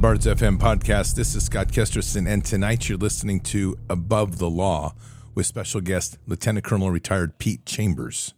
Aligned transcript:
Bards 0.00 0.24
FM 0.24 0.56
podcast. 0.56 1.14
This 1.14 1.34
is 1.34 1.44
Scott 1.44 1.68
Kesterson, 1.68 2.26
and 2.26 2.42
tonight 2.42 2.88
you're 2.88 2.96
listening 2.96 3.38
to 3.40 3.76
Above 3.90 4.38
the 4.38 4.48
Law 4.48 4.94
with 5.34 5.44
special 5.44 5.82
guest 5.82 6.16
Lieutenant 6.26 6.64
Colonel 6.64 6.90
retired 6.90 7.38
Pete 7.38 7.66
Chambers. 7.66 8.32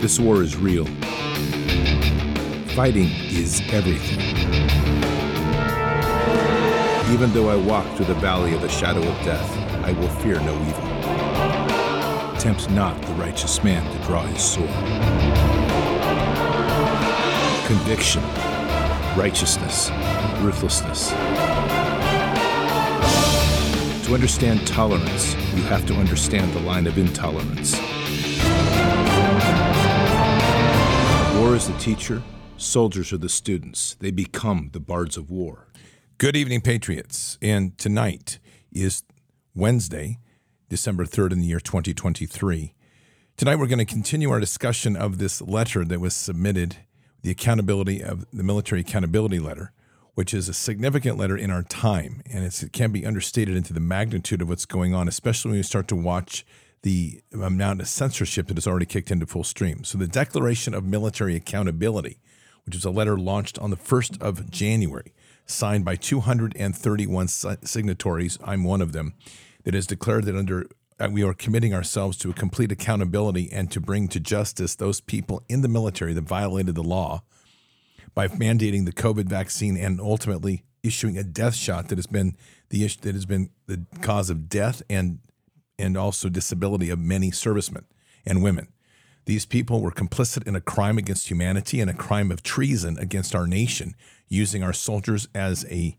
This 0.00 0.18
war 0.18 0.42
is 0.42 0.56
real. 0.56 0.86
Fighting 2.74 3.10
is 3.30 3.62
everything. 3.70 4.18
Even 7.14 7.32
though 7.32 7.50
I 7.50 7.54
walk 7.54 7.86
through 7.94 8.06
the 8.06 8.14
valley 8.14 8.52
of 8.54 8.62
the 8.62 8.68
shadow 8.68 9.06
of 9.06 9.24
death, 9.24 9.56
I 9.84 9.92
will 9.92 10.08
fear 10.08 10.40
no 10.40 10.60
evil. 10.62 12.34
Tempt 12.36 12.68
not 12.70 13.00
the 13.02 13.12
righteous 13.14 13.62
man 13.62 13.88
to 13.96 14.06
draw 14.06 14.22
his 14.22 14.42
sword. 14.42 15.27
Conviction, 17.68 18.22
righteousness, 19.14 19.90
ruthlessness. 20.40 21.10
To 24.06 24.14
understand 24.14 24.66
tolerance, 24.66 25.34
you 25.54 25.62
have 25.64 25.84
to 25.88 25.94
understand 25.96 26.50
the 26.54 26.60
line 26.60 26.86
of 26.86 26.96
intolerance. 26.96 27.74
War 31.38 31.54
is 31.54 31.68
the 31.68 31.76
teacher, 31.78 32.22
soldiers 32.56 33.12
are 33.12 33.18
the 33.18 33.28
students. 33.28 33.96
They 34.00 34.12
become 34.12 34.70
the 34.72 34.80
bards 34.80 35.18
of 35.18 35.30
war. 35.30 35.68
Good 36.16 36.36
evening, 36.36 36.62
Patriots. 36.62 37.36
And 37.42 37.76
tonight 37.76 38.38
is 38.72 39.02
Wednesday, 39.54 40.20
December 40.70 41.04
3rd 41.04 41.32
in 41.32 41.40
the 41.40 41.48
year 41.48 41.60
2023. 41.60 42.72
Tonight, 43.36 43.56
we're 43.56 43.66
going 43.66 43.78
to 43.78 43.84
continue 43.84 44.30
our 44.30 44.40
discussion 44.40 44.96
of 44.96 45.18
this 45.18 45.42
letter 45.42 45.84
that 45.84 46.00
was 46.00 46.14
submitted, 46.14 46.78
the 47.22 47.30
accountability 47.30 48.02
of 48.02 48.26
the 48.32 48.42
military 48.42 48.80
accountability 48.82 49.38
letter, 49.38 49.72
which 50.14 50.34
is 50.34 50.48
a 50.48 50.54
significant 50.54 51.16
letter 51.16 51.36
in 51.36 51.50
our 51.50 51.62
time. 51.62 52.22
And 52.30 52.44
it 52.44 52.70
can't 52.72 52.92
be 52.92 53.06
understated 53.06 53.56
into 53.56 53.72
the 53.72 53.80
magnitude 53.80 54.42
of 54.42 54.48
what's 54.48 54.66
going 54.66 54.94
on, 54.94 55.08
especially 55.08 55.50
when 55.50 55.58
you 55.58 55.62
start 55.62 55.88
to 55.88 55.96
watch 55.96 56.44
the 56.82 57.20
amount 57.32 57.80
of 57.80 57.88
censorship 57.88 58.46
that 58.46 58.56
has 58.56 58.66
already 58.66 58.86
kicked 58.86 59.10
into 59.10 59.26
full 59.26 59.44
stream. 59.44 59.82
So, 59.84 59.98
the 59.98 60.06
Declaration 60.06 60.74
of 60.74 60.84
Military 60.84 61.34
Accountability, 61.34 62.18
which 62.64 62.76
is 62.76 62.84
a 62.84 62.90
letter 62.90 63.18
launched 63.18 63.58
on 63.58 63.70
the 63.70 63.76
1st 63.76 64.22
of 64.22 64.48
January, 64.50 65.12
signed 65.44 65.84
by 65.84 65.96
231 65.96 67.28
signatories, 67.28 68.38
I'm 68.44 68.62
one 68.62 68.80
of 68.80 68.92
them, 68.92 69.14
that 69.64 69.74
has 69.74 69.86
declared 69.86 70.24
that 70.24 70.36
under 70.36 70.68
Uh, 71.00 71.08
we 71.10 71.22
are 71.22 71.34
committing 71.34 71.72
ourselves 71.72 72.16
to 72.16 72.30
a 72.30 72.34
complete 72.34 72.72
accountability 72.72 73.48
and 73.52 73.70
to 73.70 73.80
bring 73.80 74.08
to 74.08 74.18
justice 74.18 74.74
those 74.74 75.00
people 75.00 75.42
in 75.48 75.62
the 75.62 75.68
military 75.68 76.12
that 76.12 76.24
violated 76.24 76.74
the 76.74 76.82
law 76.82 77.22
by 78.14 78.26
mandating 78.26 78.84
the 78.84 78.92
COVID 78.92 79.26
vaccine 79.26 79.76
and 79.76 80.00
ultimately 80.00 80.64
issuing 80.82 81.16
a 81.16 81.22
death 81.22 81.54
shot 81.54 81.88
that 81.88 81.98
has 81.98 82.06
been 82.06 82.36
the 82.70 82.84
issue 82.84 83.00
that 83.02 83.14
has 83.14 83.26
been 83.26 83.50
the 83.66 83.84
cause 84.00 84.30
of 84.30 84.48
death 84.48 84.82
and 84.90 85.20
and 85.78 85.96
also 85.96 86.28
disability 86.28 86.90
of 86.90 86.98
many 86.98 87.30
servicemen 87.30 87.84
and 88.26 88.42
women. 88.42 88.66
These 89.26 89.46
people 89.46 89.80
were 89.80 89.92
complicit 89.92 90.46
in 90.46 90.56
a 90.56 90.60
crime 90.60 90.98
against 90.98 91.30
humanity 91.30 91.80
and 91.80 91.88
a 91.88 91.94
crime 91.94 92.32
of 92.32 92.42
treason 92.42 92.98
against 92.98 93.34
our 93.34 93.46
nation, 93.46 93.94
using 94.28 94.62
our 94.64 94.72
soldiers 94.72 95.28
as 95.34 95.64
a 95.70 95.96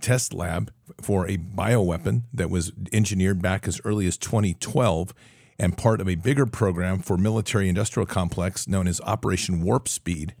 test 0.00 0.32
lab 0.32 0.72
for 1.00 1.26
a 1.26 1.36
bioweapon 1.36 2.22
that 2.32 2.50
was 2.50 2.72
engineered 2.92 3.40
back 3.40 3.68
as 3.68 3.80
early 3.84 4.06
as 4.06 4.16
2012 4.16 5.14
and 5.58 5.76
part 5.76 6.00
of 6.00 6.08
a 6.08 6.14
bigger 6.14 6.46
program 6.46 7.00
for 7.00 7.16
military 7.16 7.68
industrial 7.68 8.06
complex 8.06 8.68
known 8.68 8.86
as 8.86 9.00
Operation 9.02 9.62
Warp 9.62 9.88
Speed, 9.88 10.34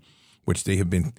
which 0.44 0.64
they 0.64 0.76
have 0.76 0.88
been 0.88 1.12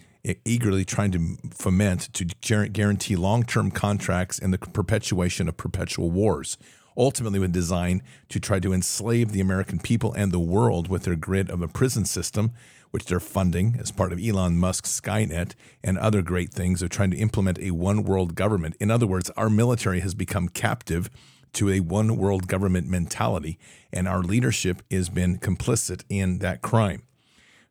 eagerly 0.45 0.85
trying 0.85 1.11
to 1.11 1.37
foment 1.51 2.13
to 2.13 2.25
guarantee 2.25 3.15
long-term 3.15 3.71
contracts 3.71 4.39
and 4.39 4.53
the 4.53 4.57
perpetuation 4.57 5.47
of 5.47 5.57
perpetual 5.57 6.11
wars 6.11 6.57
ultimately 6.97 7.39
with 7.39 7.53
design 7.53 8.03
to 8.27 8.39
try 8.39 8.59
to 8.59 8.73
enslave 8.73 9.31
the 9.31 9.39
American 9.39 9.79
people 9.79 10.13
and 10.13 10.31
the 10.31 10.39
world 10.39 10.89
with 10.89 11.03
their 11.03 11.15
grid 11.15 11.49
of 11.49 11.61
a 11.61 11.67
prison 11.67 12.03
system 12.05 12.51
which 12.91 13.05
they're 13.05 13.19
funding 13.19 13.77
as 13.79 13.91
part 13.91 14.11
of 14.11 14.19
Elon 14.19 14.57
Musk's 14.57 14.99
Skynet 14.99 15.53
and 15.83 15.97
other 15.97 16.21
great 16.21 16.53
things 16.53 16.81
of 16.81 16.89
trying 16.89 17.11
to 17.11 17.17
implement 17.17 17.59
a 17.59 17.71
one 17.71 18.03
world 18.03 18.35
government. 18.35 18.75
In 18.79 18.89
other 18.91 19.07
words, 19.07 19.29
our 19.31 19.49
military 19.49 19.99
has 19.99 20.13
become 20.13 20.49
captive 20.49 21.09
to 21.53 21.69
a 21.69 21.79
one 21.79 22.17
world 22.17 22.47
government 22.47 22.87
mentality, 22.87 23.57
and 23.91 24.07
our 24.07 24.21
leadership 24.21 24.81
has 24.91 25.09
been 25.09 25.37
complicit 25.39 26.03
in 26.09 26.39
that 26.39 26.61
crime. 26.61 27.03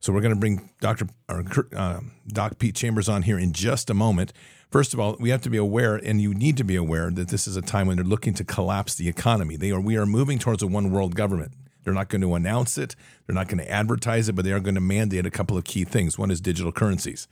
So 0.00 0.12
we're 0.12 0.20
going 0.20 0.34
to 0.34 0.40
bring 0.40 0.70
Dr. 0.80 1.08
Uh, 1.28 2.00
Doc 2.28 2.58
Pete 2.58 2.76
Chambers 2.76 3.08
on 3.08 3.22
here 3.22 3.38
in 3.38 3.52
just 3.52 3.90
a 3.90 3.94
moment. 3.94 4.32
First 4.70 4.94
of 4.94 5.00
all, 5.00 5.16
we 5.18 5.30
have 5.30 5.42
to 5.42 5.50
be 5.50 5.56
aware, 5.56 5.96
and 5.96 6.20
you 6.20 6.34
need 6.34 6.56
to 6.58 6.64
be 6.64 6.76
aware 6.76 7.10
that 7.10 7.28
this 7.28 7.48
is 7.48 7.56
a 7.56 7.62
time 7.62 7.86
when 7.86 7.96
they're 7.96 8.04
looking 8.04 8.34
to 8.34 8.44
collapse 8.44 8.94
the 8.94 9.08
economy. 9.08 9.56
They 9.56 9.70
are, 9.70 9.80
we 9.80 9.96
are 9.96 10.06
moving 10.06 10.38
towards 10.38 10.62
a 10.62 10.66
one 10.66 10.90
world 10.90 11.16
government. 11.16 11.52
They're 11.88 11.94
not 11.94 12.10
going 12.10 12.20
to 12.20 12.34
announce 12.34 12.76
it. 12.76 12.94
They're 13.26 13.34
not 13.34 13.48
going 13.48 13.64
to 13.64 13.70
advertise 13.70 14.28
it, 14.28 14.34
but 14.34 14.44
they 14.44 14.52
are 14.52 14.60
going 14.60 14.74
to 14.74 14.80
mandate 14.82 15.24
a 15.24 15.30
couple 15.30 15.56
of 15.56 15.64
key 15.64 15.84
things. 15.84 16.18
One 16.18 16.30
is 16.30 16.38
digital 16.38 16.70
currencies. 16.70 17.26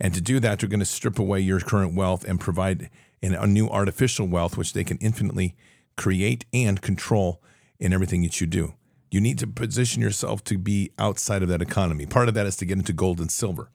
And 0.00 0.12
to 0.12 0.20
do 0.20 0.40
that, 0.40 0.58
they're 0.58 0.68
going 0.68 0.80
to 0.80 0.84
strip 0.84 1.20
away 1.20 1.38
your 1.38 1.60
current 1.60 1.94
wealth 1.94 2.24
and 2.24 2.40
provide 2.40 2.90
a 3.22 3.46
new 3.46 3.68
artificial 3.68 4.26
wealth, 4.26 4.56
which 4.56 4.72
they 4.72 4.82
can 4.82 4.98
infinitely 4.98 5.54
create 5.96 6.46
and 6.52 6.82
control 6.82 7.40
in 7.78 7.92
everything 7.92 8.22
that 8.22 8.40
you 8.40 8.48
do. 8.48 8.74
You 9.12 9.20
need 9.20 9.38
to 9.38 9.46
position 9.46 10.02
yourself 10.02 10.42
to 10.44 10.58
be 10.58 10.90
outside 10.98 11.44
of 11.44 11.48
that 11.48 11.62
economy. 11.62 12.06
Part 12.06 12.26
of 12.26 12.34
that 12.34 12.46
is 12.46 12.56
to 12.56 12.64
get 12.64 12.78
into 12.78 12.92
gold 12.92 13.20
and 13.20 13.30
silver. 13.30 13.70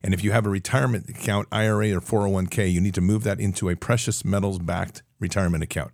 And 0.00 0.14
if 0.14 0.22
you 0.22 0.30
have 0.30 0.46
a 0.46 0.50
retirement 0.50 1.10
account, 1.10 1.48
IRA 1.50 1.90
or 1.90 2.00
401k, 2.00 2.72
you 2.72 2.80
need 2.80 2.94
to 2.94 3.00
move 3.00 3.24
that 3.24 3.40
into 3.40 3.68
a 3.68 3.74
precious 3.74 4.24
metals 4.24 4.60
backed 4.60 5.02
retirement 5.18 5.64
account. 5.64 5.90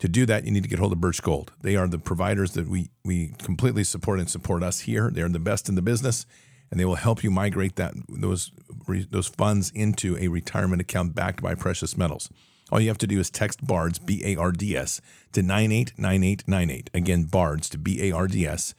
To 0.00 0.08
do 0.08 0.24
that, 0.26 0.44
you 0.44 0.50
need 0.50 0.62
to 0.62 0.68
get 0.68 0.78
hold 0.78 0.92
of 0.92 1.00
Birch 1.00 1.22
Gold. 1.22 1.52
They 1.60 1.76
are 1.76 1.86
the 1.86 1.98
providers 1.98 2.52
that 2.52 2.68
we, 2.68 2.88
we 3.04 3.34
completely 3.38 3.84
support 3.84 4.18
and 4.18 4.30
support 4.30 4.62
us 4.62 4.80
here. 4.80 5.10
They're 5.12 5.28
the 5.28 5.38
best 5.38 5.68
in 5.68 5.74
the 5.74 5.82
business, 5.82 6.24
and 6.70 6.80
they 6.80 6.86
will 6.86 6.94
help 6.94 7.22
you 7.22 7.30
migrate 7.30 7.76
that 7.76 7.94
those 8.08 8.50
those 8.88 9.28
funds 9.28 9.70
into 9.70 10.16
a 10.16 10.28
retirement 10.28 10.80
account 10.80 11.14
backed 11.14 11.42
by 11.42 11.54
precious 11.54 11.98
metals. 11.98 12.30
All 12.72 12.80
you 12.80 12.88
have 12.88 12.98
to 12.98 13.06
do 13.06 13.20
is 13.20 13.30
text 13.30 13.64
BARDS, 13.64 13.98
B 13.98 14.22
A 14.24 14.36
R 14.36 14.52
D 14.52 14.74
S, 14.74 15.02
to 15.32 15.42
989898. 15.42 16.90
Again, 16.94 17.24
BARDS 17.24 17.68
to 17.70 17.78
B 17.78 18.02
A 18.08 18.12
R 18.12 18.26
D 18.26 18.46
S, 18.46 18.74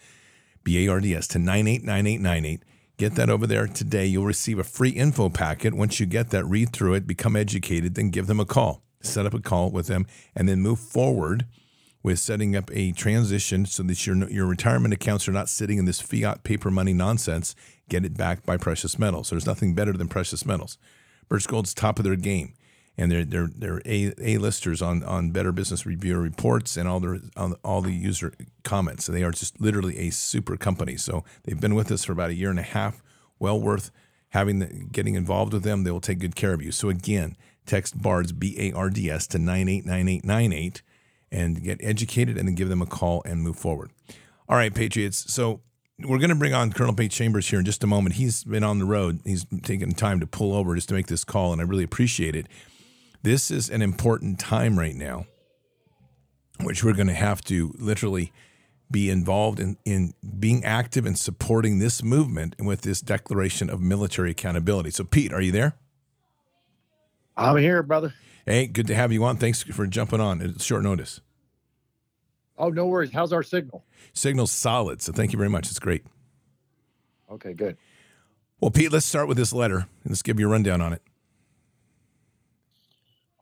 B 0.63 0.85
A 0.85 0.91
R 0.91 0.99
D 0.99 1.13
S 1.13 1.27
to 1.27 1.39
989898. 1.39 2.63
Get 2.97 3.15
that 3.15 3.29
over 3.29 3.45
there 3.45 3.67
today. 3.67 4.07
You'll 4.07 4.25
receive 4.25 4.57
a 4.57 4.63
free 4.63 4.89
info 4.89 5.29
packet. 5.29 5.75
Once 5.75 5.99
you 5.99 6.07
get 6.07 6.31
that, 6.31 6.45
read 6.45 6.73
through 6.73 6.95
it, 6.95 7.05
become 7.05 7.35
educated, 7.35 7.93
then 7.93 8.09
give 8.09 8.25
them 8.25 8.39
a 8.39 8.45
call 8.45 8.81
set 9.05 9.25
up 9.25 9.33
a 9.33 9.39
call 9.39 9.71
with 9.71 9.87
them, 9.87 10.05
and 10.35 10.47
then 10.47 10.61
move 10.61 10.79
forward 10.79 11.45
with 12.03 12.19
setting 12.19 12.55
up 12.55 12.69
a 12.73 12.91
transition 12.91 13.65
so 13.65 13.83
that 13.83 14.05
your 14.05 14.29
your 14.29 14.45
retirement 14.45 14.93
accounts 14.93 15.27
are 15.27 15.31
not 15.31 15.49
sitting 15.49 15.77
in 15.77 15.85
this 15.85 16.01
fiat 16.01 16.43
paper 16.43 16.71
money 16.71 16.93
nonsense. 16.93 17.55
Get 17.89 18.05
it 18.05 18.17
backed 18.17 18.45
by 18.45 18.57
precious 18.57 18.97
metals. 18.97 19.29
There's 19.29 19.45
nothing 19.45 19.75
better 19.75 19.93
than 19.93 20.07
precious 20.07 20.45
metals. 20.45 20.77
Birch 21.27 21.47
Gold's 21.47 21.73
top 21.73 21.99
of 21.99 22.05
their 22.05 22.15
game, 22.15 22.53
and 22.97 23.11
they're 23.11 23.25
they're 23.25 23.49
they're 23.55 23.81
a 23.85 24.13
a 24.19 24.37
listers 24.37 24.81
on 24.81 25.03
on 25.03 25.31
Better 25.31 25.51
Business 25.51 25.85
Review 25.85 26.17
reports 26.17 26.77
and 26.77 26.87
all 26.87 26.99
their 26.99 27.19
on 27.37 27.55
all 27.63 27.81
the 27.81 27.93
user 27.93 28.33
comments. 28.63 29.05
So 29.05 29.11
they 29.11 29.23
are 29.23 29.31
just 29.31 29.61
literally 29.61 29.97
a 29.99 30.09
super 30.09 30.57
company. 30.57 30.97
So 30.97 31.23
they've 31.43 31.59
been 31.59 31.75
with 31.75 31.91
us 31.91 32.03
for 32.03 32.13
about 32.13 32.31
a 32.31 32.35
year 32.35 32.49
and 32.49 32.59
a 32.59 32.63
half. 32.63 33.03
Well 33.39 33.59
worth 33.59 33.91
having 34.29 34.59
the, 34.59 34.67
getting 34.67 35.15
involved 35.15 35.53
with 35.53 35.63
them. 35.63 35.83
They 35.83 35.91
will 35.91 36.01
take 36.01 36.19
good 36.19 36.35
care 36.35 36.53
of 36.53 36.61
you. 36.61 36.71
So 36.71 36.89
again 36.89 37.35
Text 37.65 38.01
BARDS, 38.01 38.31
B 38.31 38.55
A 38.59 38.71
R 38.73 38.89
D 38.89 39.09
S, 39.09 39.27
to 39.27 39.39
989898 39.39 40.81
and 41.31 41.63
get 41.63 41.79
educated 41.81 42.37
and 42.37 42.47
then 42.47 42.55
give 42.55 42.69
them 42.69 42.81
a 42.81 42.85
call 42.85 43.21
and 43.25 43.41
move 43.41 43.57
forward. 43.57 43.91
All 44.49 44.57
right, 44.57 44.73
Patriots. 44.73 45.33
So 45.33 45.61
we're 45.99 46.17
going 46.17 46.29
to 46.29 46.35
bring 46.35 46.53
on 46.53 46.73
Colonel 46.73 46.93
Pete 46.93 47.11
Chambers 47.11 47.47
here 47.47 47.59
in 47.59 47.65
just 47.65 47.83
a 47.83 47.87
moment. 47.87 48.15
He's 48.15 48.43
been 48.43 48.63
on 48.63 48.79
the 48.79 48.85
road. 48.85 49.21
He's 49.23 49.45
taken 49.63 49.91
time 49.93 50.19
to 50.19 50.27
pull 50.27 50.53
over 50.53 50.75
just 50.75 50.89
to 50.89 50.95
make 50.95 51.07
this 51.07 51.23
call, 51.23 51.53
and 51.53 51.61
I 51.61 51.65
really 51.65 51.83
appreciate 51.83 52.35
it. 52.35 52.47
This 53.23 53.51
is 53.51 53.69
an 53.69 53.81
important 53.81 54.39
time 54.39 54.77
right 54.77 54.95
now, 54.95 55.25
which 56.61 56.83
we're 56.83 56.93
going 56.93 57.07
to 57.07 57.13
have 57.13 57.41
to 57.45 57.73
literally 57.77 58.33
be 58.89 59.09
involved 59.09 59.59
in, 59.59 59.77
in 59.85 60.13
being 60.39 60.65
active 60.65 61.05
and 61.05 61.17
supporting 61.17 61.79
this 61.79 62.03
movement 62.03 62.55
and 62.57 62.67
with 62.67 62.81
this 62.81 62.99
declaration 62.99 63.69
of 63.69 63.79
military 63.79 64.31
accountability. 64.31 64.91
So, 64.91 65.05
Pete, 65.05 65.31
are 65.31 65.41
you 65.41 65.51
there? 65.51 65.75
I'm 67.41 67.57
here, 67.57 67.81
brother. 67.81 68.13
Hey, 68.45 68.67
good 68.67 68.87
to 68.87 68.95
have 68.95 69.11
you 69.11 69.23
on. 69.23 69.37
Thanks 69.37 69.63
for 69.63 69.87
jumping 69.87 70.19
on 70.21 70.41
at 70.41 70.61
short 70.61 70.83
notice. 70.83 71.21
Oh, 72.57 72.69
no 72.69 72.85
worries. 72.85 73.11
How's 73.11 73.33
our 73.33 73.41
signal? 73.41 73.83
Signal's 74.13 74.51
solid. 74.51 75.01
So 75.01 75.11
thank 75.11 75.33
you 75.33 75.37
very 75.37 75.49
much. 75.49 75.69
It's 75.69 75.79
great. 75.79 76.03
Okay, 77.31 77.53
good. 77.53 77.77
Well, 78.59 78.69
Pete, 78.69 78.91
let's 78.91 79.07
start 79.07 79.27
with 79.27 79.37
this 79.37 79.53
letter 79.53 79.77
and 79.77 80.11
let's 80.11 80.21
give 80.21 80.39
you 80.39 80.47
a 80.47 80.51
rundown 80.51 80.81
on 80.81 80.93
it. 80.93 81.01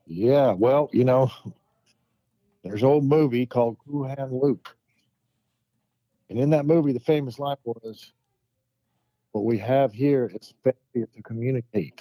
Yeah, 0.06 0.52
well, 0.52 0.88
you 0.92 1.04
know, 1.04 1.30
there's 2.64 2.82
an 2.82 2.88
old 2.88 3.04
movie 3.04 3.44
called 3.44 3.76
Hand 3.86 4.32
Luke. 4.32 4.74
And 6.30 6.38
in 6.38 6.50
that 6.50 6.64
movie, 6.64 6.92
the 6.92 7.00
famous 7.00 7.38
line 7.38 7.56
was, 7.64 8.12
what 9.32 9.44
we 9.44 9.58
have 9.58 9.92
here 9.92 10.30
is 10.34 10.54
failure 10.64 11.08
to 11.14 11.22
communicate. 11.22 12.00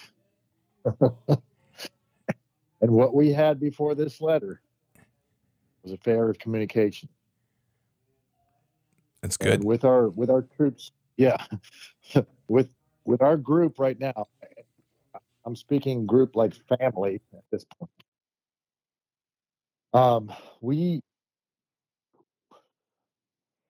and 2.81 2.92
what 2.92 3.14
we 3.14 3.31
had 3.31 3.60
before 3.60 3.96
this 3.96 4.22
letter 4.22 4.62
was 5.84 5.92
a 5.92 5.98
failure 5.98 6.30
of 6.30 6.40
communication. 6.40 7.10
That's 9.22 9.38
good. 9.38 9.56
And 9.56 9.64
with 9.64 9.84
our 9.84 10.10
with 10.10 10.30
our 10.30 10.44
troops, 10.44 10.92
yeah, 11.18 11.44
with 12.48 12.70
with 13.06 13.22
our 13.22 13.38
group 13.38 13.80
right 13.80 14.00
now, 14.00 14.28
I'm 15.46 15.56
speaking 15.56 16.06
group 16.06 16.36
like 16.36 16.54
family 16.80 17.22
at 17.34 17.44
this 17.52 17.66
point. 17.78 17.92
Um, 19.94 20.31
we 20.62 21.02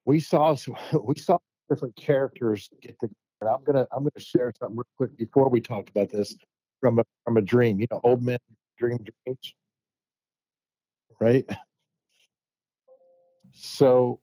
we 0.06 0.20
saw 0.20 0.56
we 1.04 1.16
saw 1.16 1.40
different 1.70 1.96
characters 1.96 2.70
get 2.82 3.00
together. 3.00 3.16
I'm 3.42 3.64
gonna 3.64 3.88
I'm 3.92 4.04
gonna 4.04 4.12
share 4.20 4.54
something 4.60 4.78
real 4.78 4.86
quick 4.98 5.18
before 5.18 5.50
we 5.50 5.62
talk 5.62 5.90
about 5.90 6.10
this 6.12 6.36
from 6.80 7.00
a 7.00 7.04
from 7.24 7.38
a 7.38 7.42
dream. 7.42 7.80
You 7.80 7.88
know, 7.90 8.02
old 8.04 8.22
men 8.22 8.38
dream 8.80 8.98
dreams, 9.26 9.54
right? 11.20 11.46
So 13.54 14.20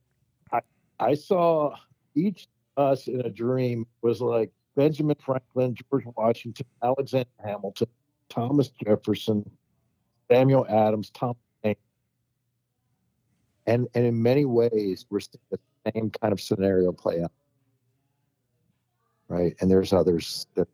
I 0.50 0.60
I 0.98 1.14
saw 1.14 1.76
each 2.14 2.48
of 2.76 2.92
us 2.92 3.06
in 3.06 3.20
a 3.20 3.30
dream 3.30 3.86
was 4.02 4.20
like 4.20 4.50
Benjamin 4.74 5.16
Franklin, 5.20 5.74
George 5.74 6.04
Washington, 6.16 6.66
Alexander 6.82 7.28
Hamilton, 7.44 7.88
Thomas 8.28 8.70
Jefferson, 8.84 9.48
Samuel 10.30 10.66
Adams, 10.68 11.10
Tom 11.10 11.34
Paine. 11.62 11.76
And 13.66 13.86
and 13.94 14.06
in 14.06 14.22
many 14.22 14.44
ways 14.46 15.06
we're 15.10 15.20
seeing 15.20 15.40
the 15.50 15.58
same 15.92 16.10
kind 16.10 16.32
of 16.32 16.40
scenario 16.40 16.92
play 16.92 17.22
out. 17.22 17.32
Right. 19.28 19.54
And 19.60 19.70
there's 19.70 19.92
others 19.92 20.46
that 20.54 20.68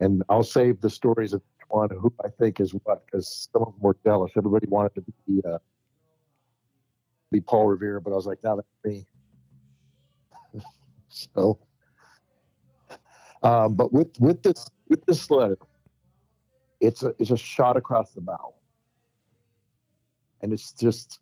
and 0.00 0.22
I'll 0.28 0.42
save 0.42 0.80
the 0.80 0.90
stories 0.90 1.32
of 1.32 1.40
one 1.68 1.90
who 1.90 2.12
I 2.24 2.28
think 2.28 2.60
is 2.60 2.72
what 2.72 3.04
because 3.06 3.48
some 3.52 3.62
of 3.62 3.72
them 3.72 3.80
were 3.80 3.96
jealous. 4.04 4.32
Everybody 4.36 4.66
wanted 4.66 4.94
to 4.96 5.04
be 5.26 5.42
uh, 5.46 5.58
be 7.30 7.40
Paul 7.40 7.66
Revere, 7.66 8.00
but 8.00 8.12
I 8.12 8.14
was 8.14 8.26
like, 8.26 8.38
now 8.42 8.56
that's 8.56 8.68
me. 8.84 9.06
so, 11.08 11.58
um, 13.42 13.74
but 13.74 13.92
with 13.92 14.08
with 14.20 14.42
this 14.42 14.68
with 14.88 15.04
this 15.06 15.30
letter, 15.30 15.58
it's 16.80 17.02
a 17.02 17.14
it's 17.18 17.30
a 17.30 17.36
shot 17.36 17.76
across 17.76 18.12
the 18.12 18.20
bow, 18.20 18.54
and 20.42 20.52
it's 20.52 20.72
just 20.72 21.20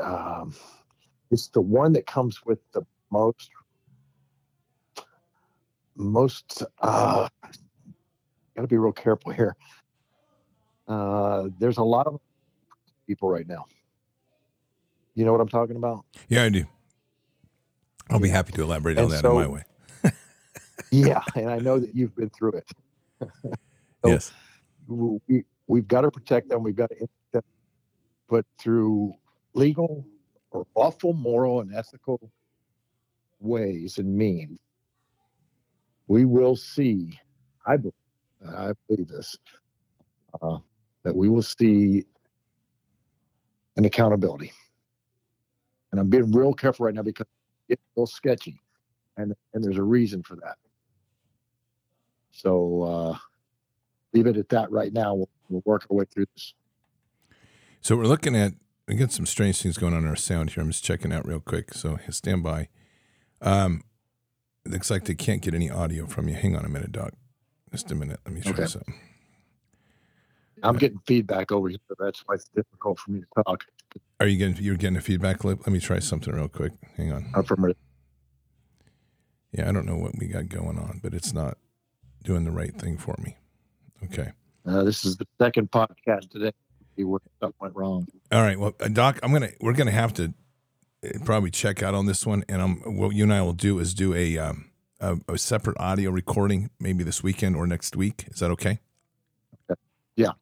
um, 0.00 0.54
it's 1.30 1.48
the 1.48 1.60
one 1.60 1.92
that 1.92 2.06
comes 2.06 2.44
with 2.44 2.58
the 2.72 2.82
most 3.10 3.50
most 5.96 6.64
uh 6.80 7.28
gotta 8.56 8.68
be 8.68 8.76
real 8.78 8.92
careful 8.92 9.32
here 9.32 9.56
uh 10.88 11.48
there's 11.58 11.78
a 11.78 11.82
lot 11.82 12.06
of 12.06 12.20
people 13.06 13.28
right 13.28 13.48
now 13.48 13.64
you 15.14 15.24
know 15.24 15.32
what 15.32 15.40
i'm 15.40 15.48
talking 15.48 15.76
about 15.76 16.04
Yeah, 16.28 16.44
I 16.44 16.48
do. 16.48 16.64
I'll 18.10 18.20
be 18.20 18.28
happy 18.28 18.52
to 18.52 18.62
elaborate 18.62 18.98
on 18.98 19.08
that 19.08 19.20
so- 19.20 19.38
in 19.38 19.46
my 19.46 19.48
way. 19.54 19.62
yeah 20.90 21.22
and 21.34 21.48
i 21.50 21.58
know 21.58 21.78
that 21.78 21.94
you've 21.94 22.14
been 22.14 22.30
through 22.30 22.52
it 22.52 22.70
So- 24.04 24.10
yes. 24.10 24.32
we, 24.86 25.44
we've 25.66 25.88
got 25.88 26.02
to 26.02 26.10
protect 26.10 26.50
them 26.50 26.62
we've 26.62 26.76
got 26.76 26.90
to 26.90 27.08
them 27.32 27.42
but 28.28 28.44
through 28.58 29.14
legal 29.54 30.04
or 30.50 30.66
lawful 30.76 31.14
moral 31.14 31.60
and 31.60 31.74
ethical 31.74 32.30
ways 33.40 33.98
and 33.98 34.14
means 34.14 34.60
we 36.06 36.24
will 36.26 36.54
see 36.56 37.18
i 37.66 37.76
believe 37.78 37.94
i 38.48 38.72
believe 38.88 39.08
this 39.08 39.36
uh, 40.42 40.58
that 41.02 41.14
we 41.14 41.28
will 41.28 41.42
see 41.42 42.04
an 43.76 43.84
accountability 43.84 44.52
and 45.92 46.00
i'm 46.00 46.08
being 46.08 46.30
real 46.32 46.52
careful 46.54 46.86
right 46.86 46.94
now 46.94 47.02
because 47.02 47.26
it's 47.68 47.82
a 47.82 48.00
little 48.00 48.06
sketchy 48.06 48.60
and 49.16 49.34
and 49.54 49.64
there's 49.64 49.78
a 49.78 49.82
reason 49.82 50.22
for 50.22 50.36
that 50.36 50.56
so 52.32 52.82
uh 52.82 53.18
leave 54.12 54.26
it 54.26 54.36
at 54.36 54.48
that 54.48 54.70
right 54.70 54.92
now 54.92 55.14
we'll, 55.14 55.28
we'll 55.48 55.62
work 55.64 55.86
our 55.90 55.96
way 55.96 56.04
through 56.12 56.26
this 56.34 56.54
So 57.80 57.96
we're 57.96 58.04
looking 58.06 58.36
at 58.36 58.54
we 58.88 58.96
got 58.96 59.12
some 59.12 59.26
strange 59.26 59.62
things 59.62 59.78
going 59.78 59.94
on 59.94 60.02
in 60.02 60.08
our 60.08 60.16
sound 60.16 60.50
here. 60.50 60.62
I'm 60.62 60.70
just 60.70 60.84
checking 60.84 61.12
out 61.12 61.26
real 61.26 61.40
quick. 61.40 61.72
So 61.74 61.98
stand 62.10 62.42
by. 62.42 62.68
Um, 63.40 63.82
looks 64.66 64.90
like 64.90 65.04
they 65.04 65.14
can't 65.14 65.42
get 65.42 65.54
any 65.54 65.70
audio 65.70 66.06
from 66.06 66.28
you. 66.28 66.34
Hang 66.34 66.56
on 66.56 66.64
a 66.64 66.68
minute, 66.68 66.92
Doc. 66.92 67.14
Just 67.74 67.90
a 67.90 67.94
minute. 67.96 68.20
Let 68.24 68.32
me 68.32 68.40
try 68.40 68.52
Okay. 68.52 68.66
something. 68.66 68.94
I'm 70.62 70.76
getting 70.76 71.00
feedback 71.08 71.50
over 71.50 71.68
here. 71.68 71.78
so 71.88 71.96
That's 71.98 72.22
why 72.24 72.36
it's 72.36 72.48
difficult 72.54 73.00
for 73.00 73.10
me 73.10 73.20
to 73.22 73.42
talk. 73.44 73.64
Are 74.20 74.28
you 74.28 74.38
getting 74.38 74.62
you're 74.62 74.76
getting 74.76 74.96
a 74.96 75.00
feedback 75.00 75.42
loop? 75.42 75.66
Let 75.66 75.72
me 75.72 75.80
try 75.80 75.98
something 75.98 76.32
real 76.32 76.46
quick. 76.46 76.72
Hang 76.96 77.12
on. 77.12 77.26
Uh, 77.34 77.42
from 77.42 77.74
Yeah, 79.50 79.68
I 79.68 79.72
don't 79.72 79.86
know 79.86 79.96
what 79.96 80.16
we 80.16 80.28
got 80.28 80.48
going 80.48 80.78
on, 80.78 81.00
but 81.02 81.14
it's 81.14 81.32
not 81.32 81.58
doing 82.22 82.44
the 82.44 82.52
right 82.52 82.72
thing 82.72 82.96
for 82.96 83.16
me. 83.18 83.36
Okay. 84.04 84.30
uh, 84.66 84.84
this 84.84 85.04
is 85.04 85.16
the 85.16 85.26
second 85.42 85.72
podcast 85.72 86.30
today 86.30 86.52
where 86.96 87.18
something 87.40 87.56
went 87.58 87.74
wrong. 87.74 88.06
All 88.30 88.42
right. 88.42 88.56
Well, 88.58 88.74
uh, 88.78 88.86
Doc, 88.86 89.18
I'm 89.24 89.32
gonna 89.32 89.50
we're 89.60 89.72
gonna 89.72 89.90
have 89.90 90.12
to 90.14 90.32
uh, 91.04 91.08
probably 91.24 91.50
check 91.50 91.82
out 91.82 91.92
on 91.94 92.06
this 92.06 92.24
one, 92.24 92.44
and 92.48 92.62
I'm 92.62 92.76
what 92.96 93.16
you 93.16 93.24
and 93.24 93.34
I 93.34 93.42
will 93.42 93.52
do 93.52 93.80
is 93.80 93.94
do 93.94 94.14
a 94.14 94.38
um, 94.38 94.70
a, 95.04 95.32
a 95.32 95.38
separate 95.38 95.76
audio 95.78 96.10
recording 96.10 96.70
maybe 96.80 97.04
this 97.04 97.22
weekend 97.22 97.56
or 97.56 97.66
next 97.66 97.94
week. 97.94 98.24
Is 98.30 98.40
that 98.40 98.50
okay? 98.52 98.80
Yeah. 100.16 100.32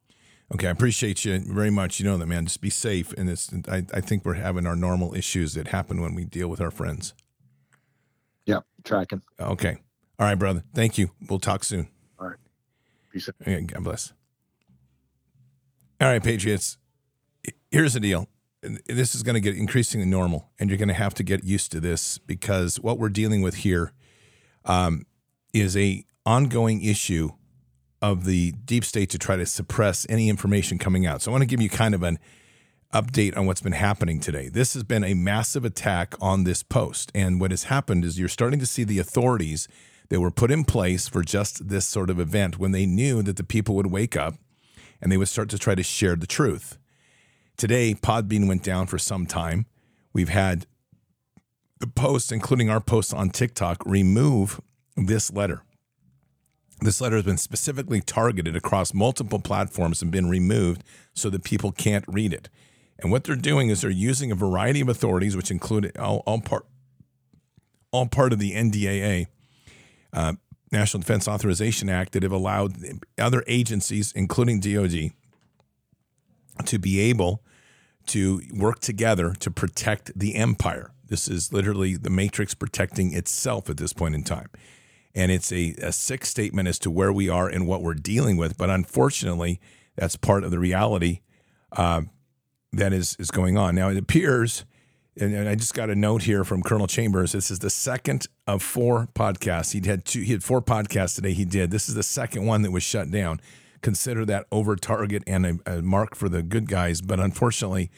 Okay. 0.54 0.68
I 0.68 0.70
appreciate 0.70 1.24
you 1.24 1.38
very 1.40 1.70
much. 1.70 1.98
You 1.98 2.06
know 2.06 2.16
that, 2.16 2.26
man. 2.26 2.46
Just 2.46 2.60
be 2.60 2.70
safe. 2.70 3.12
And 3.14 3.28
it's 3.28 3.50
I, 3.68 3.84
I 3.92 4.00
think 4.00 4.24
we're 4.24 4.34
having 4.34 4.66
our 4.66 4.76
normal 4.76 5.14
issues 5.14 5.54
that 5.54 5.68
happen 5.68 6.00
when 6.00 6.14
we 6.14 6.24
deal 6.24 6.48
with 6.48 6.60
our 6.60 6.70
friends. 6.70 7.14
Yeah, 8.46 8.60
tracking. 8.84 9.22
Okay. 9.40 9.78
All 10.18 10.26
right, 10.26 10.38
brother. 10.38 10.62
Thank 10.74 10.98
you. 10.98 11.10
We'll 11.28 11.38
talk 11.38 11.64
soon. 11.64 11.88
All 12.18 12.28
right. 12.28 12.38
Peace. 13.12 13.28
Yeah, 13.46 13.60
God 13.60 13.84
bless. 13.84 14.12
All 16.00 16.08
right, 16.08 16.22
Patriots. 16.22 16.78
Here's 17.70 17.94
the 17.94 18.00
deal. 18.00 18.28
This 18.86 19.14
is 19.14 19.22
going 19.22 19.34
to 19.34 19.40
get 19.40 19.56
increasingly 19.56 20.06
normal, 20.06 20.50
and 20.58 20.70
you're 20.70 20.78
going 20.78 20.88
to 20.88 20.94
have 20.94 21.14
to 21.14 21.24
get 21.24 21.42
used 21.42 21.72
to 21.72 21.80
this 21.80 22.18
because 22.18 22.78
what 22.78 22.98
we're 22.98 23.08
dealing 23.08 23.42
with 23.42 23.56
here 23.56 23.92
um, 24.64 25.04
is 25.52 25.76
a 25.76 26.04
ongoing 26.24 26.82
issue 26.82 27.30
of 28.00 28.24
the 28.24 28.52
deep 28.64 28.84
state 28.84 29.10
to 29.10 29.18
try 29.18 29.36
to 29.36 29.46
suppress 29.46 30.06
any 30.08 30.28
information 30.28 30.78
coming 30.78 31.06
out. 31.06 31.22
So 31.22 31.30
I 31.30 31.32
want 31.32 31.42
to 31.42 31.46
give 31.46 31.62
you 31.62 31.70
kind 31.70 31.94
of 31.94 32.02
an 32.02 32.18
update 32.92 33.36
on 33.36 33.46
what's 33.46 33.60
been 33.60 33.72
happening 33.72 34.20
today. 34.20 34.48
This 34.48 34.74
has 34.74 34.82
been 34.82 35.04
a 35.04 35.14
massive 35.14 35.64
attack 35.64 36.14
on 36.20 36.44
this 36.44 36.62
post, 36.62 37.10
and 37.14 37.40
what 37.40 37.50
has 37.50 37.64
happened 37.64 38.04
is 38.04 38.18
you're 38.18 38.28
starting 38.28 38.60
to 38.60 38.66
see 38.66 38.84
the 38.84 38.98
authorities 38.98 39.68
that 40.08 40.20
were 40.20 40.30
put 40.30 40.50
in 40.50 40.64
place 40.64 41.08
for 41.08 41.22
just 41.22 41.68
this 41.68 41.86
sort 41.86 42.10
of 42.10 42.20
event 42.20 42.58
when 42.58 42.72
they 42.72 42.84
knew 42.84 43.22
that 43.22 43.36
the 43.36 43.44
people 43.44 43.74
would 43.74 43.90
wake 43.90 44.16
up 44.16 44.34
and 45.00 45.10
they 45.10 45.16
would 45.16 45.28
start 45.28 45.48
to 45.48 45.58
try 45.58 45.74
to 45.74 45.82
share 45.82 46.16
the 46.16 46.26
truth. 46.26 46.76
Today, 47.56 47.94
Podbean 47.94 48.46
went 48.46 48.62
down 48.62 48.86
for 48.86 48.98
some 48.98 49.24
time. 49.24 49.66
We've 50.12 50.28
had 50.28 50.66
posts, 51.86 52.32
including 52.32 52.70
our 52.70 52.80
posts 52.80 53.12
on 53.12 53.30
TikTok, 53.30 53.84
remove 53.86 54.60
this 54.96 55.32
letter. 55.32 55.62
This 56.80 57.00
letter 57.00 57.16
has 57.16 57.24
been 57.24 57.38
specifically 57.38 58.00
targeted 58.00 58.56
across 58.56 58.92
multiple 58.92 59.38
platforms 59.38 60.02
and 60.02 60.10
been 60.10 60.28
removed 60.28 60.82
so 61.14 61.30
that 61.30 61.44
people 61.44 61.70
can't 61.70 62.04
read 62.08 62.32
it. 62.32 62.48
And 62.98 63.10
what 63.10 63.24
they're 63.24 63.36
doing 63.36 63.68
is 63.68 63.82
they're 63.82 63.90
using 63.90 64.32
a 64.32 64.36
variety 64.36 64.80
of 64.80 64.88
authorities, 64.88 65.36
which 65.36 65.50
include 65.50 65.96
all, 65.96 66.22
all 66.26 66.40
part 66.40 66.66
all 67.92 68.06
part 68.06 68.32
of 68.32 68.38
the 68.38 68.52
NDAA, 68.52 69.26
uh, 70.14 70.32
National 70.72 71.02
Defense 71.02 71.28
Authorization 71.28 71.90
Act, 71.90 72.12
that 72.12 72.22
have 72.22 72.32
allowed 72.32 72.74
other 73.18 73.44
agencies, 73.46 74.12
including 74.16 74.60
DoD, 74.60 75.10
to 76.64 76.78
be 76.78 76.98
able 77.00 77.42
to 78.06 78.40
work 78.54 78.80
together 78.80 79.34
to 79.40 79.50
protect 79.50 80.18
the 80.18 80.34
empire. 80.34 80.90
This 81.12 81.28
is 81.28 81.52
literally 81.52 81.94
the 81.94 82.08
matrix 82.08 82.54
protecting 82.54 83.12
itself 83.12 83.68
at 83.68 83.76
this 83.76 83.92
point 83.92 84.14
in 84.14 84.24
time. 84.24 84.48
And 85.14 85.30
it's 85.30 85.52
a, 85.52 85.74
a 85.82 85.92
sick 85.92 86.24
statement 86.24 86.68
as 86.68 86.78
to 86.78 86.90
where 86.90 87.12
we 87.12 87.28
are 87.28 87.46
and 87.46 87.66
what 87.66 87.82
we're 87.82 87.92
dealing 87.92 88.38
with. 88.38 88.56
But 88.56 88.70
unfortunately, 88.70 89.60
that's 89.94 90.16
part 90.16 90.42
of 90.42 90.50
the 90.50 90.58
reality 90.58 91.20
uh, 91.72 92.02
that 92.72 92.94
is, 92.94 93.14
is 93.18 93.30
going 93.30 93.58
on. 93.58 93.74
Now, 93.74 93.90
it 93.90 93.98
appears, 93.98 94.64
and, 95.20 95.34
and 95.34 95.50
I 95.50 95.54
just 95.54 95.74
got 95.74 95.90
a 95.90 95.94
note 95.94 96.22
here 96.22 96.44
from 96.44 96.62
Colonel 96.62 96.86
Chambers. 96.86 97.32
This 97.32 97.50
is 97.50 97.58
the 97.58 97.68
second 97.68 98.26
of 98.46 98.62
four 98.62 99.08
podcasts. 99.14 99.72
He 99.72 99.86
had 99.86 100.06
two, 100.06 100.22
he 100.22 100.32
had 100.32 100.42
four 100.42 100.62
podcasts 100.62 101.16
today. 101.16 101.34
He 101.34 101.44
did. 101.44 101.70
This 101.70 101.90
is 101.90 101.94
the 101.94 102.02
second 102.02 102.46
one 102.46 102.62
that 102.62 102.70
was 102.70 102.82
shut 102.82 103.10
down 103.10 103.38
consider 103.82 104.24
that 104.24 104.46
over 104.50 104.76
target 104.76 105.22
and 105.26 105.44
a, 105.44 105.58
a 105.66 105.82
mark 105.82 106.14
for 106.14 106.28
the 106.28 106.42
good 106.42 106.68
guys. 106.68 107.02
But 107.02 107.20
unfortunately, 107.20 107.90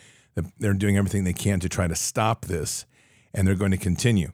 they're 0.58 0.74
doing 0.74 0.96
everything 0.96 1.24
they 1.24 1.32
can 1.32 1.60
to 1.60 1.68
try 1.68 1.86
to 1.86 1.94
stop 1.94 2.46
this, 2.46 2.86
and 3.34 3.46
they're 3.46 3.54
going 3.54 3.72
to 3.72 3.76
continue. 3.76 4.32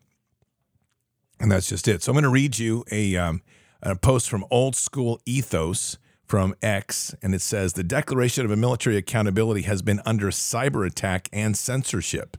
And 1.41 1.51
that's 1.51 1.69
just 1.69 1.89
it. 1.89 2.03
So 2.03 2.13
I'm 2.13 2.15
going 2.15 2.25
to 2.25 2.31
read 2.31 2.59
you 2.59 2.85
a, 2.93 3.17
um, 3.17 3.41
a 3.83 3.97
post 3.97 4.29
from 4.29 4.45
Old 4.51 4.77
School 4.77 5.21
Ethos 5.25 5.97
from 6.27 6.55
X, 6.63 7.13
and 7.23 7.35
it 7.35 7.41
says 7.41 7.73
the 7.73 7.83
declaration 7.83 8.45
of 8.45 8.53
a 8.53 8.57
military 8.57 8.97
accountability 8.97 9.63
has 9.63 9.83
been 9.83 10.01
under 10.07 10.29
cyber 10.29 10.87
attack 10.87 11.29
and 11.33 11.57
censorship. 11.57 12.37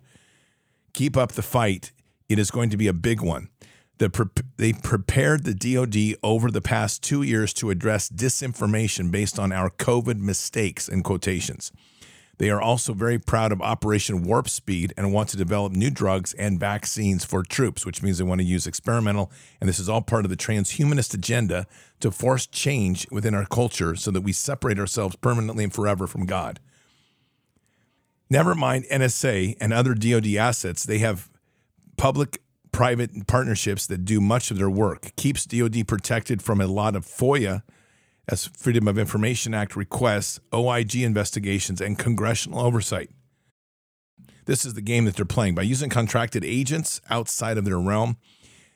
Keep 0.93 1.17
up 1.17 1.33
the 1.33 1.41
fight. 1.41 1.91
It 2.29 2.39
is 2.39 2.51
going 2.51 2.69
to 2.69 2.77
be 2.77 2.87
a 2.87 2.93
big 2.93 3.21
one. 3.21 3.49
The 3.97 4.09
pre- 4.09 4.27
they 4.55 4.73
prepared 4.73 5.43
the 5.43 5.53
DoD 5.53 6.17
over 6.23 6.49
the 6.49 6.61
past 6.61 7.03
two 7.03 7.21
years 7.21 7.53
to 7.55 7.69
address 7.69 8.09
disinformation 8.09 9.11
based 9.11 9.37
on 9.37 9.51
our 9.51 9.69
COVID 9.69 10.19
mistakes 10.19 10.87
in 10.87 11.03
quotations. 11.03 11.71
They 12.41 12.50
are 12.50 12.60
also 12.60 12.93
very 12.93 13.19
proud 13.19 13.51
of 13.51 13.62
Operation 13.62 14.24
Warp 14.24 14.50
Speed 14.50 14.95
and 14.98 15.13
want 15.13 15.29
to 15.29 15.38
develop 15.38 15.74
new 15.74 15.91
drugs 15.91 16.33
and 16.33 16.60
vaccines 16.60 17.24
for 17.24 17.43
troops, 17.43 17.86
which 17.86 18.01
means 18.01 18.17
they 18.17 18.24
want 18.24 18.41
to 18.41 18.45
use 18.48 18.65
experimental, 18.65 19.31
and 19.60 19.69
this 19.69 19.77
is 19.77 19.88
all 19.88 20.01
part 20.01 20.25
of 20.25 20.31
the 20.31 20.36
transhumanist 20.36 21.13
agenda 21.13 21.67
to 22.00 22.10
force 22.10 22.48
change 22.48 23.05
within 23.12 23.36
our 23.36 23.45
culture 23.45 23.95
so 23.95 24.10
that 24.10 24.21
we 24.21 24.33
separate 24.33 24.79
ourselves 24.79 25.15
permanently 25.17 25.63
and 25.63 25.71
forever 25.71 26.07
from 26.07 26.25
God. 26.25 26.60
Never 28.27 28.55
mind 28.55 28.86
NSA 28.86 29.55
and 29.62 29.71
other 29.71 29.93
DoD 29.93 30.36
assets, 30.36 30.83
they 30.83 30.98
have 30.98 31.29
public 31.95 32.41
private 32.71 33.27
partnerships 33.27 33.86
that 33.86 34.03
do 34.03 34.19
much 34.19 34.50
of 34.50 34.57
their 34.57 34.67
work, 34.67 35.15
keeps 35.15 35.45
DoD 35.45 35.88
protected 35.88 36.41
from 36.41 36.60
a 36.60 36.65
lot 36.65 36.95
of 36.95 37.05
FOIA 37.05 37.62
as 38.27 38.47
Freedom 38.47 38.87
of 38.87 38.97
Information 38.97 39.53
Act 39.53 39.75
requests, 39.75 40.39
OIG 40.53 40.97
investigations, 40.97 41.81
and 41.81 41.97
congressional 41.97 42.59
oversight. 42.59 43.09
This 44.45 44.65
is 44.65 44.73
the 44.73 44.81
game 44.81 45.05
that 45.05 45.15
they're 45.15 45.25
playing. 45.25 45.55
By 45.55 45.63
using 45.63 45.89
contracted 45.89 46.43
agents 46.43 47.01
outside 47.09 47.57
of 47.57 47.65
their 47.65 47.79
realm, 47.79 48.17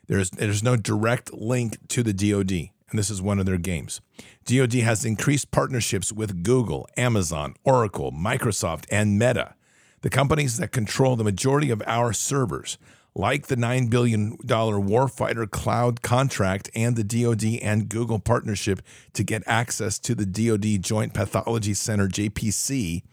there's, 0.07 0.29
there's 0.31 0.63
no 0.63 0.75
direct 0.75 1.33
link 1.33 1.77
to 1.89 2.03
the 2.03 2.13
DoD, 2.13 2.51
and 2.89 2.99
this 2.99 3.09
is 3.09 3.21
one 3.21 3.39
of 3.39 3.45
their 3.45 3.57
games. 3.57 4.01
DoD 4.45 4.73
has 4.75 5.05
increased 5.05 5.51
partnerships 5.51 6.11
with 6.11 6.43
Google, 6.43 6.87
Amazon, 6.97 7.55
Oracle, 7.63 8.11
Microsoft, 8.11 8.85
and 8.91 9.17
Meta, 9.17 9.55
the 10.01 10.09
companies 10.09 10.57
that 10.57 10.71
control 10.71 11.15
the 11.15 11.23
majority 11.23 11.71
of 11.71 11.81
our 11.87 12.13
servers 12.13 12.77
like 13.15 13.48
the 13.48 13.55
$9 13.55 13.89
billion 13.89 14.38
warfighter 14.38 15.50
cloud 15.50 16.01
contract 16.01 16.69
and 16.75 16.98
the 16.98 17.03
DoD 17.03 17.62
and 17.62 17.88
Google 17.88 18.19
partnership 18.19 18.81
to 19.13 19.24
get 19.24 19.41
access 19.48 19.98
to 20.00 20.13
the 20.13 20.25
DoD 20.25 20.84
Joint 20.84 21.13
Pathology 21.13 21.74
Center, 21.74 22.10
JPC, 22.10 23.03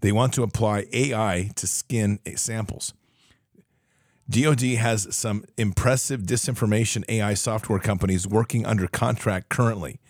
they 0.00 0.12
want 0.12 0.34
to 0.34 0.42
apply 0.42 0.86
AI 0.92 1.50
to 1.56 1.66
skin 1.66 2.18
samples. 2.36 2.92
DoD 4.28 4.60
has 4.60 5.14
some 5.14 5.44
impressive 5.56 6.22
disinformation 6.22 7.04
AI 7.08 7.32
software 7.34 7.78
companies 7.78 8.26
working 8.26 8.66
under 8.66 8.86
contract 8.86 9.48
currently. 9.48 10.00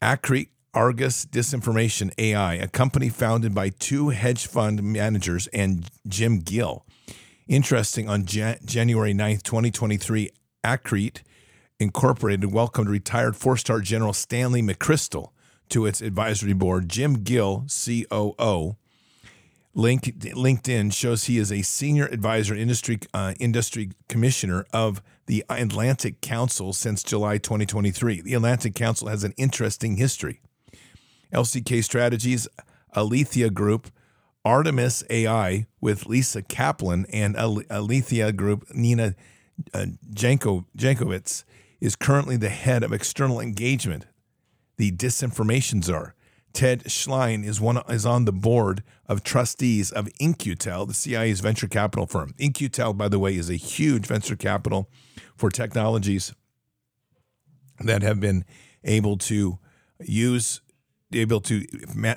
Accrete 0.00 0.48
Argus 0.72 1.26
Disinformation 1.26 2.12
AI, 2.16 2.54
a 2.54 2.68
company 2.68 3.10
founded 3.10 3.54
by 3.54 3.68
two 3.68 4.08
hedge 4.08 4.46
fund 4.46 4.82
managers 4.82 5.46
and 5.48 5.90
Jim 6.08 6.38
Gill 6.38 6.86
Interesting, 7.48 8.08
on 8.08 8.24
Jan- 8.24 8.58
January 8.64 9.12
9th, 9.12 9.42
2023, 9.42 10.30
Accrete 10.64 11.22
Incorporated 11.82 12.52
welcomed 12.52 12.88
retired 12.88 13.34
four 13.34 13.56
star 13.56 13.80
General 13.80 14.12
Stanley 14.12 14.62
McChrystal 14.62 15.30
to 15.68 15.84
its 15.84 16.00
advisory 16.00 16.52
board. 16.52 16.88
Jim 16.88 17.24
Gill, 17.24 17.66
COO, 17.68 18.76
Link, 19.74 20.04
LinkedIn 20.04 20.92
shows 20.92 21.24
he 21.24 21.38
is 21.38 21.50
a 21.50 21.62
senior 21.62 22.06
advisor, 22.06 22.54
industry 22.54 23.00
uh, 23.12 23.34
industry 23.40 23.90
commissioner 24.08 24.64
of 24.72 25.02
the 25.26 25.44
Atlantic 25.48 26.20
Council 26.20 26.72
since 26.72 27.02
July 27.02 27.38
2023. 27.38 28.20
The 28.20 28.34
Atlantic 28.34 28.76
Council 28.76 29.08
has 29.08 29.24
an 29.24 29.34
interesting 29.36 29.96
history. 29.96 30.40
LCK 31.32 31.82
Strategies, 31.82 32.46
Alethea 32.94 33.50
Group, 33.50 33.90
Artemis 34.44 35.04
AI 35.08 35.66
with 35.80 36.06
Lisa 36.06 36.42
Kaplan 36.42 37.06
and 37.12 37.36
Alethea 37.36 38.32
Group, 38.32 38.74
Nina 38.74 39.14
uh, 39.72 39.86
Janko, 40.12 40.66
Jankowicz, 40.76 41.44
is 41.80 41.96
currently 41.96 42.36
the 42.36 42.48
head 42.48 42.82
of 42.82 42.92
external 42.92 43.40
engagement, 43.40 44.06
the 44.76 44.90
disinformation 44.92 45.82
czar. 45.82 46.14
Ted 46.52 46.84
Schlein 46.84 47.44
is 47.44 47.60
one 47.60 47.80
is 47.88 48.04
on 48.04 48.24
the 48.24 48.32
board 48.32 48.82
of 49.06 49.22
trustees 49.22 49.90
of 49.90 50.08
In-Q-Tel, 50.20 50.86
the 50.86 50.94
CIA's 50.94 51.40
venture 51.40 51.68
capital 51.68 52.06
firm. 52.06 52.34
In-Q-Tel, 52.38 52.92
by 52.92 53.08
the 53.08 53.18
way, 53.18 53.36
is 53.36 53.48
a 53.48 53.54
huge 53.54 54.06
venture 54.06 54.36
capital 54.36 54.90
for 55.36 55.50
technologies 55.50 56.34
that 57.80 58.02
have 58.02 58.20
been 58.20 58.44
able 58.84 59.16
to 59.16 59.58
use 60.00 60.60
able 61.14 61.40
to 61.42 61.64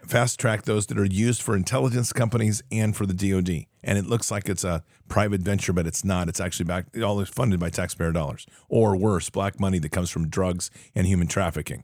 fast 0.08 0.40
track 0.40 0.64
those 0.64 0.88
that 0.88 0.98
are 0.98 1.06
used 1.06 1.42
for 1.42 1.56
intelligence 1.56 2.14
companies 2.14 2.62
and 2.72 2.96
for 2.96 3.06
the 3.06 3.14
DoD. 3.14 3.66
And 3.84 3.98
it 3.98 4.06
looks 4.06 4.32
like 4.32 4.50
it's 4.50 4.64
a 4.64 4.84
private 5.08 5.42
venture, 5.42 5.74
but 5.74 5.88
it's 5.88 6.04
not. 6.04 6.28
It's 6.28 6.40
actually 6.40 6.66
back 6.66 6.86
all 7.04 7.20
is 7.20 7.30
funded 7.30 7.60
by 7.60 7.70
taxpayer 7.70 8.12
dollars, 8.12 8.48
or 8.70 8.96
worse, 8.96 9.30
black 9.30 9.60
money 9.60 9.80
that 9.80 9.90
comes 9.90 10.10
from 10.10 10.30
drugs 10.30 10.72
and 10.96 11.06
human 11.06 11.28
trafficking. 11.28 11.84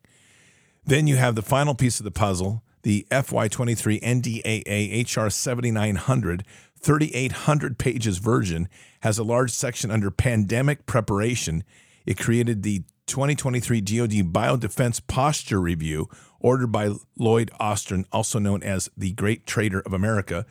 Then 0.85 1.07
you 1.07 1.17
have 1.17 1.35
the 1.35 1.43
final 1.43 1.75
piece 1.75 1.99
of 1.99 2.03
the 2.03 2.11
puzzle, 2.11 2.63
the 2.83 3.05
FY23 3.11 4.01
NDAA 4.01 5.05
HR 5.05 5.29
7900 5.29 6.43
3,800 6.81 7.77
pages 7.77 8.17
version 8.17 8.67
has 9.01 9.19
a 9.19 9.23
large 9.23 9.51
section 9.51 9.91
under 9.91 10.09
pandemic 10.09 10.87
preparation. 10.87 11.63
It 12.07 12.17
created 12.17 12.63
the 12.63 12.83
2023 13.05 13.81
DoD 13.81 14.11
Biodefense 14.33 15.05
Posture 15.05 15.61
Review, 15.61 16.07
ordered 16.41 16.71
by 16.71 16.91
Lloyd 17.17 17.51
Austin, 17.59 18.05
also 18.11 18.39
known 18.39 18.63
as 18.63 18.89
the 18.97 19.13
Great 19.13 19.45
Traitor 19.45 19.81
of 19.81 19.93
America, 19.93 20.45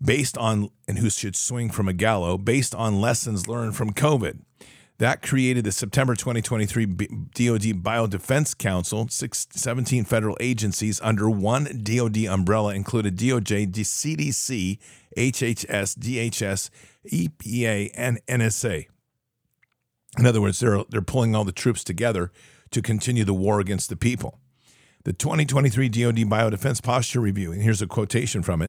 based 0.00 0.36
on, 0.38 0.70
and 0.86 0.98
who 0.98 1.10
should 1.10 1.36
swing 1.36 1.70
from 1.70 1.88
a 1.88 1.92
gallows, 1.92 2.40
based 2.42 2.74
on 2.74 3.00
lessons 3.00 3.48
learned 3.48 3.76
from 3.76 3.92
COVID. 3.92 4.40
That 4.98 5.22
created 5.22 5.64
the 5.64 5.72
September 5.72 6.14
2023 6.14 6.86
DoD 6.86 7.82
Biodefense 7.82 8.56
Council. 8.56 9.08
Six, 9.08 9.48
17 9.50 10.04
federal 10.04 10.36
agencies 10.38 11.00
under 11.02 11.28
one 11.28 11.82
DoD 11.82 12.26
umbrella 12.26 12.74
included 12.74 13.18
DOJ, 13.18 13.72
CDC, 13.72 14.78
HHS, 15.16 15.98
DHS, 15.98 16.70
EPA, 17.10 17.90
and 17.94 18.24
NSA. 18.26 18.86
In 20.16 20.26
other 20.26 20.40
words, 20.40 20.60
they're, 20.60 20.84
they're 20.88 21.02
pulling 21.02 21.34
all 21.34 21.44
the 21.44 21.50
troops 21.50 21.82
together 21.82 22.30
to 22.70 22.80
continue 22.80 23.24
the 23.24 23.34
war 23.34 23.58
against 23.58 23.88
the 23.88 23.96
people. 23.96 24.38
The 25.04 25.12
2023 25.12 25.90
DoD 25.90 26.16
Biodefense 26.16 26.82
Posture 26.82 27.20
Review, 27.20 27.52
and 27.52 27.60
here's 27.60 27.82
a 27.82 27.86
quotation 27.86 28.42
from 28.42 28.62
it. 28.62 28.68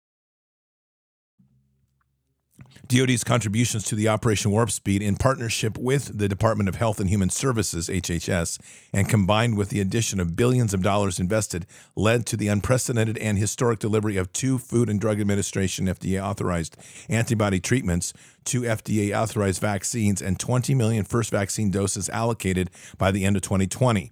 DoD's 2.89 3.23
contributions 3.23 3.85
to 3.85 3.95
the 3.95 4.09
Operation 4.09 4.51
Warp 4.51 4.69
Speed 4.69 5.01
in 5.01 5.15
partnership 5.15 5.77
with 5.77 6.17
the 6.17 6.27
Department 6.27 6.67
of 6.67 6.75
Health 6.75 6.99
and 6.99 7.09
Human 7.09 7.29
Services, 7.29 7.87
HHS, 7.87 8.59
and 8.91 9.07
combined 9.07 9.57
with 9.57 9.69
the 9.69 9.79
addition 9.79 10.19
of 10.19 10.35
billions 10.35 10.73
of 10.73 10.83
dollars 10.83 11.21
invested, 11.21 11.65
led 11.95 12.25
to 12.25 12.35
the 12.35 12.49
unprecedented 12.49 13.17
and 13.19 13.37
historic 13.37 13.79
delivery 13.79 14.17
of 14.17 14.33
two 14.33 14.57
Food 14.57 14.89
and 14.89 14.99
Drug 14.99 15.21
Administration 15.21 15.85
FDA 15.85 16.21
authorized 16.21 16.75
antibody 17.07 17.61
treatments, 17.61 18.11
two 18.43 18.63
FDA 18.63 19.17
authorized 19.17 19.61
vaccines, 19.61 20.21
and 20.21 20.37
20 20.37 20.75
million 20.75 21.05
first 21.05 21.31
vaccine 21.31 21.71
doses 21.71 22.09
allocated 22.09 22.69
by 22.97 23.09
the 23.09 23.23
end 23.23 23.37
of 23.37 23.41
2020. 23.41 24.11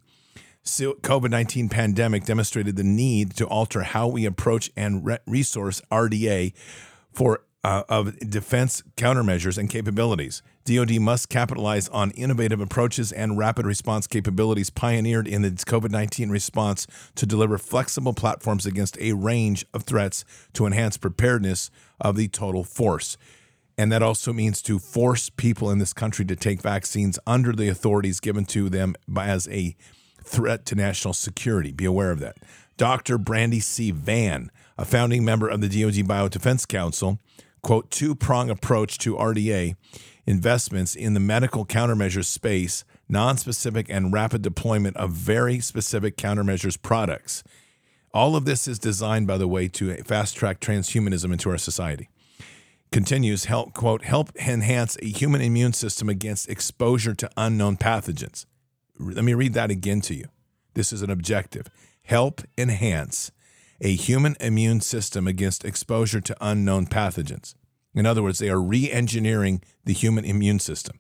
COVID 0.64 1.30
19 1.30 1.70
pandemic 1.70 2.24
demonstrated 2.24 2.76
the 2.76 2.84
need 2.84 3.36
to 3.38 3.46
alter 3.46 3.84
how 3.84 4.08
we 4.08 4.26
approach 4.26 4.72
and 4.78 5.06
re- 5.06 5.20
resource 5.28 5.82
RDA 5.92 6.54
for 7.12 7.44
uh, 7.64 7.84
of 7.88 8.18
defense 8.20 8.84
countermeasures 8.98 9.58
and 9.58 9.70
capabilities. 9.70 10.42
DoD 10.66 11.00
must 11.00 11.30
capitalize 11.30 11.88
on 11.90 12.12
innovative 12.12 12.60
approaches 12.60 13.12
and 13.12 13.38
rapid 13.38 13.66
response 13.66 14.08
capabilities 14.08 14.70
pioneered 14.70 15.28
in 15.28 15.44
its 15.44 15.66
COVID 15.66 15.92
19 15.92 16.30
response 16.30 16.88
to 17.16 17.26
deliver 17.26 17.58
flexible 17.58 18.14
platforms 18.14 18.66
against 18.66 18.98
a 19.00 19.14
range 19.14 19.66
of 19.74 19.84
threats 19.84 20.24
to 20.54 20.66
enhance 20.66 20.98
preparedness 20.98 21.70
of 22.00 22.16
the 22.16 22.28
total 22.30 22.64
force. 22.64 23.18
And 23.78 23.92
that 23.92 24.04
also 24.04 24.32
means 24.32 24.62
to 24.64 24.78
force 24.78 25.30
people 25.30 25.72
in 25.72 25.80
this 25.80 25.94
country 25.94 26.26
to 26.26 26.36
take 26.36 26.62
vaccines 26.62 27.18
under 27.26 27.54
the 27.54 27.70
authorities 27.70 28.20
given 28.20 28.46
to 28.46 28.70
them 28.70 28.96
as 29.18 29.48
a 29.50 29.76
threat 30.24 30.66
to 30.68 30.76
national 30.76 31.14
security. 31.14 31.72
Be 31.72 31.86
aware 31.86 32.12
of 32.12 32.20
that. 32.20 32.38
Dr. 32.78 33.18
Brandi 33.18 33.62
C. 33.62 33.92
Vann, 33.92 34.50
a 34.78 34.86
founding 34.86 35.24
member 35.24 35.48
of 35.48 35.62
the 35.62 35.68
DoD 35.68 36.08
Biodefense 36.08 36.68
Council, 36.68 37.20
quote, 37.62 37.92
two 37.92 38.16
prong 38.16 38.50
approach 38.50 38.98
to 39.00 39.16
RDA 39.16 39.76
investments 40.26 40.96
in 40.96 41.14
the 41.14 41.20
medical 41.20 41.66
countermeasures 41.66 42.26
space, 42.26 42.84
non-specific 43.10 43.88
and 43.90 44.14
rapid 44.14 44.42
deployment 44.42 44.96
of 44.98 45.12
very 45.12 45.60
specific 45.60 46.18
countermeasures 46.18 46.82
products. 46.82 47.44
All 48.14 48.36
of 48.36 48.46
this 48.46 48.68
is 48.68 48.80
designed, 48.80 49.28
by 49.28 49.38
the 49.38 49.48
way, 49.48 49.68
to 49.70 49.96
fast 50.04 50.36
track 50.38 50.60
transhumanism 50.60 51.32
into 51.32 51.50
our 51.50 51.58
society. 51.58 52.10
continues 52.92 53.46
help 53.46 53.74
quote 53.74 54.04
help 54.04 54.30
enhance 54.36 54.98
a 55.02 55.08
human 55.08 55.42
immune 55.42 55.74
system 55.74 56.08
against 56.10 56.48
exposure 56.48 57.16
to 57.16 57.30
unknown 57.36 57.76
pathogens 57.76 58.46
let 59.00 59.24
me 59.24 59.34
read 59.34 59.54
that 59.54 59.72
again 59.72 60.02
to 60.02 60.16
you. 60.16 60.26
This 60.74 60.94
is 60.94 61.02
an 61.02 61.10
objective. 61.10 61.68
Help 62.04 62.42
enhance 62.58 63.32
a 63.82 63.96
human 63.96 64.36
immune 64.40 64.82
system 64.82 65.28
against 65.28 65.66
exposure 65.66 66.22
to 66.22 66.38
unknown 66.42 66.86
pathogens. 66.88 67.56
In 67.94 68.06
other 68.06 68.24
words 68.24 68.40
they 68.40 68.50
are 68.50 68.62
re-engineering 68.62 69.62
the 69.86 69.94
human 69.94 70.26
immune 70.26 70.60
system. 70.60 71.00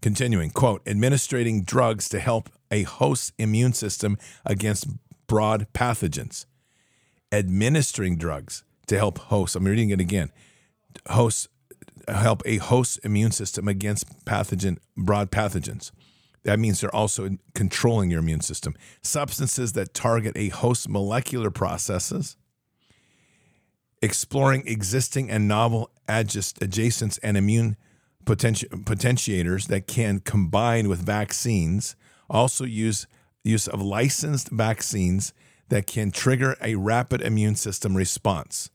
Continuing 0.00 0.50
quote 0.50 0.86
administering 0.86 1.62
drugs 1.62 2.08
to 2.08 2.20
help 2.20 2.48
a 2.70 2.84
host's 2.84 3.32
immune 3.38 3.72
system 3.72 4.16
against 4.44 4.86
broad 5.26 5.66
pathogens. 5.72 6.46
Administering 7.32 8.16
drugs 8.16 8.64
to 8.86 8.98
help 8.98 9.18
hosts 9.18 9.54
i'm 9.54 9.64
reading 9.64 9.90
it 9.90 10.00
again 10.00 10.32
hosts 11.10 11.48
help 12.08 12.42
a 12.44 12.56
host 12.56 12.98
immune 13.04 13.30
system 13.30 13.68
against 13.68 14.24
pathogen 14.24 14.78
broad 14.96 15.30
pathogens. 15.30 15.90
That 16.44 16.58
means 16.58 16.80
they're 16.80 16.94
also 16.94 17.28
controlling 17.54 18.10
your 18.10 18.20
immune 18.20 18.40
system. 18.40 18.74
Substances 19.02 19.72
that 19.74 19.92
target 19.92 20.36
a 20.36 20.48
host 20.48 20.88
molecular 20.88 21.50
processes, 21.50 22.36
exploring 24.00 24.66
existing 24.66 25.30
and 25.30 25.46
novel 25.46 25.90
adjuvants 26.08 27.18
and 27.22 27.36
immune 27.36 27.76
potenti- 28.24 28.68
potentiators 28.84 29.66
that 29.66 29.86
can 29.86 30.20
combine 30.20 30.88
with 30.88 31.04
vaccines. 31.04 31.94
Also 32.28 32.64
use 32.64 33.06
use 33.42 33.66
of 33.66 33.82
licensed 33.82 34.50
vaccines 34.50 35.32
that 35.68 35.86
can 35.86 36.10
trigger 36.10 36.56
a 36.62 36.74
rapid 36.74 37.20
immune 37.22 37.54
system 37.54 37.96
response 37.96 38.70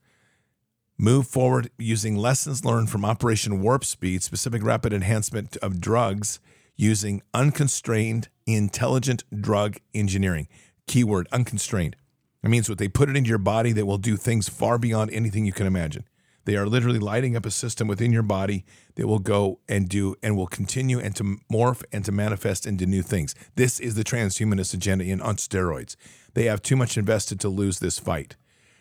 move 0.98 1.26
forward 1.26 1.70
using 1.78 2.16
lessons 2.16 2.64
learned 2.64 2.90
from 2.90 3.04
Operation 3.04 3.60
Warp 3.60 3.84
Speed, 3.84 4.22
specific 4.22 4.62
rapid 4.62 4.92
enhancement 4.92 5.56
of 5.58 5.80
drugs 5.80 6.40
using 6.76 7.22
unconstrained 7.34 8.28
intelligent 8.46 9.24
drug 9.40 9.76
engineering. 9.94 10.48
Keyword 10.86 11.26
unconstrained. 11.32 11.96
That 12.42 12.50
means 12.50 12.68
what 12.68 12.78
they 12.78 12.88
put 12.88 13.08
it 13.08 13.16
into 13.16 13.28
your 13.28 13.38
body 13.38 13.72
that 13.72 13.86
will 13.86 13.98
do 13.98 14.16
things 14.16 14.48
far 14.48 14.78
beyond 14.78 15.10
anything 15.10 15.46
you 15.46 15.52
can 15.52 15.66
imagine. 15.66 16.04
They 16.44 16.54
are 16.54 16.66
literally 16.66 17.00
lighting 17.00 17.36
up 17.36 17.44
a 17.44 17.50
system 17.50 17.88
within 17.88 18.12
your 18.12 18.22
body 18.22 18.64
that 18.94 19.08
will 19.08 19.18
go 19.18 19.58
and 19.68 19.88
do 19.88 20.14
and 20.22 20.36
will 20.36 20.46
continue 20.46 21.00
and 21.00 21.14
to 21.16 21.38
morph 21.52 21.82
and 21.90 22.04
to 22.04 22.12
manifest 22.12 22.66
into 22.66 22.86
new 22.86 23.02
things. 23.02 23.34
This 23.56 23.80
is 23.80 23.96
the 23.96 24.04
transhumanist 24.04 24.72
agenda 24.72 25.04
in 25.04 25.20
on 25.20 25.36
steroids. 25.36 25.96
They 26.34 26.44
have 26.44 26.62
too 26.62 26.76
much 26.76 26.96
invested 26.96 27.40
to 27.40 27.48
lose 27.48 27.80
this 27.80 27.98
fight. 27.98 28.36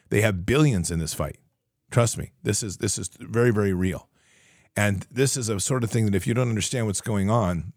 They 0.10 0.21
have 0.21 0.45
billions 0.45 0.91
in 0.91 0.99
this 0.99 1.15
fight. 1.15 1.38
Trust 1.89 2.19
me, 2.19 2.34
this 2.43 2.62
is 2.62 2.77
this 2.77 2.99
is 2.99 3.10
very 3.19 3.51
very 3.51 3.73
real. 3.73 4.10
And 4.77 5.08
this 5.10 5.36
is 5.36 5.49
a 5.49 5.60
sort 5.60 5.84
of 5.84 5.89
thing 5.89 6.05
that 6.05 6.15
if 6.15 6.27
you 6.27 6.36
don't 6.36 6.49
understand 6.49 6.86
what's 6.86 7.01
going 7.01 7.31
on, 7.31 7.73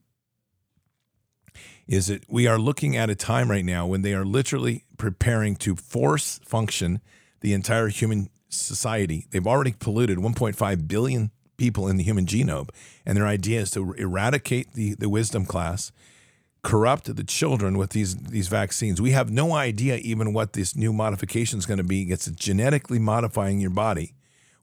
is 1.88 2.08
that 2.08 2.22
we 2.28 2.46
are 2.46 2.58
looking 2.58 2.96
at 2.96 3.10
a 3.10 3.14
time 3.14 3.50
right 3.50 3.64
now 3.64 3.86
when 3.86 4.02
they 4.02 4.12
are 4.12 4.24
literally 4.24 4.84
preparing 4.98 5.56
to 5.56 5.74
force 5.74 6.38
function 6.44 7.00
the 7.40 7.54
entire 7.54 7.88
human 7.88 8.28
society. 8.50 9.26
They've 9.30 9.46
already 9.46 9.72
polluted 9.72 10.18
1.5 10.18 10.86
billion 10.86 11.30
people 11.56 11.88
in 11.88 11.96
the 11.96 12.04
human 12.04 12.26
genome, 12.26 12.68
and 13.06 13.16
their 13.16 13.26
idea 13.26 13.60
is 13.60 13.70
to 13.72 13.94
eradicate 13.94 14.74
the, 14.74 14.94
the 14.94 15.08
wisdom 15.08 15.46
class 15.46 15.90
corrupt 16.62 17.14
the 17.14 17.24
children 17.24 17.78
with 17.78 17.90
these 17.90 18.16
these 18.16 18.48
vaccines. 18.48 19.00
We 19.00 19.12
have 19.12 19.30
no 19.30 19.52
idea 19.52 19.96
even 19.96 20.32
what 20.34 20.52
this 20.52 20.76
new 20.76 20.92
modification 20.92 21.58
is 21.58 21.66
going 21.66 21.78
to 21.78 21.84
be. 21.84 22.02
It's 22.02 22.26
genetically 22.32 22.98
modifying 22.98 23.60
your 23.60 23.70
body. 23.70 24.14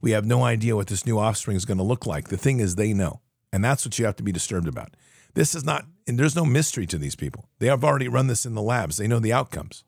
We 0.01 0.11
have 0.11 0.25
no 0.25 0.43
idea 0.43 0.75
what 0.75 0.87
this 0.87 1.05
new 1.05 1.17
offspring 1.17 1.57
is 1.57 1.65
going 1.65 1.77
to 1.77 1.83
look 1.83 2.05
like. 2.05 2.27
The 2.27 2.37
thing 2.37 2.59
is, 2.59 2.75
they 2.75 2.93
know, 2.93 3.21
and 3.51 3.63
that's 3.63 3.85
what 3.85 3.97
you 3.97 4.05
have 4.05 4.17
to 4.17 4.23
be 4.23 4.31
disturbed 4.31 4.67
about. 4.67 4.95
This 5.35 5.53
is 5.53 5.63
not, 5.63 5.85
and 6.07 6.17
there's 6.17 6.35
no 6.35 6.45
mystery 6.45 6.87
to 6.87 6.97
these 6.97 7.15
people. 7.15 7.49
They 7.59 7.67
have 7.67 7.83
already 7.83 8.07
run 8.07 8.27
this 8.27 8.45
in 8.45 8.55
the 8.55 8.61
labs. 8.61 8.97
They 8.97 9.07
know 9.07 9.19
the 9.19 9.33
outcomes. 9.33 9.83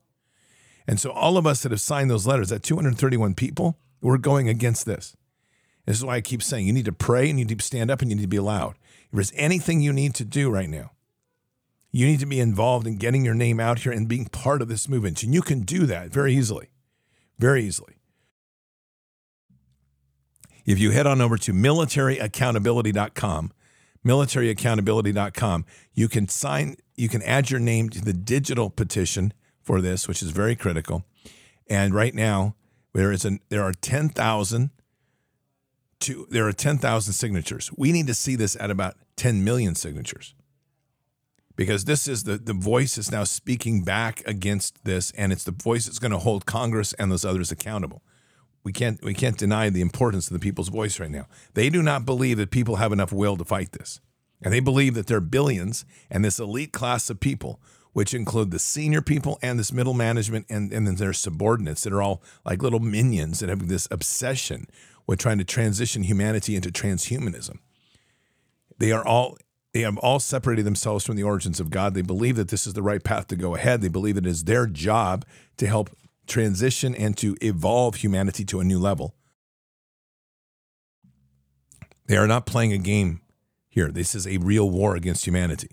And 0.85 0.99
so, 0.99 1.09
all 1.11 1.37
of 1.37 1.47
us 1.47 1.63
that 1.63 1.71
have 1.71 1.81
signed 1.81 2.09
those 2.09 2.27
letters, 2.27 2.49
that 2.49 2.63
231 2.63 3.33
people, 3.33 3.77
we're 4.01 4.17
going 4.17 4.47
against 4.47 4.85
this. 4.85 5.15
This 5.85 5.97
is 5.97 6.05
why 6.05 6.15
I 6.15 6.21
keep 6.21 6.43
saying 6.43 6.67
you 6.67 6.73
need 6.73 6.85
to 6.85 6.91
pray 6.91 7.29
and 7.29 7.39
you 7.39 7.45
need 7.45 7.59
to 7.59 7.65
stand 7.65 7.89
up 7.89 8.01
and 8.01 8.11
you 8.11 8.15
need 8.15 8.23
to 8.23 8.27
be 8.27 8.39
loud. 8.39 8.75
If 9.05 9.13
there's 9.13 9.33
anything 9.35 9.81
you 9.81 9.93
need 9.93 10.13
to 10.15 10.25
do 10.25 10.49
right 10.49 10.69
now, 10.69 10.91
you 11.91 12.05
need 12.05 12.19
to 12.19 12.25
be 12.25 12.41
involved 12.41 12.85
in 12.85 12.97
getting 12.97 13.23
your 13.23 13.33
name 13.33 13.59
out 13.59 13.79
here 13.79 13.93
and 13.93 14.07
being 14.07 14.25
part 14.25 14.61
of 14.61 14.67
this 14.67 14.89
movement. 14.89 15.23
And 15.23 15.33
you 15.33 15.41
can 15.41 15.61
do 15.61 15.85
that 15.85 16.09
very 16.09 16.33
easily, 16.33 16.69
very 17.39 17.63
easily. 17.63 17.95
If 20.65 20.77
you 20.77 20.91
head 20.91 21.07
on 21.07 21.21
over 21.21 21.37
to 21.37 21.53
militaryaccountability.com, 21.53 23.53
militaryaccountability.com, 24.05 25.65
you 25.93 26.07
can 26.07 26.27
sign, 26.27 26.75
you 26.95 27.09
can 27.09 27.21
add 27.23 27.49
your 27.49 27.59
name 27.59 27.89
to 27.89 28.01
the 28.01 28.13
digital 28.13 28.69
petition 28.69 29.33
for 29.61 29.81
this, 29.81 30.07
which 30.07 30.21
is 30.21 30.31
very 30.31 30.55
critical. 30.55 31.05
And 31.69 31.93
right 31.93 32.15
now, 32.15 32.55
there 32.93 33.11
is 33.11 33.25
an 33.25 33.39
there 33.49 33.63
are 33.63 33.73
10,000 33.73 34.69
to 35.99 36.27
there 36.29 36.47
are 36.47 36.53
10,000 36.53 37.13
signatures. 37.13 37.69
We 37.77 37.91
need 37.91 38.07
to 38.07 38.13
see 38.13 38.35
this 38.35 38.55
at 38.59 38.71
about 38.71 38.95
10 39.17 39.43
million 39.43 39.75
signatures 39.75 40.33
because 41.57 41.85
this 41.85 42.07
is 42.07 42.23
the, 42.23 42.37
the 42.37 42.53
voice 42.53 42.97
is 42.97 43.11
now 43.11 43.25
speaking 43.25 43.83
back 43.83 44.21
against 44.25 44.85
this, 44.85 45.11
and 45.11 45.33
it's 45.33 45.43
the 45.43 45.51
voice 45.51 45.87
that's 45.87 45.99
going 45.99 46.11
to 46.11 46.19
hold 46.19 46.45
Congress 46.45 46.93
and 46.93 47.11
those 47.11 47.25
others 47.25 47.51
accountable. 47.51 48.01
We 48.67 48.73
can't 48.73 49.01
we 49.01 49.13
can't 49.13 49.37
deny 49.37 49.69
the 49.69 49.79
importance 49.79 50.27
of 50.27 50.33
the 50.33 50.39
people's 50.39 50.67
voice 50.67 50.99
right 50.99 51.09
now. 51.09 51.27
They 51.53 51.69
do 51.69 51.81
not 51.81 52.05
believe 52.05 52.35
that 52.35 52.51
people 52.51 52.75
have 52.75 52.91
enough 52.91 53.13
will 53.13 53.37
to 53.37 53.45
fight 53.45 53.71
this. 53.71 54.01
And 54.41 54.53
they 54.53 54.59
believe 54.59 54.93
that 54.95 55.07
there 55.07 55.19
are 55.19 55.21
billions 55.21 55.85
and 56.11 56.25
this 56.25 56.37
elite 56.37 56.73
class 56.73 57.09
of 57.09 57.21
people, 57.21 57.61
which 57.93 58.13
include 58.13 58.51
the 58.51 58.59
senior 58.59 59.01
people 59.01 59.39
and 59.41 59.57
this 59.57 59.71
middle 59.71 59.93
management 59.93 60.47
and, 60.49 60.73
and 60.73 60.85
then 60.85 60.95
their 60.95 61.13
subordinates 61.13 61.83
that 61.83 61.93
are 61.93 62.01
all 62.01 62.21
like 62.43 62.61
little 62.61 62.81
minions 62.81 63.39
that 63.39 63.47
have 63.47 63.69
this 63.69 63.87
obsession 63.89 64.67
with 65.07 65.17
trying 65.17 65.37
to 65.37 65.45
transition 65.45 66.03
humanity 66.03 66.53
into 66.53 66.69
transhumanism. 66.69 67.59
They 68.79 68.91
are 68.91 69.07
all 69.07 69.37
they 69.71 69.83
have 69.83 69.97
all 69.99 70.19
separated 70.19 70.65
themselves 70.65 71.05
from 71.05 71.15
the 71.15 71.23
origins 71.23 71.61
of 71.61 71.69
God. 71.69 71.93
They 71.93 72.01
believe 72.01 72.35
that 72.35 72.49
this 72.49 72.67
is 72.67 72.73
the 72.73 72.83
right 72.83 73.01
path 73.01 73.27
to 73.27 73.37
go 73.37 73.55
ahead. 73.55 73.79
They 73.79 73.87
believe 73.87 74.17
it 74.17 74.25
is 74.25 74.43
their 74.43 74.67
job 74.67 75.23
to 75.55 75.67
help 75.67 75.89
transition 76.27 76.93
and 76.95 77.17
to 77.17 77.35
evolve 77.41 77.95
humanity 77.95 78.45
to 78.45 78.59
a 78.59 78.63
new 78.63 78.79
level. 78.79 79.15
They 82.07 82.17
are 82.17 82.27
not 82.27 82.45
playing 82.45 82.73
a 82.73 82.77
game 82.77 83.21
here. 83.67 83.91
This 83.91 84.15
is 84.15 84.25
a 84.25 84.37
real 84.37 84.69
war 84.69 84.95
against 84.95 85.25
humanity. 85.25 85.69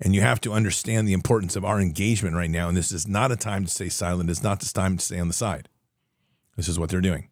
And 0.00 0.14
you 0.14 0.20
have 0.20 0.40
to 0.42 0.52
understand 0.52 1.06
the 1.06 1.12
importance 1.12 1.54
of 1.54 1.64
our 1.64 1.80
engagement 1.80 2.34
right 2.34 2.50
now. 2.50 2.68
And 2.68 2.76
this 2.76 2.92
is 2.92 3.06
not 3.06 3.30
a 3.30 3.36
time 3.36 3.64
to 3.64 3.70
stay 3.70 3.88
silent. 3.88 4.30
It's 4.30 4.42
not 4.42 4.60
the 4.60 4.66
time 4.66 4.96
to 4.96 5.04
stay 5.04 5.18
on 5.18 5.28
the 5.28 5.34
side. 5.34 5.68
This 6.56 6.68
is 6.68 6.78
what 6.78 6.90
they're 6.90 7.00
doing. 7.00 7.28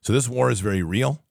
So 0.00 0.12
this 0.12 0.28
war 0.28 0.50
is 0.50 0.60
very 0.60 0.82
real 0.82 1.22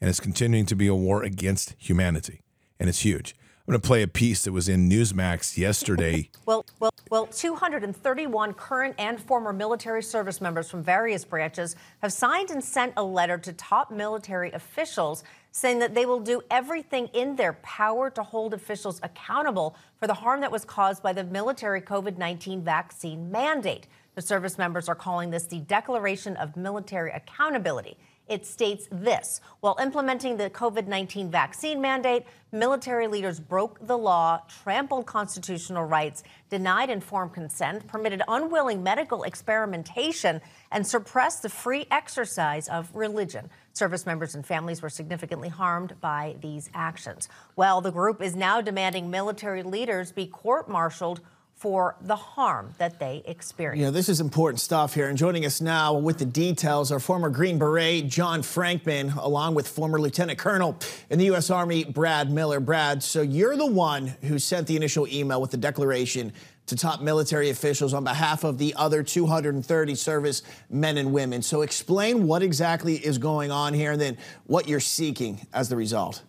and 0.00 0.08
it's 0.08 0.20
continuing 0.20 0.66
to 0.66 0.76
be 0.76 0.86
a 0.86 0.94
war 0.94 1.22
against 1.22 1.74
humanity. 1.78 2.42
And 2.78 2.88
it's 2.88 3.00
huge. 3.00 3.34
I'm 3.70 3.74
going 3.74 3.82
to 3.82 3.86
play 3.86 4.02
a 4.02 4.08
piece 4.08 4.42
that 4.42 4.52
was 4.52 4.68
in 4.68 4.90
Newsmax 4.90 5.56
yesterday. 5.56 6.28
well, 6.44 6.66
well, 6.80 6.90
well, 7.08 7.26
231 7.26 8.54
current 8.54 8.96
and 8.98 9.20
former 9.20 9.52
military 9.52 10.02
service 10.02 10.40
members 10.40 10.68
from 10.68 10.82
various 10.82 11.24
branches 11.24 11.76
have 12.02 12.12
signed 12.12 12.50
and 12.50 12.64
sent 12.64 12.94
a 12.96 13.04
letter 13.04 13.38
to 13.38 13.52
top 13.52 13.92
military 13.92 14.50
officials 14.50 15.22
saying 15.52 15.78
that 15.78 15.94
they 15.94 16.04
will 16.04 16.18
do 16.18 16.42
everything 16.50 17.06
in 17.14 17.36
their 17.36 17.52
power 17.62 18.10
to 18.10 18.24
hold 18.24 18.54
officials 18.54 18.98
accountable 19.04 19.76
for 20.00 20.08
the 20.08 20.14
harm 20.14 20.40
that 20.40 20.50
was 20.50 20.64
caused 20.64 21.00
by 21.00 21.12
the 21.12 21.22
military 21.22 21.80
COVID 21.80 22.18
19 22.18 22.64
vaccine 22.64 23.30
mandate. 23.30 23.86
The 24.16 24.22
service 24.22 24.58
members 24.58 24.88
are 24.88 24.96
calling 24.96 25.30
this 25.30 25.44
the 25.44 25.60
Declaration 25.60 26.34
of 26.38 26.56
Military 26.56 27.12
Accountability. 27.12 27.96
It 28.30 28.46
states 28.46 28.86
this 28.92 29.40
While 29.58 29.76
implementing 29.82 30.36
the 30.36 30.48
COVID 30.48 30.86
19 30.86 31.32
vaccine 31.32 31.80
mandate, 31.80 32.24
military 32.52 33.08
leaders 33.08 33.40
broke 33.40 33.84
the 33.84 33.98
law, 33.98 34.42
trampled 34.62 35.04
constitutional 35.04 35.84
rights, 35.84 36.22
denied 36.48 36.90
informed 36.90 37.34
consent, 37.34 37.88
permitted 37.88 38.22
unwilling 38.28 38.84
medical 38.84 39.24
experimentation, 39.24 40.40
and 40.70 40.86
suppressed 40.86 41.42
the 41.42 41.48
free 41.48 41.88
exercise 41.90 42.68
of 42.68 42.94
religion. 42.94 43.50
Service 43.72 44.06
members 44.06 44.36
and 44.36 44.46
families 44.46 44.80
were 44.80 44.88
significantly 44.88 45.48
harmed 45.48 46.00
by 46.00 46.36
these 46.40 46.70
actions. 46.72 47.28
Well, 47.56 47.80
the 47.80 47.90
group 47.90 48.22
is 48.22 48.36
now 48.36 48.60
demanding 48.60 49.10
military 49.10 49.64
leaders 49.64 50.12
be 50.12 50.28
court 50.28 50.68
martialed 50.68 51.20
for 51.60 51.94
the 52.00 52.16
harm 52.16 52.74
that 52.78 52.98
they 52.98 53.22
experience. 53.26 53.82
Yeah, 53.82 53.90
this 53.90 54.08
is 54.08 54.18
important 54.18 54.60
stuff 54.60 54.94
here. 54.94 55.10
And 55.10 55.18
joining 55.18 55.44
us 55.44 55.60
now 55.60 55.92
with 55.92 56.16
the 56.16 56.24
details 56.24 56.90
are 56.90 56.98
former 56.98 57.28
Green 57.28 57.58
Beret 57.58 58.08
John 58.08 58.40
Frankman, 58.40 59.14
along 59.14 59.54
with 59.54 59.68
former 59.68 60.00
Lieutenant 60.00 60.38
Colonel 60.38 60.78
in 61.10 61.18
the 61.18 61.26
U.S. 61.26 61.50
Army 61.50 61.84
Brad 61.84 62.30
Miller. 62.30 62.60
Brad, 62.60 63.02
so 63.02 63.20
you're 63.20 63.58
the 63.58 63.66
one 63.66 64.06
who 64.22 64.38
sent 64.38 64.68
the 64.68 64.76
initial 64.76 65.06
email 65.06 65.38
with 65.38 65.50
the 65.50 65.58
declaration 65.58 66.32
to 66.64 66.76
top 66.76 67.02
military 67.02 67.50
officials 67.50 67.92
on 67.92 68.04
behalf 68.04 68.42
of 68.42 68.56
the 68.56 68.72
other 68.78 69.02
230 69.02 69.94
service 69.96 70.42
men 70.70 70.96
and 70.96 71.12
women. 71.12 71.42
So 71.42 71.60
explain 71.60 72.26
what 72.26 72.42
exactly 72.42 72.94
is 72.94 73.18
going 73.18 73.50
on 73.50 73.74
here 73.74 73.92
and 73.92 74.00
then 74.00 74.16
what 74.46 74.66
you're 74.66 74.80
seeking 74.80 75.46
as 75.52 75.68
the 75.68 75.76
result. 75.76 76.22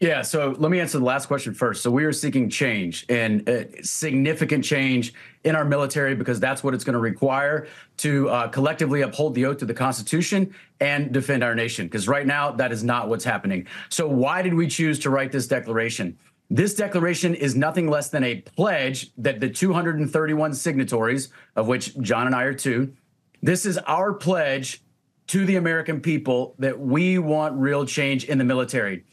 Yeah, 0.00 0.22
so 0.22 0.54
let 0.56 0.70
me 0.70 0.80
answer 0.80 0.98
the 0.98 1.04
last 1.04 1.26
question 1.26 1.52
first. 1.52 1.82
So 1.82 1.90
we 1.90 2.06
are 2.06 2.12
seeking 2.12 2.48
change 2.48 3.04
and 3.10 3.46
uh, 3.46 3.64
significant 3.82 4.64
change 4.64 5.12
in 5.44 5.54
our 5.54 5.64
military 5.64 6.14
because 6.14 6.40
that's 6.40 6.64
what 6.64 6.72
it's 6.72 6.84
going 6.84 6.94
to 6.94 7.00
require 7.00 7.68
to 7.98 8.30
uh, 8.30 8.48
collectively 8.48 9.02
uphold 9.02 9.34
the 9.34 9.44
oath 9.44 9.58
to 9.58 9.66
the 9.66 9.74
Constitution 9.74 10.54
and 10.80 11.12
defend 11.12 11.44
our 11.44 11.54
nation. 11.54 11.84
Because 11.86 12.08
right 12.08 12.26
now, 12.26 12.50
that 12.50 12.72
is 12.72 12.82
not 12.82 13.10
what's 13.10 13.24
happening. 13.24 13.66
So 13.90 14.08
why 14.08 14.40
did 14.40 14.54
we 14.54 14.68
choose 14.68 14.98
to 15.00 15.10
write 15.10 15.32
this 15.32 15.46
declaration? 15.46 16.18
This 16.48 16.74
declaration 16.74 17.34
is 17.34 17.54
nothing 17.54 17.86
less 17.86 18.08
than 18.08 18.24
a 18.24 18.36
pledge 18.36 19.10
that 19.18 19.38
the 19.38 19.50
231 19.50 20.54
signatories, 20.54 21.28
of 21.56 21.68
which 21.68 21.94
John 21.98 22.26
and 22.26 22.34
I 22.34 22.44
are 22.44 22.54
two, 22.54 22.94
this 23.42 23.66
is 23.66 23.76
our 23.76 24.14
pledge 24.14 24.82
to 25.26 25.44
the 25.44 25.56
American 25.56 26.00
people 26.00 26.54
that 26.58 26.80
we 26.80 27.18
want 27.18 27.54
real 27.60 27.84
change 27.84 28.24
in 28.24 28.38
the 28.38 28.44
military. 28.44 29.04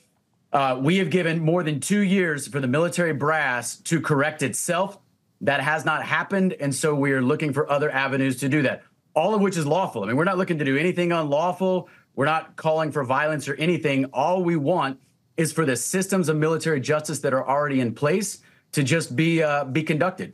Uh, 0.53 0.79
we 0.81 0.97
have 0.97 1.09
given 1.09 1.39
more 1.39 1.63
than 1.63 1.79
two 1.79 2.01
years 2.01 2.47
for 2.47 2.59
the 2.59 2.67
military 2.67 3.13
brass 3.13 3.77
to 3.77 3.99
correct 3.99 4.41
itself. 4.41 4.97
That 5.41 5.61
has 5.61 5.85
not 5.85 6.03
happened. 6.03 6.53
And 6.59 6.73
so 6.73 6.95
we 6.95 7.11
are 7.11 7.21
looking 7.21 7.53
for 7.53 7.69
other 7.69 7.91
avenues 7.91 8.37
to 8.37 8.49
do 8.49 8.61
that, 8.63 8.83
all 9.13 9.35
of 9.35 9.41
which 9.41 9.57
is 9.57 9.65
lawful. 9.65 10.03
I 10.03 10.07
mean, 10.07 10.15
we're 10.15 10.23
not 10.23 10.37
looking 10.37 10.57
to 10.57 10.65
do 10.65 10.77
anything 10.77 11.11
unlawful. 11.11 11.89
We're 12.15 12.25
not 12.25 12.55
calling 12.55 12.91
for 12.91 13.03
violence 13.03 13.47
or 13.47 13.55
anything. 13.55 14.05
All 14.05 14.43
we 14.43 14.55
want 14.55 14.99
is 15.35 15.53
for 15.53 15.65
the 15.65 15.75
systems 15.75 16.29
of 16.29 16.37
military 16.37 16.79
justice 16.79 17.19
that 17.19 17.33
are 17.33 17.47
already 17.47 17.79
in 17.79 17.93
place 17.93 18.39
to 18.71 18.83
just 18.83 19.15
be 19.15 19.43
uh, 19.43 19.65
be 19.65 19.83
conducted 19.83 20.33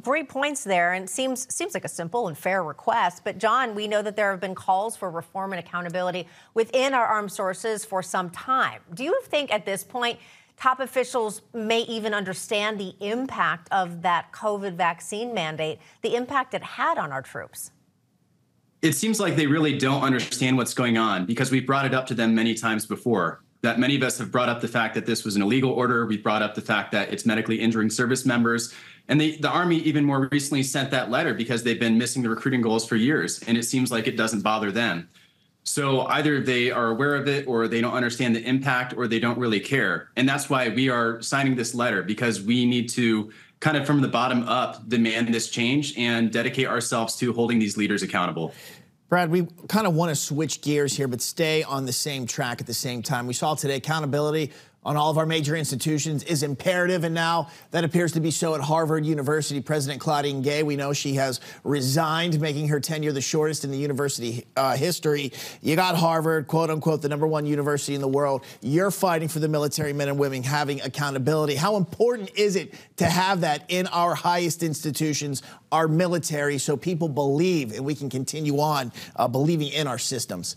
great 0.00 0.28
points 0.28 0.64
there, 0.64 0.92
and 0.92 1.08
seems 1.08 1.52
seems 1.54 1.74
like 1.74 1.84
a 1.84 1.88
simple 1.88 2.28
and 2.28 2.36
fair 2.36 2.62
request. 2.62 3.22
But 3.24 3.38
John, 3.38 3.74
we 3.74 3.88
know 3.88 4.02
that 4.02 4.16
there 4.16 4.30
have 4.30 4.40
been 4.40 4.54
calls 4.54 4.96
for 4.96 5.10
reform 5.10 5.52
and 5.52 5.60
accountability 5.60 6.26
within 6.54 6.94
our 6.94 7.06
armed 7.06 7.32
sources 7.32 7.84
for 7.84 8.02
some 8.02 8.30
time. 8.30 8.80
Do 8.92 9.04
you 9.04 9.20
think 9.24 9.52
at 9.52 9.64
this 9.66 9.84
point? 9.84 10.18
Top 10.56 10.78
officials 10.78 11.42
may 11.52 11.80
even 11.80 12.14
understand 12.14 12.78
the 12.78 12.94
impact 13.00 13.68
of 13.72 14.02
that 14.02 14.30
COVID 14.32 14.74
vaccine 14.74 15.34
mandate, 15.34 15.80
the 16.02 16.14
impact 16.14 16.54
it 16.54 16.62
had 16.62 16.96
on 16.96 17.10
our 17.10 17.22
troops. 17.22 17.72
It 18.80 18.92
seems 18.92 19.18
like 19.18 19.34
they 19.34 19.46
really 19.46 19.76
don't 19.76 20.02
understand 20.02 20.56
what's 20.56 20.74
going 20.74 20.96
on 20.96 21.26
because 21.26 21.50
we've 21.50 21.66
brought 21.66 21.86
it 21.86 21.94
up 21.94 22.06
to 22.06 22.14
them 22.14 22.34
many 22.34 22.54
times 22.54 22.86
before 22.86 23.42
that 23.64 23.78
many 23.78 23.96
of 23.96 24.02
us 24.02 24.18
have 24.18 24.30
brought 24.30 24.48
up 24.48 24.60
the 24.60 24.68
fact 24.68 24.94
that 24.94 25.06
this 25.06 25.24
was 25.24 25.36
an 25.36 25.42
illegal 25.42 25.70
order. 25.70 26.06
We've 26.06 26.22
brought 26.22 26.42
up 26.42 26.54
the 26.54 26.60
fact 26.60 26.92
that 26.92 27.12
it's 27.12 27.24
medically 27.24 27.60
injuring 27.60 27.90
service 27.90 28.26
members. 28.26 28.74
And 29.08 29.20
the, 29.20 29.36
the 29.38 29.48
Army 29.48 29.78
even 29.78 30.04
more 30.04 30.28
recently 30.30 30.62
sent 30.62 30.90
that 30.90 31.10
letter 31.10 31.34
because 31.34 31.62
they've 31.62 31.80
been 31.80 31.96
missing 31.98 32.22
the 32.22 32.28
recruiting 32.28 32.60
goals 32.60 32.86
for 32.86 32.96
years. 32.96 33.42
And 33.46 33.56
it 33.56 33.64
seems 33.64 33.90
like 33.90 34.06
it 34.06 34.16
doesn't 34.16 34.42
bother 34.42 34.70
them. 34.70 35.08
So 35.62 36.02
either 36.08 36.42
they 36.42 36.70
are 36.70 36.88
aware 36.88 37.14
of 37.14 37.26
it 37.26 37.46
or 37.46 37.66
they 37.66 37.80
don't 37.80 37.94
understand 37.94 38.36
the 38.36 38.42
impact 38.42 38.92
or 38.94 39.08
they 39.08 39.18
don't 39.18 39.38
really 39.38 39.60
care. 39.60 40.10
And 40.16 40.28
that's 40.28 40.50
why 40.50 40.68
we 40.68 40.90
are 40.90 41.22
signing 41.22 41.56
this 41.56 41.74
letter 41.74 42.02
because 42.02 42.42
we 42.42 42.66
need 42.66 42.90
to 42.90 43.32
kind 43.60 43.78
of 43.78 43.86
from 43.86 44.02
the 44.02 44.08
bottom 44.08 44.46
up 44.46 44.86
demand 44.90 45.32
this 45.32 45.48
change 45.48 45.96
and 45.96 46.30
dedicate 46.30 46.66
ourselves 46.66 47.16
to 47.16 47.32
holding 47.32 47.58
these 47.58 47.78
leaders 47.78 48.02
accountable. 48.02 48.52
Brad, 49.14 49.30
we 49.30 49.46
kind 49.68 49.86
of 49.86 49.94
want 49.94 50.10
to 50.10 50.16
switch 50.16 50.60
gears 50.60 50.96
here, 50.96 51.06
but 51.06 51.22
stay 51.22 51.62
on 51.62 51.86
the 51.86 51.92
same 51.92 52.26
track 52.26 52.60
at 52.60 52.66
the 52.66 52.74
same 52.74 53.00
time. 53.00 53.28
We 53.28 53.32
saw 53.32 53.54
today 53.54 53.76
accountability 53.76 54.50
on 54.84 54.96
all 54.96 55.10
of 55.10 55.18
our 55.18 55.26
major 55.26 55.56
institutions 55.56 56.22
is 56.24 56.42
imperative, 56.42 57.04
and 57.04 57.14
now 57.14 57.48
that 57.70 57.84
appears 57.84 58.12
to 58.12 58.20
be 58.20 58.30
so 58.30 58.54
at 58.54 58.60
Harvard 58.60 59.06
University. 59.06 59.60
President 59.60 60.00
Claudine 60.00 60.42
Gay, 60.42 60.62
we 60.62 60.76
know 60.76 60.92
she 60.92 61.14
has 61.14 61.40
resigned, 61.64 62.40
making 62.40 62.68
her 62.68 62.80
tenure 62.80 63.12
the 63.12 63.20
shortest 63.20 63.64
in 63.64 63.70
the 63.70 63.78
university 63.78 64.46
uh, 64.56 64.76
history. 64.76 65.32
You 65.62 65.76
got 65.76 65.96
Harvard, 65.96 66.46
quote 66.46 66.70
unquote, 66.70 67.02
the 67.02 67.08
number 67.08 67.26
one 67.26 67.46
university 67.46 67.94
in 67.94 68.00
the 68.00 68.08
world. 68.08 68.44
You're 68.60 68.90
fighting 68.90 69.28
for 69.28 69.38
the 69.38 69.48
military 69.48 69.92
men 69.92 70.08
and 70.08 70.18
women 70.18 70.42
having 70.42 70.80
accountability. 70.82 71.54
How 71.54 71.76
important 71.76 72.30
is 72.36 72.56
it 72.56 72.74
to 72.96 73.06
have 73.06 73.40
that 73.40 73.64
in 73.68 73.86
our 73.88 74.14
highest 74.14 74.62
institutions, 74.62 75.42
our 75.72 75.88
military, 75.88 76.58
so 76.58 76.76
people 76.76 77.08
believe 77.08 77.72
and 77.72 77.84
we 77.84 77.94
can 77.94 78.10
continue 78.10 78.60
on 78.60 78.92
uh, 79.16 79.28
believing 79.28 79.68
in 79.68 79.86
our 79.86 79.98
systems? 79.98 80.56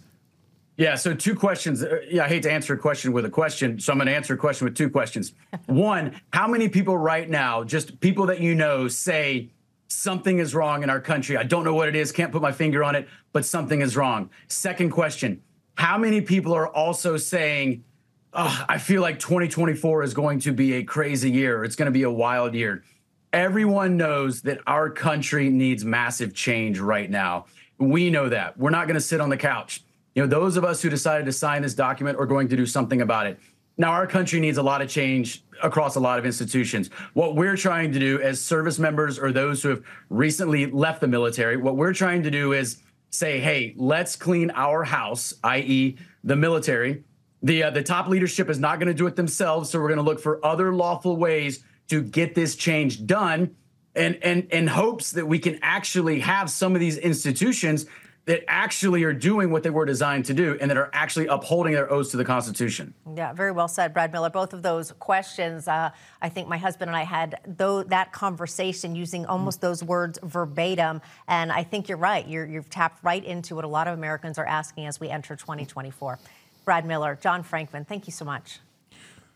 Yeah, 0.77 0.93
so 0.93 1.15
two 1.15 1.33
questions. 1.33 1.83
Uh, 1.83 2.01
yeah, 2.07 2.25
I 2.25 2.27
hate 2.27 2.43
to 2.43 2.51
answer 2.51 2.75
a 2.75 2.77
question 2.77 3.11
with 3.11 3.25
a 3.25 3.31
question, 3.31 3.79
so 3.79 3.91
I'm 3.91 3.97
going 3.97 4.05
to 4.05 4.15
answer 4.15 4.35
a 4.35 4.37
question 4.37 4.65
with 4.65 4.77
two 4.77 4.91
questions. 4.91 5.33
One, 5.65 6.21
how 6.31 6.47
many 6.47 6.69
people 6.69 6.95
right 6.95 7.27
now, 7.27 7.63
just 7.63 7.99
people 7.99 8.27
that 8.27 8.39
you 8.39 8.53
know, 8.53 8.87
say 8.87 9.49
something 9.87 10.37
is 10.37 10.53
wrong 10.53 10.83
in 10.83 10.91
our 10.91 11.01
country? 11.01 11.35
I 11.35 11.43
don't 11.43 11.63
know 11.63 11.73
what 11.73 11.89
it 11.89 11.95
is, 11.95 12.11
can't 12.11 12.31
put 12.31 12.43
my 12.43 12.51
finger 12.51 12.83
on 12.83 12.93
it, 12.93 13.09
but 13.33 13.43
something 13.43 13.81
is 13.81 13.97
wrong. 13.97 14.29
Second 14.49 14.91
question, 14.91 15.41
how 15.75 15.97
many 15.97 16.21
people 16.21 16.53
are 16.53 16.67
also 16.67 17.17
saying, 17.17 17.83
oh, 18.33 18.65
I 18.69 18.77
feel 18.77 19.01
like 19.01 19.17
2024 19.17 20.03
is 20.03 20.13
going 20.13 20.39
to 20.41 20.51
be 20.51 20.73
a 20.73 20.83
crazy 20.83 21.31
year, 21.31 21.63
it's 21.63 21.75
going 21.75 21.87
to 21.87 21.91
be 21.91 22.03
a 22.03 22.11
wild 22.11 22.53
year? 22.53 22.83
Everyone 23.33 23.97
knows 23.97 24.43
that 24.43 24.59
our 24.67 24.91
country 24.91 25.49
needs 25.49 25.83
massive 25.83 26.35
change 26.35 26.77
right 26.77 27.09
now. 27.09 27.47
We 27.79 28.11
know 28.11 28.29
that. 28.29 28.57
We're 28.59 28.69
not 28.69 28.85
going 28.85 28.95
to 28.95 29.01
sit 29.01 29.19
on 29.19 29.29
the 29.29 29.37
couch 29.37 29.83
you 30.17 30.23
know, 30.23 30.27
those 30.27 30.57
of 30.57 30.65
us 30.65 30.81
who 30.81 30.89
decided 30.89 31.27
to 31.27 31.31
sign 31.31 31.61
this 31.61 31.75
document 31.75 32.17
are 32.17 32.25
going 32.25 32.47
to 32.47 32.57
do 32.57 32.65
something 32.65 33.01
about 33.01 33.27
it. 33.27 33.39
Now, 33.77 33.91
our 33.91 34.07
country 34.07 34.39
needs 34.39 34.57
a 34.57 34.63
lot 34.63 34.81
of 34.81 34.89
change 34.89 35.43
across 35.61 35.95
a 35.95 35.99
lot 35.99 36.17
of 36.17 36.25
institutions. 36.25 36.89
What 37.13 37.35
we're 37.35 37.55
trying 37.55 37.91
to 37.91 37.99
do 37.99 38.19
as 38.19 38.41
service 38.41 38.79
members 38.79 39.19
or 39.19 39.31
those 39.31 39.61
who 39.61 39.69
have 39.69 39.83
recently 40.09 40.65
left 40.71 41.01
the 41.01 41.07
military, 41.07 41.55
what 41.55 41.75
we're 41.75 41.93
trying 41.93 42.23
to 42.23 42.31
do 42.31 42.53
is 42.53 42.81
say, 43.11 43.39
hey, 43.39 43.75
let's 43.77 44.15
clean 44.15 44.49
our 44.55 44.83
house, 44.83 45.35
i.e., 45.43 45.99
the 46.23 46.35
military. 46.35 47.03
The, 47.43 47.65
uh, 47.65 47.69
the 47.69 47.83
top 47.83 48.07
leadership 48.07 48.49
is 48.49 48.57
not 48.57 48.79
going 48.79 48.87
to 48.87 48.95
do 48.95 49.05
it 49.05 49.15
themselves, 49.15 49.69
so 49.69 49.79
we're 49.79 49.89
going 49.89 49.97
to 49.97 50.03
look 50.03 50.19
for 50.19 50.43
other 50.43 50.73
lawful 50.73 51.15
ways 51.15 51.63
to 51.89 52.01
get 52.01 52.33
this 52.33 52.55
change 52.55 53.05
done 53.05 53.55
and, 53.95 54.17
and, 54.23 54.51
in 54.51 54.65
hopes 54.65 55.11
that 55.11 55.27
we 55.27 55.37
can 55.37 55.59
actually 55.61 56.21
have 56.21 56.49
some 56.49 56.73
of 56.73 56.79
these 56.79 56.97
institutions 56.97 57.85
that 58.27 58.43
actually 58.49 59.03
are 59.03 59.13
doing 59.13 59.49
what 59.51 59.63
they 59.63 59.69
were 59.69 59.85
designed 59.85 60.25
to 60.25 60.33
do 60.33 60.57
and 60.59 60.69
that 60.69 60.77
are 60.77 60.89
actually 60.91 61.27
upholding 61.27 61.73
their 61.73 61.91
oaths 61.91 62.11
to 62.11 62.17
the 62.17 62.25
Constitution. 62.25 62.93
Yeah, 63.15 63.31
very 63.31 63.53
well 63.53 63.69
said, 63.69 63.93
Brad 63.93 64.11
Miller. 64.11 64.29
Both 64.29 64.53
of 64.53 64.61
those 64.61 64.91
questions, 64.99 65.67
uh, 65.67 65.91
I 66.21 66.29
think 66.29 66.49
my 66.49 66.57
husband 66.57 66.89
and 66.89 66.95
I 66.95 67.03
had 67.03 67.39
though 67.47 67.83
that 67.83 68.11
conversation 68.11 68.95
using 68.95 69.25
almost 69.25 69.61
those 69.61 69.81
words 69.81 70.19
verbatim, 70.23 71.01
and 71.29 71.53
I 71.53 71.63
think 71.63 71.87
you're 71.87 71.97
right. 71.97 72.27
you 72.27 72.45
have 72.55 72.69
tapped 72.69 73.01
right 73.01 73.23
into 73.23 73.55
what 73.55 73.63
a 73.63 73.69
lot 73.69 73.87
of 73.87 73.93
Americans 73.93 74.37
are 74.37 74.45
asking 74.45 74.87
as 74.87 74.99
we 74.99 75.09
enter 75.09 75.37
2024. 75.37 76.19
Brad 76.65 76.85
Miller, 76.85 77.17
John 77.21 77.45
Frankman, 77.45 77.87
thank 77.87 78.07
you 78.07 78.11
so 78.11 78.25
much. 78.25 78.59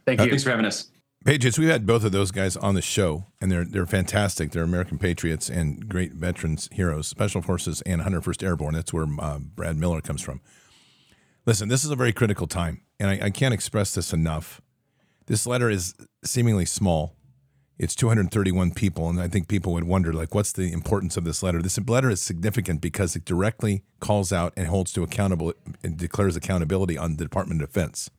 Thank 0.06 0.20
you. 0.20 0.26
Uh, 0.26 0.30
thanks 0.30 0.44
for 0.44 0.50
having 0.50 0.66
us. 0.66 0.90
Patriots, 1.24 1.60
we've 1.60 1.70
had 1.70 1.86
both 1.86 2.04
of 2.04 2.12
those 2.12 2.32
guys 2.32 2.58
on 2.58 2.74
the 2.74 2.82
show, 2.82 3.28
and 3.40 3.52
they're 3.52 3.64
they're 3.64 3.86
fantastic. 3.86 4.52
They're 4.52 4.64
American 4.64 4.98
patriots 4.98 5.52
and 5.52 5.88
great 5.88 6.14
veterans, 6.14 6.68
heroes, 6.72 7.08
Special 7.08 7.44
Forces, 7.44 7.82
and 7.84 8.02
101st 8.02 8.42
Airborne. 8.42 8.74
That's 8.74 8.92
where 8.92 9.06
uh, 9.20 9.38
Brad 9.38 9.78
Miller 9.78 10.02
comes 10.02 10.24
from. 10.24 10.42
Listen, 11.46 11.70
this 11.70 11.84
is 11.84 11.92
a 11.92 11.96
very 11.96 12.12
critical 12.12 12.48
time, 12.48 12.82
and 13.00 13.10
I, 13.10 13.26
I 13.26 13.30
can't 13.30 13.54
express 13.54 13.94
this 13.94 14.14
enough. 14.14 14.62
This 15.28 15.46
letter 15.46 15.70
is 15.70 15.94
seemingly 16.26 16.66
small. 16.66 17.16
It's 17.78 17.96
231 17.96 18.72
people, 18.72 19.08
and 19.08 19.22
I 19.22 19.28
think 19.28 19.48
people 19.48 19.74
would 19.74 19.84
wonder, 19.84 20.14
like, 20.14 20.34
what's 20.34 20.52
the 20.52 20.72
importance 20.72 21.18
of 21.18 21.24
this 21.24 21.44
letter? 21.44 21.62
This 21.62 21.80
letter 21.88 22.10
is 22.10 22.22
significant 22.22 22.82
because 22.82 23.16
it 23.16 23.26
directly 23.26 23.84
calls 24.00 24.34
out 24.34 24.54
and 24.58 24.68
holds 24.68 24.92
to 24.94 25.04
accountable 25.04 25.54
and 25.84 25.98
declares 25.98 26.36
accountability 26.36 26.98
on 26.98 27.18
the 27.18 27.24
Department 27.24 27.62
of 27.62 27.70
Defense. 27.70 28.10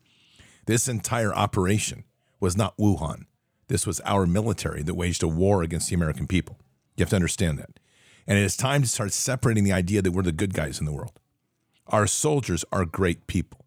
This 0.67 0.87
entire 0.87 1.35
operation 1.35 2.05
was 2.43 2.57
not 2.57 2.77
Wuhan. 2.77 3.27
This 3.69 3.87
was 3.87 4.01
our 4.01 4.27
military 4.27 4.83
that 4.83 4.95
waged 4.95 5.23
a 5.23 5.29
war 5.29 5.63
against 5.63 5.89
the 5.89 5.95
American 5.95 6.27
people. 6.27 6.59
You 6.97 7.03
have 7.03 7.11
to 7.11 7.17
understand 7.17 7.59
that. 7.61 7.79
And 8.27 8.37
it 8.37 8.43
is 8.43 8.57
time 8.57 8.83
to 8.83 8.89
start 8.89 9.13
separating 9.13 9.63
the 9.65 9.73
idea 9.73 10.03
that 10.03 10.11
we're 10.11 10.23
the 10.23 10.33
good 10.33 10.53
guys 10.53 10.81
in 10.81 10.85
the 10.85 10.93
world. 10.93 11.21
Our 11.87 12.09
soldiers 12.09 12.65
are 12.73 12.85
great 12.85 13.29
people. 13.29 13.65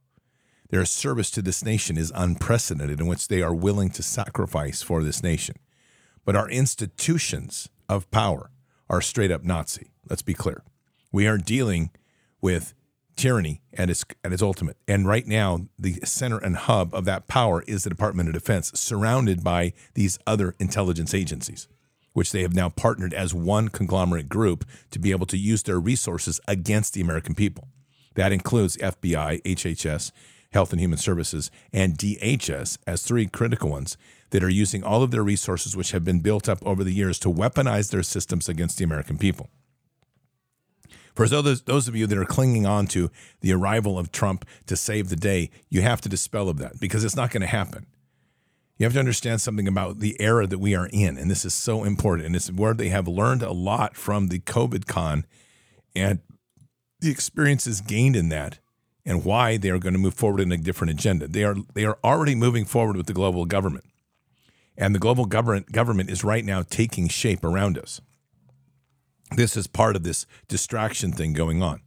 Their 0.69 0.83
service 0.83 1.31
to 1.31 1.41
this 1.41 1.63
nation 1.63 1.97
is 1.97 2.11
unprecedented, 2.13 2.99
in 2.99 3.07
which 3.07 3.29
they 3.29 3.41
are 3.41 3.53
willing 3.53 3.89
to 3.91 4.03
sacrifice 4.03 4.81
for 4.81 5.01
this 5.03 5.23
nation. 5.23 5.55
But 6.25 6.35
our 6.35 6.49
institutions 6.49 7.69
of 7.87 8.11
power 8.11 8.51
are 8.89 9.01
straight 9.01 9.31
up 9.31 9.43
Nazi. 9.43 9.91
Let's 10.09 10.21
be 10.21 10.33
clear. 10.33 10.63
We 11.11 11.27
are 11.27 11.37
dealing 11.37 11.91
with 12.41 12.73
tyranny 13.15 13.61
at 13.73 13.89
its 13.89 14.05
at 14.23 14.33
its 14.33 14.41
ultimate. 14.41 14.77
And 14.87 15.07
right 15.07 15.25
now, 15.25 15.67
the 15.77 15.93
center 16.03 16.37
and 16.37 16.55
hub 16.55 16.93
of 16.93 17.05
that 17.05 17.27
power 17.27 17.63
is 17.67 17.83
the 17.83 17.89
Department 17.89 18.29
of 18.29 18.33
Defense, 18.33 18.71
surrounded 18.75 19.43
by 19.43 19.73
these 19.93 20.19
other 20.27 20.55
intelligence 20.59 21.13
agencies, 21.13 21.67
which 22.13 22.31
they 22.31 22.41
have 22.41 22.53
now 22.53 22.69
partnered 22.69 23.13
as 23.13 23.33
one 23.33 23.69
conglomerate 23.69 24.29
group 24.29 24.65
to 24.91 24.99
be 24.99 25.11
able 25.11 25.25
to 25.27 25.37
use 25.37 25.63
their 25.63 25.79
resources 25.79 26.39
against 26.47 26.93
the 26.93 27.01
American 27.01 27.35
people. 27.35 27.67
That 28.15 28.31
includes 28.31 28.77
FBI, 28.77 29.41
HHS, 29.43 30.11
Health 30.53 30.71
and 30.71 30.79
Human 30.79 30.97
Services, 30.97 31.51
and 31.73 31.97
DHS 31.97 32.77
as 32.87 33.03
three 33.03 33.27
critical 33.27 33.69
ones 33.69 33.97
that 34.29 34.43
are 34.43 34.49
using 34.49 34.83
all 34.83 35.03
of 35.03 35.11
their 35.11 35.23
resources, 35.23 35.75
which 35.75 35.91
have 35.91 36.05
been 36.05 36.21
built 36.21 36.47
up 36.47 36.59
over 36.65 36.83
the 36.83 36.93
years, 36.93 37.19
to 37.19 37.29
weaponize 37.29 37.91
their 37.91 38.03
systems 38.03 38.47
against 38.47 38.77
the 38.77 38.83
American 38.83 39.17
people. 39.17 39.49
For 41.15 41.27
those, 41.27 41.61
those 41.61 41.87
of 41.87 41.95
you 41.95 42.07
that 42.07 42.17
are 42.17 42.25
clinging 42.25 42.65
on 42.65 42.87
to 42.87 43.09
the 43.39 43.53
arrival 43.53 43.97
of 43.97 44.11
Trump 44.11 44.45
to 44.67 44.75
save 44.75 45.09
the 45.09 45.15
day, 45.15 45.49
you 45.69 45.81
have 45.81 46.01
to 46.01 46.09
dispel 46.09 46.49
of 46.49 46.57
that 46.57 46.79
because 46.79 47.03
it's 47.03 47.15
not 47.15 47.31
going 47.31 47.41
to 47.41 47.47
happen. 47.47 47.85
You 48.77 48.83
have 48.83 48.93
to 48.93 48.99
understand 48.99 49.39
something 49.39 49.69
about 49.69 49.99
the 49.99 50.19
era 50.19 50.45
that 50.45 50.59
we 50.59 50.75
are 50.75 50.89
in, 50.91 51.17
and 51.17 51.31
this 51.31 51.45
is 51.45 51.53
so 51.53 51.85
important. 51.85 52.25
And 52.25 52.35
it's 52.35 52.51
where 52.51 52.73
they 52.73 52.89
have 52.89 53.07
learned 53.07 53.41
a 53.41 53.53
lot 53.53 53.95
from 53.95 54.27
the 54.27 54.39
COVID 54.39 54.85
con 54.85 55.25
and 55.95 56.19
the 56.99 57.09
experiences 57.09 57.79
gained 57.79 58.17
in 58.17 58.27
that 58.29 58.59
and 59.05 59.23
why 59.23 59.55
they 59.55 59.69
are 59.69 59.79
going 59.79 59.93
to 59.93 59.99
move 59.99 60.15
forward 60.15 60.41
in 60.41 60.51
a 60.51 60.57
different 60.57 60.91
agenda. 60.91 61.27
They 61.27 61.43
are 61.43 61.55
they 61.73 61.85
are 61.85 61.97
already 62.03 62.35
moving 62.35 62.65
forward 62.65 62.97
with 62.97 63.05
the 63.05 63.13
global 63.13 63.45
government. 63.45 63.85
And 64.77 64.93
the 64.93 64.99
global 64.99 65.25
government 65.25 65.71
government 65.71 66.09
is 66.09 66.25
right 66.25 66.43
now 66.43 66.63
taking 66.63 67.07
shape 67.07 67.45
around 67.45 67.77
us. 67.77 68.01
This 69.31 69.57
is 69.57 69.67
part 69.67 69.95
of 69.95 70.03
this 70.03 70.25
distraction 70.47 71.11
thing 71.11 71.33
going 71.33 71.63
on. 71.63 71.81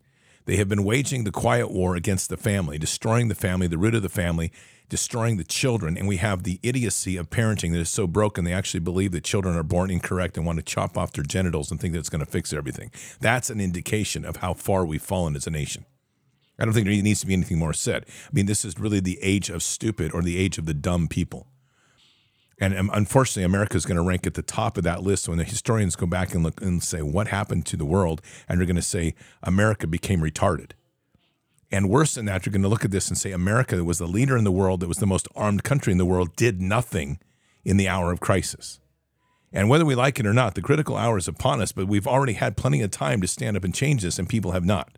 They 0.44 0.56
have 0.56 0.68
been 0.68 0.84
waging 0.84 1.24
the 1.24 1.30
quiet 1.30 1.70
war 1.70 1.94
against 1.94 2.30
the 2.30 2.36
family, 2.36 2.78
destroying 2.78 3.28
the 3.28 3.34
family, 3.34 3.66
the 3.66 3.78
root 3.78 3.94
of 3.94 4.02
the 4.02 4.08
family, 4.08 4.50
destroying 4.88 5.36
the 5.36 5.44
children. 5.44 5.96
And 5.96 6.08
we 6.08 6.16
have 6.16 6.42
the 6.42 6.58
idiocy 6.62 7.16
of 7.16 7.30
parenting 7.30 7.72
that 7.72 7.80
is 7.80 7.90
so 7.90 8.06
broken, 8.06 8.44
they 8.44 8.52
actually 8.52 8.80
believe 8.80 9.12
that 9.12 9.24
children 9.24 9.56
are 9.56 9.62
born 9.62 9.90
incorrect 9.90 10.36
and 10.36 10.46
want 10.46 10.58
to 10.58 10.64
chop 10.64 10.96
off 10.96 11.12
their 11.12 11.24
genitals 11.24 11.70
and 11.70 11.78
think 11.78 11.92
that 11.92 12.00
it's 12.00 12.08
going 12.08 12.24
to 12.24 12.30
fix 12.30 12.52
everything. 12.52 12.90
That's 13.20 13.50
an 13.50 13.60
indication 13.60 14.24
of 14.24 14.36
how 14.36 14.54
far 14.54 14.86
we've 14.86 15.02
fallen 15.02 15.36
as 15.36 15.46
a 15.46 15.50
nation. 15.50 15.84
I 16.58 16.64
don't 16.64 16.74
think 16.74 16.86
there 16.86 17.02
needs 17.02 17.20
to 17.20 17.26
be 17.26 17.34
anything 17.34 17.58
more 17.58 17.72
said. 17.72 18.04
I 18.08 18.30
mean, 18.32 18.46
this 18.46 18.64
is 18.64 18.78
really 18.80 19.00
the 19.00 19.18
age 19.22 19.48
of 19.48 19.62
stupid 19.62 20.12
or 20.12 20.22
the 20.22 20.38
age 20.38 20.58
of 20.58 20.66
the 20.66 20.74
dumb 20.74 21.06
people. 21.06 21.46
And 22.60 22.76
um, 22.76 22.90
unfortunately, 22.92 23.44
America 23.44 23.76
is 23.76 23.86
going 23.86 23.96
to 23.96 24.02
rank 24.02 24.26
at 24.26 24.34
the 24.34 24.42
top 24.42 24.76
of 24.76 24.84
that 24.84 25.02
list 25.02 25.28
when 25.28 25.38
the 25.38 25.44
historians 25.44 25.96
go 25.96 26.06
back 26.06 26.34
and 26.34 26.42
look 26.42 26.60
and 26.60 26.82
say, 26.82 27.02
what 27.02 27.28
happened 27.28 27.66
to 27.66 27.76
the 27.76 27.84
world? 27.84 28.20
And 28.48 28.58
they're 28.58 28.66
going 28.66 28.76
to 28.76 28.82
say, 28.82 29.14
America 29.42 29.86
became 29.86 30.20
retarded. 30.20 30.72
And 31.70 31.90
worse 31.90 32.14
than 32.14 32.24
that, 32.24 32.46
you're 32.46 32.52
going 32.52 32.62
to 32.62 32.68
look 32.68 32.84
at 32.84 32.90
this 32.90 33.08
and 33.08 33.18
say, 33.18 33.32
America 33.32 33.76
that 33.76 33.84
was 33.84 33.98
the 33.98 34.06
leader 34.06 34.36
in 34.36 34.44
the 34.44 34.52
world, 34.52 34.80
that 34.80 34.88
was 34.88 34.98
the 34.98 35.06
most 35.06 35.28
armed 35.36 35.62
country 35.64 35.92
in 35.92 35.98
the 35.98 36.06
world, 36.06 36.34
did 36.34 36.60
nothing 36.60 37.18
in 37.64 37.76
the 37.76 37.88
hour 37.88 38.10
of 38.10 38.20
crisis. 38.20 38.80
And 39.52 39.68
whether 39.68 39.84
we 39.84 39.94
like 39.94 40.18
it 40.18 40.26
or 40.26 40.34
not, 40.34 40.54
the 40.54 40.62
critical 40.62 40.96
hour 40.96 41.18
is 41.18 41.28
upon 41.28 41.60
us, 41.60 41.72
but 41.72 41.86
we've 41.86 42.06
already 42.06 42.34
had 42.34 42.56
plenty 42.56 42.82
of 42.82 42.90
time 42.90 43.20
to 43.20 43.26
stand 43.26 43.56
up 43.56 43.64
and 43.64 43.74
change 43.74 44.02
this, 44.02 44.18
and 44.18 44.28
people 44.28 44.52
have 44.52 44.64
not. 44.64 44.96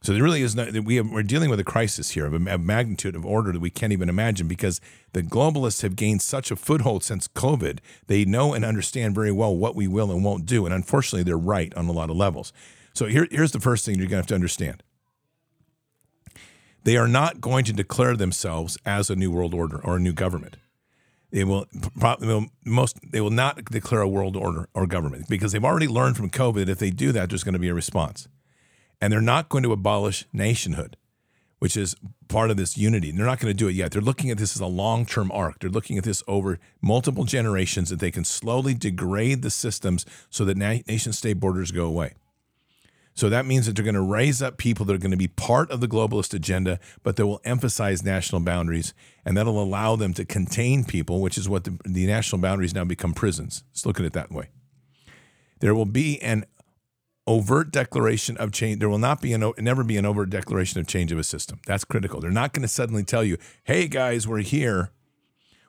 So 0.00 0.12
there 0.12 0.22
really 0.22 0.42
is 0.42 0.54
no, 0.54 0.70
we 0.84 0.96
have, 0.96 1.10
we're 1.10 1.24
dealing 1.24 1.50
with 1.50 1.58
a 1.58 1.64
crisis 1.64 2.10
here 2.10 2.24
of 2.24 2.32
a, 2.32 2.58
magnitude 2.58 3.16
of 3.16 3.26
order 3.26 3.50
that 3.52 3.60
we 3.60 3.70
can't 3.70 3.92
even 3.92 4.08
imagine 4.08 4.46
because 4.46 4.80
the 5.12 5.22
globalists 5.22 5.82
have 5.82 5.96
gained 5.96 6.22
such 6.22 6.50
a 6.50 6.56
foothold 6.56 7.02
since 7.02 7.26
COVID. 7.26 7.80
They 8.06 8.24
know 8.24 8.54
and 8.54 8.64
understand 8.64 9.14
very 9.14 9.32
well 9.32 9.56
what 9.56 9.74
we 9.74 9.88
will 9.88 10.12
and 10.12 10.24
won't 10.24 10.46
do. 10.46 10.64
And 10.64 10.74
unfortunately, 10.74 11.24
they're 11.24 11.36
right 11.36 11.74
on 11.74 11.88
a 11.88 11.92
lot 11.92 12.10
of 12.10 12.16
levels. 12.16 12.52
So 12.94 13.06
here, 13.06 13.26
here's 13.30 13.52
the 13.52 13.60
first 13.60 13.84
thing 13.84 13.96
you're 13.96 14.06
going 14.06 14.10
to 14.10 14.16
have 14.18 14.26
to 14.26 14.34
understand. 14.34 14.84
They 16.84 16.96
are 16.96 17.08
not 17.08 17.40
going 17.40 17.64
to 17.64 17.72
declare 17.72 18.16
themselves 18.16 18.78
as 18.86 19.10
a 19.10 19.16
new 19.16 19.32
world 19.32 19.52
order 19.52 19.80
or 19.84 19.96
a 19.96 20.00
new 20.00 20.12
government. 20.12 20.56
They 21.30 21.44
will, 21.44 21.66
most 22.64 22.98
they 23.10 23.20
will 23.20 23.30
not 23.30 23.64
declare 23.66 24.00
a 24.00 24.08
world 24.08 24.36
order 24.36 24.68
or 24.72 24.86
government 24.86 25.28
because 25.28 25.52
they've 25.52 25.64
already 25.64 25.88
learned 25.88 26.16
from 26.16 26.30
COVID 26.30 26.66
that 26.66 26.70
if 26.70 26.78
they 26.78 26.90
do 26.90 27.12
that, 27.12 27.28
there's 27.28 27.44
going 27.44 27.52
to 27.52 27.58
be 27.58 27.68
a 27.68 27.74
response 27.74 28.28
and 29.00 29.12
they're 29.12 29.20
not 29.20 29.48
going 29.48 29.62
to 29.64 29.72
abolish 29.72 30.26
nationhood, 30.32 30.96
which 31.58 31.76
is 31.76 31.94
part 32.28 32.50
of 32.50 32.56
this 32.56 32.76
unity. 32.76 33.10
They're 33.10 33.26
not 33.26 33.40
going 33.40 33.52
to 33.52 33.56
do 33.56 33.68
it 33.68 33.74
yet. 33.74 33.92
They're 33.92 34.02
looking 34.02 34.30
at 34.30 34.38
this 34.38 34.54
as 34.54 34.60
a 34.60 34.66
long 34.66 35.06
term 35.06 35.30
arc. 35.32 35.60
They're 35.60 35.70
looking 35.70 35.98
at 35.98 36.04
this 36.04 36.22
over 36.28 36.58
multiple 36.80 37.24
generations 37.24 37.90
that 37.90 38.00
they 38.00 38.10
can 38.10 38.24
slowly 38.24 38.74
degrade 38.74 39.42
the 39.42 39.50
systems 39.50 40.04
so 40.30 40.44
that 40.44 40.56
nation 40.56 41.12
state 41.12 41.40
borders 41.40 41.70
go 41.70 41.84
away. 41.84 42.14
So 43.18 43.28
that 43.30 43.46
means 43.46 43.66
that 43.66 43.74
they're 43.74 43.84
going 43.84 43.96
to 43.96 44.00
raise 44.00 44.40
up 44.40 44.58
people 44.58 44.86
that 44.86 44.94
are 44.94 44.98
going 44.98 45.10
to 45.10 45.16
be 45.16 45.26
part 45.26 45.72
of 45.72 45.80
the 45.80 45.88
globalist 45.88 46.34
agenda, 46.34 46.78
but 47.02 47.16
they 47.16 47.24
will 47.24 47.40
emphasize 47.42 48.04
national 48.04 48.42
boundaries, 48.42 48.94
and 49.24 49.36
that'll 49.36 49.60
allow 49.60 49.96
them 49.96 50.14
to 50.14 50.24
contain 50.24 50.84
people, 50.84 51.20
which 51.20 51.36
is 51.36 51.48
what 51.48 51.64
the, 51.64 51.76
the 51.84 52.06
national 52.06 52.40
boundaries 52.40 52.76
now 52.76 52.84
become 52.84 53.14
prisons. 53.14 53.64
Let's 53.72 53.84
look 53.84 53.98
at 53.98 54.06
it 54.06 54.12
that 54.12 54.30
way. 54.30 54.50
There 55.58 55.74
will 55.74 55.84
be 55.84 56.22
an 56.22 56.44
overt 57.28 57.70
declaration 57.70 58.36
of 58.38 58.50
change. 58.50 58.80
There 58.80 58.88
will 58.88 58.98
not 58.98 59.20
be 59.20 59.34
an 59.34 59.52
never 59.58 59.84
be 59.84 59.98
an 59.98 60.06
overt 60.06 60.30
declaration 60.30 60.80
of 60.80 60.86
change 60.86 61.12
of 61.12 61.18
a 61.18 61.24
system. 61.24 61.60
That's 61.66 61.84
critical. 61.84 62.20
They're 62.20 62.30
not 62.30 62.52
going 62.54 62.62
to 62.62 62.68
suddenly 62.68 63.04
tell 63.04 63.22
you, 63.22 63.36
"Hey 63.64 63.86
guys, 63.86 64.26
we're 64.26 64.38
here. 64.38 64.90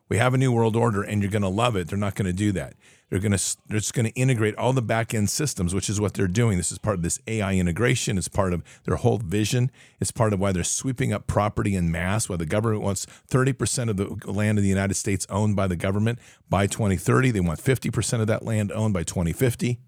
We 0.07 0.17
have 0.17 0.33
a 0.33 0.37
new 0.37 0.51
world 0.51 0.75
order, 0.75 1.03
and 1.03 1.21
you're 1.21 1.29
going 1.29 1.43
to 1.43 1.49
love 1.49 1.75
it." 1.75 1.89
They're 1.89 1.97
not 1.99 2.15
going 2.15 2.27
to 2.27 2.33
do 2.33 2.53
that. 2.53 2.75
They're 3.09 3.19
going 3.19 3.37
to 3.37 3.57
they're 3.67 3.79
just 3.79 3.93
going 3.93 4.05
to 4.05 4.13
integrate 4.13 4.55
all 4.55 4.71
the 4.71 4.81
back 4.81 5.13
end 5.13 5.29
systems, 5.29 5.75
which 5.75 5.89
is 5.89 5.99
what 5.99 6.13
they're 6.13 6.27
doing. 6.27 6.57
This 6.57 6.71
is 6.71 6.77
part 6.77 6.95
of 6.95 7.01
this 7.01 7.19
AI 7.27 7.55
integration. 7.55 8.17
It's 8.17 8.29
part 8.29 8.53
of 8.53 8.63
their 8.85 8.95
whole 8.95 9.17
vision. 9.17 9.69
It's 9.99 10.11
part 10.11 10.31
of 10.31 10.39
why 10.39 10.53
they're 10.53 10.63
sweeping 10.63 11.11
up 11.11 11.27
property 11.27 11.75
in 11.75 11.91
mass. 11.91 12.29
Why 12.29 12.37
the 12.37 12.45
government 12.45 12.83
wants 12.83 13.05
30% 13.29 13.89
of 13.89 13.97
the 13.97 14.31
land 14.31 14.57
in 14.57 14.63
the 14.63 14.69
United 14.69 14.93
States 14.93 15.27
owned 15.29 15.57
by 15.57 15.67
the 15.67 15.75
government 15.75 16.19
by 16.49 16.67
2030. 16.67 17.31
They 17.31 17.41
want 17.41 17.59
50% 17.59 18.21
of 18.21 18.27
that 18.27 18.45
land 18.45 18.71
owned 18.71 18.93
by 18.93 19.03
2050. 19.03 19.79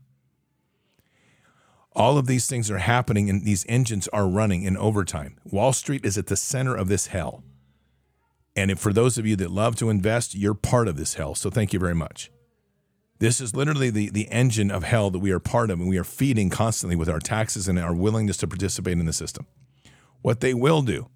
All 1.94 2.18
of 2.18 2.26
these 2.26 2.48
things 2.48 2.72
are 2.72 2.78
happening 2.78 3.30
and 3.30 3.44
these 3.44 3.66
engines 3.68 4.08
are 4.10 4.28
running 4.28 4.64
in 4.64 4.78
overtime. 4.78 5.38
Wall 5.44 5.74
Street 5.74 6.06
is 6.06 6.18
at 6.18 6.28
the 6.28 6.38
center 6.38 6.76
of 6.76 6.88
this 6.88 7.08
hell. 7.08 7.44
And 8.56 8.80
for 8.80 8.94
those 8.94 9.18
of 9.18 9.26
you 9.26 9.36
that 9.38 9.52
love 9.52 9.76
to 9.78 9.90
invest, 9.90 10.36
you're 10.36 10.54
part 10.54 10.88
of 10.88 10.98
this 10.98 11.16
hell. 11.16 11.36
So 11.36 11.50
thank 11.50 11.74
you 11.74 11.80
very 11.80 11.96
much. 11.96 12.32
This 13.20 13.40
is 13.40 13.56
literally 13.56 13.90
the, 13.90 14.10
the 14.10 14.28
engine 14.30 14.72
of 14.72 14.84
hell 14.84 15.12
that 15.12 15.20
we 15.20 15.32
are 15.32 15.40
part 15.40 15.70
of, 15.70 15.80
and 15.80 15.88
we 15.88 15.98
are 15.98 16.04
feeding 16.04 16.50
constantly 16.50 16.96
with 16.96 17.08
our 17.08 17.20
taxes 17.20 17.68
and 17.68 17.78
our 17.78 17.94
willingness 17.94 18.38
to 18.38 18.48
participate 18.48 18.98
in 18.98 19.06
the 19.06 19.14
system. 19.14 19.46
What 20.22 20.40
they 20.40 20.56
will 20.56 20.82
do, 20.82 21.08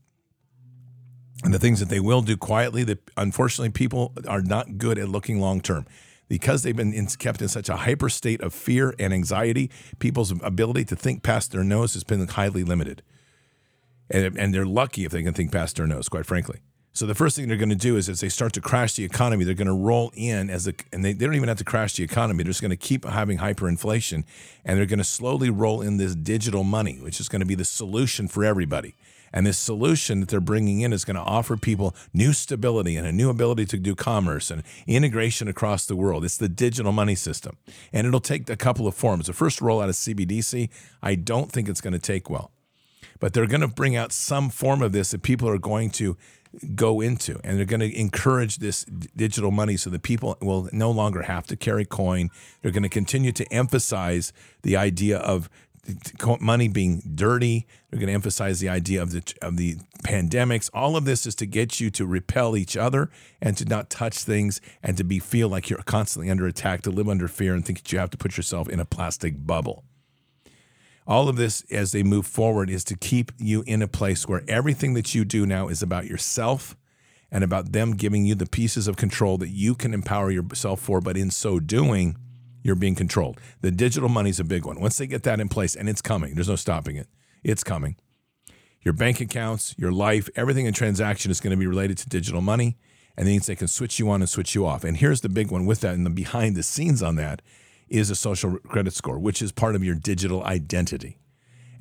and 1.43 1.51
the 1.51 1.59
things 1.59 1.79
that 1.79 1.89
they 1.89 1.99
will 1.99 2.21
do 2.21 2.37
quietly, 2.37 2.83
that 2.83 2.99
unfortunately 3.17 3.71
people 3.71 4.13
are 4.27 4.41
not 4.41 4.77
good 4.77 4.99
at 4.99 5.09
looking 5.09 5.39
long 5.39 5.61
term 5.61 5.87
because 6.27 6.63
they've 6.63 6.75
been 6.75 6.93
in, 6.93 7.07
kept 7.07 7.41
in 7.41 7.47
such 7.47 7.69
a 7.69 7.77
hyper 7.77 8.09
state 8.09 8.41
of 8.41 8.53
fear 8.53 8.93
and 8.99 9.13
anxiety, 9.13 9.69
people's 9.99 10.31
ability 10.41 10.85
to 10.85 10.95
think 10.95 11.23
past 11.23 11.51
their 11.51 11.63
nose 11.63 11.93
has 11.93 12.03
been 12.03 12.27
highly 12.27 12.63
limited. 12.63 13.01
And, 14.09 14.37
and 14.37 14.53
they're 14.53 14.65
lucky 14.65 15.05
if 15.05 15.11
they 15.11 15.23
can 15.23 15.33
think 15.33 15.51
past 15.51 15.77
their 15.77 15.87
nose, 15.87 16.09
quite 16.09 16.25
frankly. 16.25 16.59
So 16.95 17.05
the 17.05 17.13
first 17.13 17.35
thing 17.35 17.49
they're 17.49 17.57
going 17.57 17.69
to 17.69 17.75
do 17.75 17.97
is 17.97 18.07
as 18.07 18.21
they 18.21 18.29
start 18.29 18.53
to 18.53 18.61
crash 18.61 18.95
the 18.95 19.03
economy, 19.03 19.43
they're 19.43 19.53
going 19.53 19.67
to 19.67 19.73
roll 19.73 20.13
in 20.15 20.49
as 20.49 20.65
a, 20.65 20.73
and 20.93 21.03
they, 21.03 21.11
they 21.11 21.25
don't 21.25 21.35
even 21.35 21.49
have 21.49 21.57
to 21.57 21.65
crash 21.65 21.97
the 21.97 22.03
economy. 22.03 22.43
They're 22.43 22.51
just 22.51 22.61
going 22.61 22.69
to 22.69 22.77
keep 22.77 23.03
having 23.03 23.39
hyperinflation 23.39 24.23
and 24.63 24.77
they're 24.77 24.85
going 24.85 24.99
to 24.99 25.03
slowly 25.03 25.49
roll 25.49 25.81
in 25.81 25.97
this 25.97 26.15
digital 26.15 26.63
money, 26.63 26.99
which 27.01 27.19
is 27.19 27.27
going 27.27 27.41
to 27.41 27.45
be 27.45 27.55
the 27.55 27.65
solution 27.65 28.29
for 28.29 28.45
everybody. 28.45 28.95
And 29.35 29.45
this 29.45 29.59
solution 29.59 30.21
that 30.21 30.29
they're 30.29 30.39
bringing 30.39 30.79
in 30.79 30.93
is 30.93 31.03
going 31.03 31.17
to 31.17 31.21
offer 31.21 31.57
people 31.57 31.93
new 32.13 32.31
stability 32.31 32.95
and 32.95 33.05
a 33.05 33.11
new 33.11 33.29
ability 33.29 33.65
to 33.65 33.77
do 33.77 33.93
commerce 33.93 34.49
and 34.49 34.63
integration 34.87 35.49
across 35.49 35.85
the 35.85 35.95
world. 35.95 36.23
It's 36.23 36.37
the 36.37 36.47
digital 36.47 36.93
money 36.93 37.15
system. 37.15 37.57
And 37.91 38.07
it'll 38.07 38.21
take 38.21 38.49
a 38.49 38.55
couple 38.55 38.87
of 38.87 38.95
forms. 38.95 39.27
The 39.27 39.33
first 39.33 39.59
rollout 39.59 39.89
of 39.89 39.95
CBDC, 39.95 40.69
I 41.03 41.15
don't 41.15 41.51
think 41.51 41.67
it's 41.67 41.81
going 41.81 41.93
to 41.93 41.99
take 41.99 42.29
well. 42.29 42.51
But 43.19 43.33
they're 43.33 43.45
going 43.45 43.61
to 43.61 43.67
bring 43.67 43.97
out 43.97 44.13
some 44.13 44.49
form 44.49 44.81
of 44.81 44.93
this 44.93 45.11
that 45.11 45.21
people 45.21 45.49
are 45.49 45.59
going 45.59 45.89
to 45.91 46.15
go 46.73 47.01
into 47.01 47.39
and 47.43 47.57
they're 47.57 47.65
going 47.65 47.81
to 47.81 47.99
encourage 47.99 48.57
this 48.57 48.85
digital 48.85 49.51
money 49.51 49.75
so 49.75 49.89
that 49.89 50.03
people 50.03 50.37
will 50.41 50.69
no 50.71 50.89
longer 50.89 51.23
have 51.23 51.45
to 51.45 51.57
carry 51.57 51.83
coin 51.83 52.29
they're 52.61 52.71
going 52.71 52.83
to 52.83 52.87
continue 52.89 53.33
to 53.33 53.45
emphasize 53.51 54.31
the 54.61 54.77
idea 54.77 55.17
of 55.17 55.49
money 56.39 56.67
being 56.67 57.01
dirty. 57.15 57.67
They're 57.89 57.99
going 57.99 58.07
to 58.07 58.13
emphasize 58.13 58.59
the 58.59 58.69
idea 58.69 59.01
of 59.01 59.11
the 59.11 59.23
of 59.41 59.57
the 59.57 59.77
pandemics. 60.03 60.69
All 60.73 60.95
of 60.95 61.05
this 61.05 61.25
is 61.25 61.35
to 61.35 61.45
get 61.45 61.79
you 61.79 61.89
to 61.91 62.05
repel 62.05 62.55
each 62.55 62.77
other 62.77 63.09
and 63.41 63.57
to 63.57 63.65
not 63.65 63.89
touch 63.89 64.19
things 64.19 64.61
and 64.83 64.97
to 64.97 65.03
be 65.03 65.19
feel 65.19 65.49
like 65.49 65.69
you're 65.69 65.79
constantly 65.83 66.29
under 66.29 66.47
attack, 66.47 66.81
to 66.83 66.91
live 66.91 67.09
under 67.09 67.27
fear 67.27 67.53
and 67.53 67.65
think 67.65 67.79
that 67.79 67.91
you 67.91 67.99
have 67.99 68.11
to 68.11 68.17
put 68.17 68.37
yourself 68.37 68.69
in 68.69 68.79
a 68.79 68.85
plastic 68.85 69.45
bubble. 69.45 69.83
All 71.07 71.29
of 71.29 71.35
this 71.35 71.63
as 71.71 71.91
they 71.91 72.01
move 72.01 72.25
forward 72.25 72.69
is 72.69 72.83
to 72.85 72.97
keep 72.97 73.31
you 73.37 73.63
in 73.67 73.81
a 73.81 73.87
place 73.87 74.27
where 74.27 74.43
everything 74.47 74.95
that 74.95 75.13
you 75.13 75.23
do 75.23 75.45
now 75.45 75.67
is 75.67 75.83
about 75.83 76.05
yourself 76.05 76.75
and 77.31 77.43
about 77.43 77.73
them 77.73 77.95
giving 77.95 78.25
you 78.25 78.33
the 78.33 78.47
pieces 78.47 78.87
of 78.87 78.97
control 78.97 79.37
that 79.37 79.49
you 79.49 79.75
can 79.75 79.93
empower 79.93 80.31
yourself 80.31 80.79
for, 80.79 81.01
but 81.01 81.17
in 81.17 81.29
so 81.29 81.59
doing, 81.59 82.17
you're 82.65 82.73
being 82.73 82.95
controlled. 82.95 83.39
The 83.61 83.69
digital 83.69 84.09
money 84.09 84.31
is 84.31 84.39
a 84.39 84.43
big 84.43 84.65
one. 84.65 84.79
Once 84.79 84.97
they 84.97 85.05
get 85.05 85.21
that 85.21 85.39
in 85.39 85.49
place, 85.49 85.75
and 85.75 85.87
it's 85.87 86.01
coming, 86.01 86.33
there's 86.33 86.49
no 86.49 86.55
stopping 86.55 86.95
it. 86.95 87.07
It's 87.43 87.63
coming. 87.63 87.95
Your 88.81 88.95
bank 88.95 89.21
accounts, 89.21 89.75
your 89.77 89.91
life, 89.91 90.29
everything 90.35 90.65
in 90.65 90.73
transaction 90.73 91.29
is 91.29 91.39
going 91.39 91.51
to 91.51 91.57
be 91.57 91.67
related 91.67 91.99
to 91.99 92.09
digital 92.09 92.41
money, 92.41 92.75
and 93.15 93.27
means 93.27 93.45
they 93.45 93.55
can 93.55 93.67
switch 93.67 93.99
you 93.99 94.09
on 94.09 94.23
and 94.23 94.27
switch 94.27 94.55
you 94.55 94.65
off. 94.65 94.83
And 94.83 94.97
here's 94.97 95.21
the 95.21 95.29
big 95.29 95.51
one 95.51 95.67
with 95.67 95.81
that, 95.81 95.93
and 95.93 96.07
the 96.07 96.09
behind 96.09 96.55
the 96.55 96.63
scenes 96.63 97.03
on 97.03 97.17
that 97.17 97.43
is 97.87 98.09
a 98.09 98.15
social 98.15 98.57
credit 98.57 98.95
score, 98.95 99.19
which 99.19 99.43
is 99.43 99.51
part 99.51 99.75
of 99.75 99.83
your 99.83 99.93
digital 99.93 100.43
identity. 100.43 101.19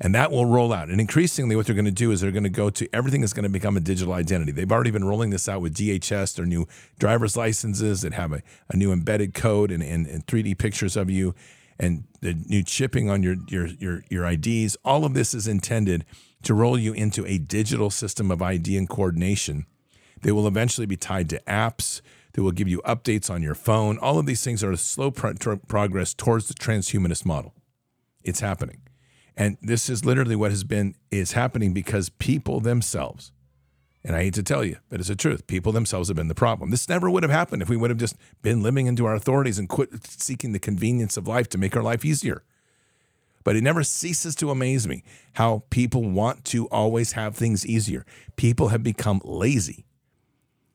And 0.01 0.13
that 0.13 0.31
will 0.31 0.45
roll 0.45 0.73
out. 0.73 0.89
And 0.89 0.99
increasingly, 0.99 1.55
what 1.55 1.65
they're 1.65 1.75
going 1.75 1.85
to 1.85 1.91
do 1.91 2.11
is 2.11 2.21
they're 2.21 2.31
going 2.31 2.43
to 2.43 2.49
go 2.49 2.69
to 2.69 2.87
everything 2.93 3.23
is 3.23 3.33
going 3.33 3.43
to 3.43 3.49
become 3.49 3.77
a 3.77 3.79
digital 3.79 4.13
identity. 4.13 4.51
They've 4.51 4.71
already 4.71 4.91
been 4.91 5.05
rolling 5.05 5.29
this 5.29 5.47
out 5.47 5.61
with 5.61 5.75
DHS, 5.75 6.35
their 6.35 6.45
new 6.45 6.67
driver's 6.99 7.37
licenses 7.37 8.01
that 8.01 8.13
have 8.13 8.33
a, 8.33 8.41
a 8.69 8.75
new 8.75 8.91
embedded 8.91 9.33
code 9.33 9.71
and, 9.71 9.81
and, 9.81 10.05
and 10.05 10.25
3D 10.25 10.57
pictures 10.57 10.97
of 10.97 11.09
you, 11.09 11.33
and 11.79 12.03
the 12.21 12.33
new 12.33 12.63
chipping 12.63 13.09
on 13.09 13.23
your, 13.23 13.35
your, 13.47 13.67
your, 13.67 14.03
your 14.09 14.25
IDs. 14.25 14.75
All 14.83 15.05
of 15.05 15.13
this 15.13 15.33
is 15.33 15.47
intended 15.47 16.05
to 16.43 16.53
roll 16.53 16.77
you 16.77 16.93
into 16.93 17.25
a 17.25 17.37
digital 17.37 17.89
system 17.89 18.31
of 18.31 18.41
ID 18.41 18.77
and 18.77 18.89
coordination. 18.89 19.65
They 20.21 20.31
will 20.31 20.47
eventually 20.47 20.87
be 20.87 20.97
tied 20.97 21.29
to 21.29 21.41
apps 21.47 22.01
that 22.33 22.43
will 22.43 22.51
give 22.51 22.67
you 22.67 22.81
updates 22.85 23.29
on 23.29 23.41
your 23.41 23.55
phone. 23.55 23.97
All 23.97 24.19
of 24.19 24.25
these 24.25 24.43
things 24.43 24.63
are 24.63 24.71
a 24.71 24.77
slow 24.77 25.09
pro- 25.09 25.35
progress 25.67 26.13
towards 26.13 26.47
the 26.47 26.53
transhumanist 26.53 27.25
model. 27.25 27.53
It's 28.23 28.41
happening. 28.41 28.81
And 29.37 29.57
this 29.61 29.89
is 29.89 30.05
literally 30.05 30.35
what 30.35 30.51
has 30.51 30.63
been 30.63 30.95
is 31.11 31.33
happening 31.33 31.73
because 31.73 32.09
people 32.09 32.59
themselves, 32.61 33.31
and 34.03 34.15
I 34.15 34.23
hate 34.23 34.33
to 34.35 34.43
tell 34.43 34.63
you, 34.63 34.77
but 34.89 34.99
it's 34.99 35.09
the 35.09 35.15
truth, 35.15 35.45
people 35.47 35.71
themselves 35.71 36.07
have 36.07 36.15
been 36.15 36.29
the 36.29 36.35
problem. 36.35 36.69
This 36.69 36.87
never 36.87 37.09
would 37.09 37.23
have 37.23 37.31
happened 37.31 37.61
if 37.61 37.69
we 37.69 37.75
would 37.75 37.89
have 37.89 37.99
just 37.99 38.15
been 38.41 38.63
living 38.63 38.87
into 38.87 39.05
our 39.05 39.15
authorities 39.15 39.59
and 39.59 39.67
quit 39.67 40.05
seeking 40.07 40.53
the 40.53 40.59
convenience 40.59 41.17
of 41.17 41.27
life 41.27 41.49
to 41.49 41.57
make 41.57 41.75
our 41.75 41.83
life 41.83 42.05
easier. 42.05 42.43
But 43.43 43.55
it 43.55 43.61
never 43.61 43.83
ceases 43.83 44.35
to 44.35 44.49
amaze 44.49 44.87
me 44.87 45.03
how 45.33 45.63
people 45.69 46.03
want 46.03 46.45
to 46.45 46.67
always 46.67 47.11
have 47.11 47.35
things 47.35 47.65
easier. 47.65 48.05
People 48.37 48.69
have 48.69 48.83
become 48.83 49.21
lazy. 49.23 49.85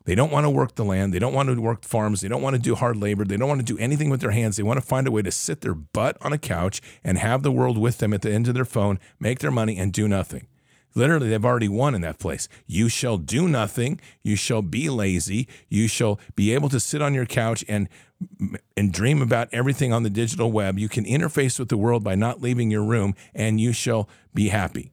They 0.05 0.15
don't 0.15 0.33
want 0.33 0.45
to 0.45 0.51
work 0.51 0.75
the 0.75 0.85
land. 0.85 1.13
They 1.13 1.19
don't 1.19 1.35
want 1.35 1.49
to 1.51 1.61
work 1.61 1.85
farms. 1.85 2.21
They 2.21 2.29
don't 2.29 2.43
want 2.43 2.57
to 2.57 2.63
do 2.63 2.75
hard 2.75 2.97
labor. 2.97 3.25
They 3.25 3.37
don't 3.37 3.49
want 3.49 3.61
to 3.61 3.75
do 3.75 3.79
anything 3.79 4.11
with 4.11 4.21
their 4.21 4.31
hands. 4.31 4.57
They 4.57 4.63
want 4.63 4.81
to 4.81 4.87
find 4.87 5.07
a 5.07 5.11
way 5.11 5.23
to 5.23 5.31
sit 5.31 5.61
their 5.61 5.75
butt 5.75 6.17
on 6.23 6.33
a 6.33 6.39
couch 6.39 6.81
and 7.05 7.19
have 7.19 7.43
the 7.43 7.53
world 7.53 7.77
with 7.77 7.99
them 7.99 8.15
at 8.15 8.23
the 8.23 8.33
end 8.33 8.49
of 8.49 8.55
their 8.55 8.65
phone, 8.65 8.99
make 9.19 9.41
their 9.41 9.51
money, 9.51 9.79
and 9.79 9.93
do 9.93 10.09
nothing. 10.09 10.47
Literally, 10.95 11.29
they've 11.29 11.45
already 11.45 11.69
won 11.69 11.95
in 11.95 12.01
that 12.01 12.19
place. 12.19 12.49
You 12.67 12.89
shall 12.89 13.17
do 13.17 13.49
nothing. 13.49 14.01
You 14.23 14.37
shall 14.37 14.63
be 14.63 14.91
lazy. 14.91 15.47
You 15.69 15.87
shall 15.87 16.19
be 16.35 16.53
able 16.53 16.69
to 16.71 16.81
sit 16.81 17.01
on 17.01 17.15
your 17.15 17.27
couch 17.27 17.65
and 17.69 17.89
and 18.77 18.93
dream 18.93 19.23
about 19.23 19.49
everything 19.51 19.95
on 19.95 20.03
the 20.03 20.11
digital 20.11 20.53
web. 20.53 20.79
You 20.79 20.91
can 20.91 21.05
interface 21.05 21.59
with 21.59 21.71
the 21.71 21.79
world 21.79 22.05
by 22.05 22.17
not 22.17 22.43
leaving 22.43 22.71
your 22.71 22.85
room, 22.85 23.15
and 23.35 23.59
you 23.61 23.73
shall 23.73 24.11
be 24.35 24.49
happy. 24.49 24.91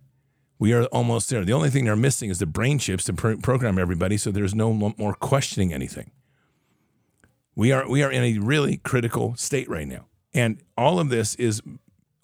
We 0.59 0.73
are 0.73 0.85
almost 0.85 1.29
there. 1.29 1.45
The 1.45 1.53
only 1.53 1.69
thing 1.69 1.85
they're 1.85 1.95
missing 1.95 2.29
is 2.29 2.39
the 2.39 2.45
brain 2.45 2.79
chips 2.79 3.03
to 3.05 3.13
pr- 3.13 3.35
program 3.35 3.77
everybody 3.77 4.17
so 4.17 4.31
there's 4.31 4.55
no 4.55 4.73
more 4.73 5.13
questioning 5.13 5.73
anything. 5.73 6.11
We 7.55 7.71
are, 7.71 7.87
we 7.87 8.03
are 8.03 8.11
in 8.11 8.23
a 8.23 8.39
really 8.39 8.77
critical 8.77 9.35
state 9.35 9.69
right 9.69 9.87
now. 9.87 10.05
And 10.33 10.61
all 10.77 10.99
of 10.99 11.09
this 11.09 11.35
is 11.35 11.61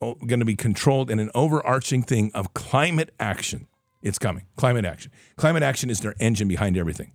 oh, 0.02 0.16
going 0.16 0.40
to 0.40 0.46
be 0.46 0.56
controlled 0.56 1.10
in 1.10 1.20
an 1.20 1.32
overarching 1.34 2.04
thing 2.04 2.32
of 2.34 2.54
climate 2.54 3.12
action. 3.20 3.68
It's 4.02 4.20
coming. 4.20 4.46
Climate 4.58 4.86
action. 4.86 5.12
Climate 5.38 5.64
action 5.64 5.90
is 5.90 6.02
their 6.02 6.16
engine 6.20 6.48
behind 6.48 6.78
everything. 6.78 7.14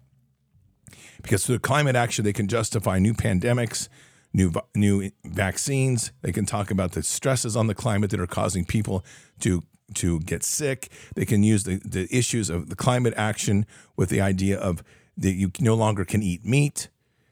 Because 1.22 1.44
through 1.44 1.58
climate 1.58 1.96
action, 1.96 2.24
they 2.24 2.32
can 2.32 2.48
justify 2.48 2.98
new 2.98 3.12
pandemics, 3.12 3.88
new 4.32 4.52
new 4.74 5.10
vaccines. 5.24 6.12
They 6.22 6.32
can 6.32 6.46
talk 6.46 6.70
about 6.70 6.92
the 6.92 7.02
stresses 7.02 7.56
on 7.56 7.66
the 7.66 7.74
climate 7.74 8.10
that 8.10 8.20
are 8.20 8.26
causing 8.26 8.64
people 8.64 9.04
to 9.40 9.62
to 9.94 10.20
get 10.20 10.42
sick. 10.42 10.90
They 11.14 11.24
can 11.24 11.42
use 11.42 11.64
the, 11.64 11.80
the 11.84 12.08
issues 12.14 12.50
of 12.50 12.68
the 12.68 12.76
climate 12.76 13.14
action 13.16 13.66
with 13.96 14.08
the 14.08 14.20
idea 14.20 14.58
of 14.58 14.82
that 15.16 15.32
you 15.32 15.50
no 15.60 15.74
longer 15.74 16.04
can 16.04 16.22
eat 16.22 16.44
meat. 16.44 16.88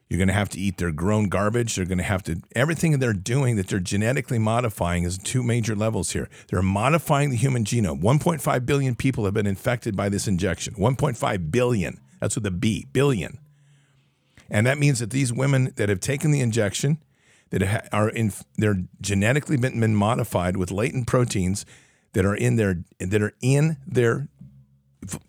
You're 0.08 0.18
going 0.18 0.28
to 0.28 0.34
have 0.34 0.48
to 0.50 0.60
eat 0.60 0.78
their 0.78 0.92
grown 0.92 1.28
garbage. 1.28 1.74
They're 1.74 1.84
going 1.84 1.98
to 1.98 2.04
have 2.04 2.22
to, 2.24 2.40
everything 2.54 2.98
they're 2.98 3.12
doing 3.12 3.56
that 3.56 3.66
they're 3.66 3.80
genetically 3.80 4.38
modifying 4.38 5.02
is 5.02 5.18
two 5.18 5.42
major 5.42 5.74
levels 5.74 6.12
here. 6.12 6.28
They're 6.48 6.62
modifying 6.62 7.30
the 7.30 7.36
human 7.36 7.64
genome. 7.64 8.00
1.5 8.00 8.66
billion 8.66 8.94
people 8.94 9.24
have 9.24 9.34
been 9.34 9.48
infected 9.48 9.96
by 9.96 10.08
this 10.08 10.28
injection. 10.28 10.74
1.5 10.74 11.50
billion. 11.50 12.00
That's 12.20 12.36
with 12.36 12.46
a 12.46 12.52
B, 12.52 12.86
billion. 12.92 13.38
And 14.48 14.64
that 14.66 14.78
means 14.78 15.00
that 15.00 15.10
these 15.10 15.32
women 15.32 15.72
that 15.74 15.88
have 15.88 15.98
taken 15.98 16.30
the 16.30 16.40
injection, 16.40 16.98
that 17.50 17.88
are 17.92 18.08
in, 18.08 18.32
they're 18.56 18.84
genetically 19.00 19.56
been, 19.56 19.80
been 19.80 19.96
modified 19.96 20.56
with 20.56 20.70
latent 20.70 21.08
proteins 21.08 21.66
that 22.16 22.24
are 22.24 22.34
in 22.34 22.56
their 22.56 22.78
that 22.98 23.20
are 23.20 23.34
in 23.42 23.76
their 23.86 24.28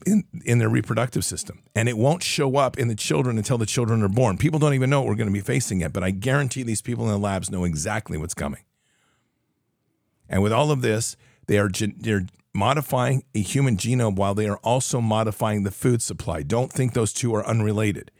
in, 0.06 0.23
in 0.45 0.58
their 0.58 0.69
reproductive 0.69 1.26
system. 1.26 1.62
And 1.76 1.89
it 1.89 1.97
won't 1.97 2.23
show 2.23 2.56
up 2.56 2.80
in 2.80 2.88
the 2.88 2.95
children 2.95 3.38
until 3.38 3.58
the 3.58 3.65
children 3.65 4.02
are 4.04 4.08
born. 4.08 4.38
People 4.38 4.58
don't 4.58 4.73
even 4.73 4.89
know 4.89 5.02
what 5.02 5.10
we're 5.10 5.15
going 5.15 5.28
to 5.28 5.34
be 5.34 5.41
facing 5.41 5.82
yet, 5.82 5.91
but 5.91 6.02
I 6.02 6.12
guarantee 6.12 6.63
these 6.63 6.82
people 6.82 7.04
in 7.04 7.12
the 7.12 7.17
labs 7.17 7.52
know 7.52 7.65
exactly 7.65 8.17
what's 8.17 8.34
coming. 8.34 8.63
And 10.30 10.41
with 10.41 10.54
all 10.54 10.71
of 10.71 10.82
this, 10.82 11.17
they 11.47 11.58
are 11.58 11.69
they're 11.69 12.26
modifying 12.54 13.26
a 13.36 13.41
human 13.41 13.76
genome 13.76 14.15
while 14.15 14.34
they 14.34 14.47
are 14.47 14.58
also 14.63 15.02
modifying 15.02 15.63
the 15.63 15.71
food 15.71 16.02
supply. 16.02 16.41
Don't 16.41 16.71
think 16.71 16.93
those 16.93 17.12
two 17.12 17.36
are 17.36 17.45
unrelated. 17.45 18.12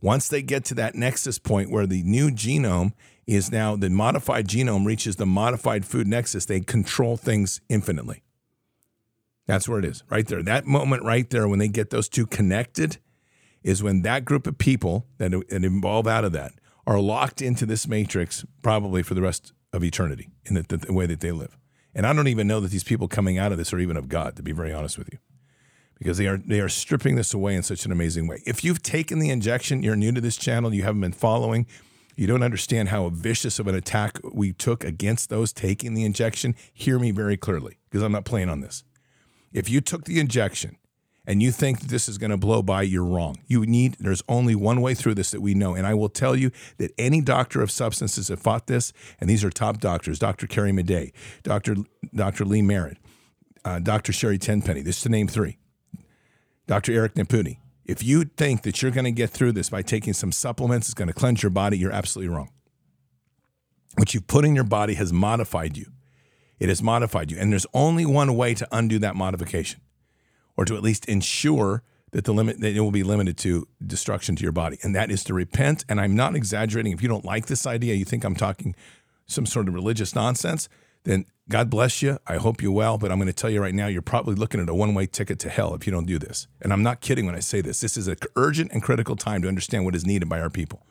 Once 0.00 0.26
they 0.26 0.42
get 0.42 0.64
to 0.64 0.74
that 0.74 0.96
nexus 0.96 1.38
point 1.38 1.70
where 1.70 1.86
the 1.86 2.02
new 2.02 2.28
genome 2.32 2.92
is 3.30 3.52
now 3.52 3.76
the 3.76 3.88
modified 3.88 4.48
genome 4.48 4.84
reaches 4.84 5.16
the 5.16 5.26
modified 5.26 5.84
food 5.84 6.06
nexus, 6.06 6.46
they 6.46 6.60
control 6.60 7.16
things 7.16 7.60
infinitely. 7.68 8.22
That's 9.46 9.68
where 9.68 9.78
it 9.78 9.84
is, 9.84 10.02
right 10.10 10.26
there. 10.26 10.42
That 10.42 10.66
moment 10.66 11.04
right 11.04 11.28
there, 11.30 11.48
when 11.48 11.58
they 11.58 11.68
get 11.68 11.90
those 11.90 12.08
two 12.08 12.26
connected, 12.26 12.98
is 13.62 13.82
when 13.82 14.02
that 14.02 14.24
group 14.24 14.46
of 14.46 14.58
people 14.58 15.06
that, 15.18 15.30
that 15.30 15.64
evolve 15.64 16.06
out 16.06 16.24
of 16.24 16.32
that 16.32 16.52
are 16.86 17.00
locked 17.00 17.40
into 17.40 17.66
this 17.66 17.86
matrix 17.86 18.44
probably 18.62 19.02
for 19.02 19.14
the 19.14 19.22
rest 19.22 19.52
of 19.72 19.84
eternity 19.84 20.28
in 20.46 20.54
the, 20.54 20.62
the, 20.62 20.76
the 20.78 20.92
way 20.92 21.06
that 21.06 21.20
they 21.20 21.30
live. 21.30 21.56
And 21.94 22.06
I 22.06 22.12
don't 22.12 22.28
even 22.28 22.46
know 22.46 22.60
that 22.60 22.70
these 22.70 22.84
people 22.84 23.06
coming 23.06 23.38
out 23.38 23.52
of 23.52 23.58
this 23.58 23.72
are 23.72 23.78
even 23.78 23.96
of 23.96 24.08
God, 24.08 24.36
to 24.36 24.42
be 24.42 24.52
very 24.52 24.72
honest 24.72 24.98
with 24.98 25.08
you 25.12 25.18
because 25.98 26.16
they 26.16 26.26
are 26.26 26.38
they 26.38 26.60
are 26.60 26.68
stripping 26.68 27.14
this 27.14 27.34
away 27.34 27.54
in 27.54 27.62
such 27.62 27.84
an 27.84 27.92
amazing 27.92 28.26
way. 28.26 28.42
If 28.46 28.64
you've 28.64 28.82
taken 28.82 29.18
the 29.18 29.30
injection, 29.30 29.82
you're 29.82 29.96
new 29.96 30.12
to 30.12 30.20
this 30.20 30.36
channel, 30.36 30.72
you 30.72 30.82
haven't 30.82 31.02
been 31.02 31.12
following, 31.12 31.66
you 32.20 32.26
don't 32.26 32.42
understand 32.42 32.90
how 32.90 33.08
vicious 33.08 33.58
of 33.58 33.66
an 33.66 33.74
attack 33.74 34.18
we 34.30 34.52
took 34.52 34.84
against 34.84 35.30
those 35.30 35.54
taking 35.54 35.94
the 35.94 36.04
injection, 36.04 36.54
hear 36.70 36.98
me 36.98 37.12
very 37.12 37.38
clearly 37.38 37.78
because 37.88 38.02
I'm 38.02 38.12
not 38.12 38.26
playing 38.26 38.50
on 38.50 38.60
this. 38.60 38.84
If 39.54 39.70
you 39.70 39.80
took 39.80 40.04
the 40.04 40.20
injection 40.20 40.76
and 41.26 41.42
you 41.42 41.50
think 41.50 41.80
this 41.80 42.10
is 42.10 42.18
going 42.18 42.30
to 42.30 42.36
blow 42.36 42.60
by, 42.60 42.82
you're 42.82 43.06
wrong. 43.06 43.36
You 43.46 43.64
need, 43.64 43.96
there's 43.98 44.22
only 44.28 44.54
one 44.54 44.82
way 44.82 44.92
through 44.92 45.14
this 45.14 45.30
that 45.30 45.40
we 45.40 45.54
know. 45.54 45.74
And 45.74 45.86
I 45.86 45.94
will 45.94 46.10
tell 46.10 46.36
you 46.36 46.50
that 46.76 46.92
any 46.98 47.22
doctor 47.22 47.62
of 47.62 47.70
substances 47.70 48.26
that 48.26 48.38
fought 48.38 48.66
this, 48.66 48.92
and 49.18 49.30
these 49.30 49.42
are 49.42 49.48
top 49.48 49.80
doctors 49.80 50.18
Dr. 50.18 50.46
Carrie 50.46 50.72
Madej, 50.72 51.12
Dr. 51.42 51.76
Dr. 52.14 52.44
Lee 52.44 52.60
Merritt, 52.60 52.98
uh, 53.64 53.78
Dr. 53.78 54.12
Sherry 54.12 54.36
Tenpenny, 54.36 54.82
this 54.82 54.98
is 54.98 55.02
to 55.04 55.08
name 55.08 55.26
three, 55.26 55.56
Dr. 56.66 56.92
Eric 56.92 57.14
Nepute, 57.14 57.56
if 57.90 58.04
you 58.04 58.24
think 58.24 58.62
that 58.62 58.80
you're 58.80 58.92
going 58.92 59.04
to 59.04 59.10
get 59.10 59.30
through 59.30 59.52
this 59.52 59.68
by 59.68 59.82
taking 59.82 60.12
some 60.12 60.30
supplements, 60.30 60.88
it's 60.88 60.94
going 60.94 61.08
to 61.08 61.14
cleanse 61.14 61.42
your 61.42 61.50
body, 61.50 61.76
you're 61.76 61.90
absolutely 61.90 62.34
wrong. 62.34 62.50
What 63.96 64.14
you've 64.14 64.28
put 64.28 64.44
in 64.44 64.54
your 64.54 64.64
body 64.64 64.94
has 64.94 65.12
modified 65.12 65.76
you. 65.76 65.86
It 66.60 66.68
has 66.68 66.82
modified 66.82 67.30
you. 67.30 67.38
And 67.38 67.50
there's 67.50 67.66
only 67.74 68.06
one 68.06 68.36
way 68.36 68.54
to 68.54 68.68
undo 68.70 69.00
that 69.00 69.16
modification, 69.16 69.80
or 70.56 70.64
to 70.66 70.76
at 70.76 70.82
least 70.82 71.06
ensure 71.06 71.82
that 72.12 72.24
the 72.24 72.32
limit 72.32 72.60
that 72.60 72.76
it 72.76 72.80
will 72.80 72.90
be 72.92 73.02
limited 73.02 73.36
to 73.38 73.66
destruction 73.84 74.36
to 74.36 74.42
your 74.42 74.52
body. 74.52 74.78
And 74.82 74.94
that 74.94 75.10
is 75.10 75.24
to 75.24 75.34
repent. 75.34 75.84
And 75.88 76.00
I'm 76.00 76.14
not 76.14 76.36
exaggerating. 76.36 76.92
If 76.92 77.02
you 77.02 77.08
don't 77.08 77.24
like 77.24 77.46
this 77.46 77.66
idea, 77.66 77.94
you 77.94 78.04
think 78.04 78.24
I'm 78.24 78.36
talking 78.36 78.76
some 79.26 79.46
sort 79.46 79.68
of 79.68 79.74
religious 79.74 80.14
nonsense, 80.14 80.68
then 81.04 81.24
God 81.50 81.68
bless 81.68 82.00
you. 82.00 82.16
I 82.28 82.36
hope 82.36 82.62
you're 82.62 82.70
well. 82.70 82.96
But 82.96 83.10
I'm 83.10 83.18
going 83.18 83.26
to 83.26 83.32
tell 83.32 83.50
you 83.50 83.60
right 83.60 83.74
now, 83.74 83.88
you're 83.88 84.02
probably 84.02 84.36
looking 84.36 84.60
at 84.60 84.68
a 84.68 84.74
one 84.74 84.94
way 84.94 85.06
ticket 85.06 85.40
to 85.40 85.48
hell 85.48 85.74
if 85.74 85.84
you 85.84 85.92
don't 85.92 86.06
do 86.06 86.16
this. 86.16 86.46
And 86.62 86.72
I'm 86.72 86.84
not 86.84 87.00
kidding 87.00 87.26
when 87.26 87.34
I 87.34 87.40
say 87.40 87.60
this. 87.60 87.80
This 87.80 87.96
is 87.96 88.06
an 88.06 88.16
urgent 88.36 88.70
and 88.72 88.82
critical 88.82 89.16
time 89.16 89.42
to 89.42 89.48
understand 89.48 89.84
what 89.84 89.96
is 89.96 90.06
needed 90.06 90.28
by 90.28 90.40
our 90.40 90.48
people. 90.48 90.86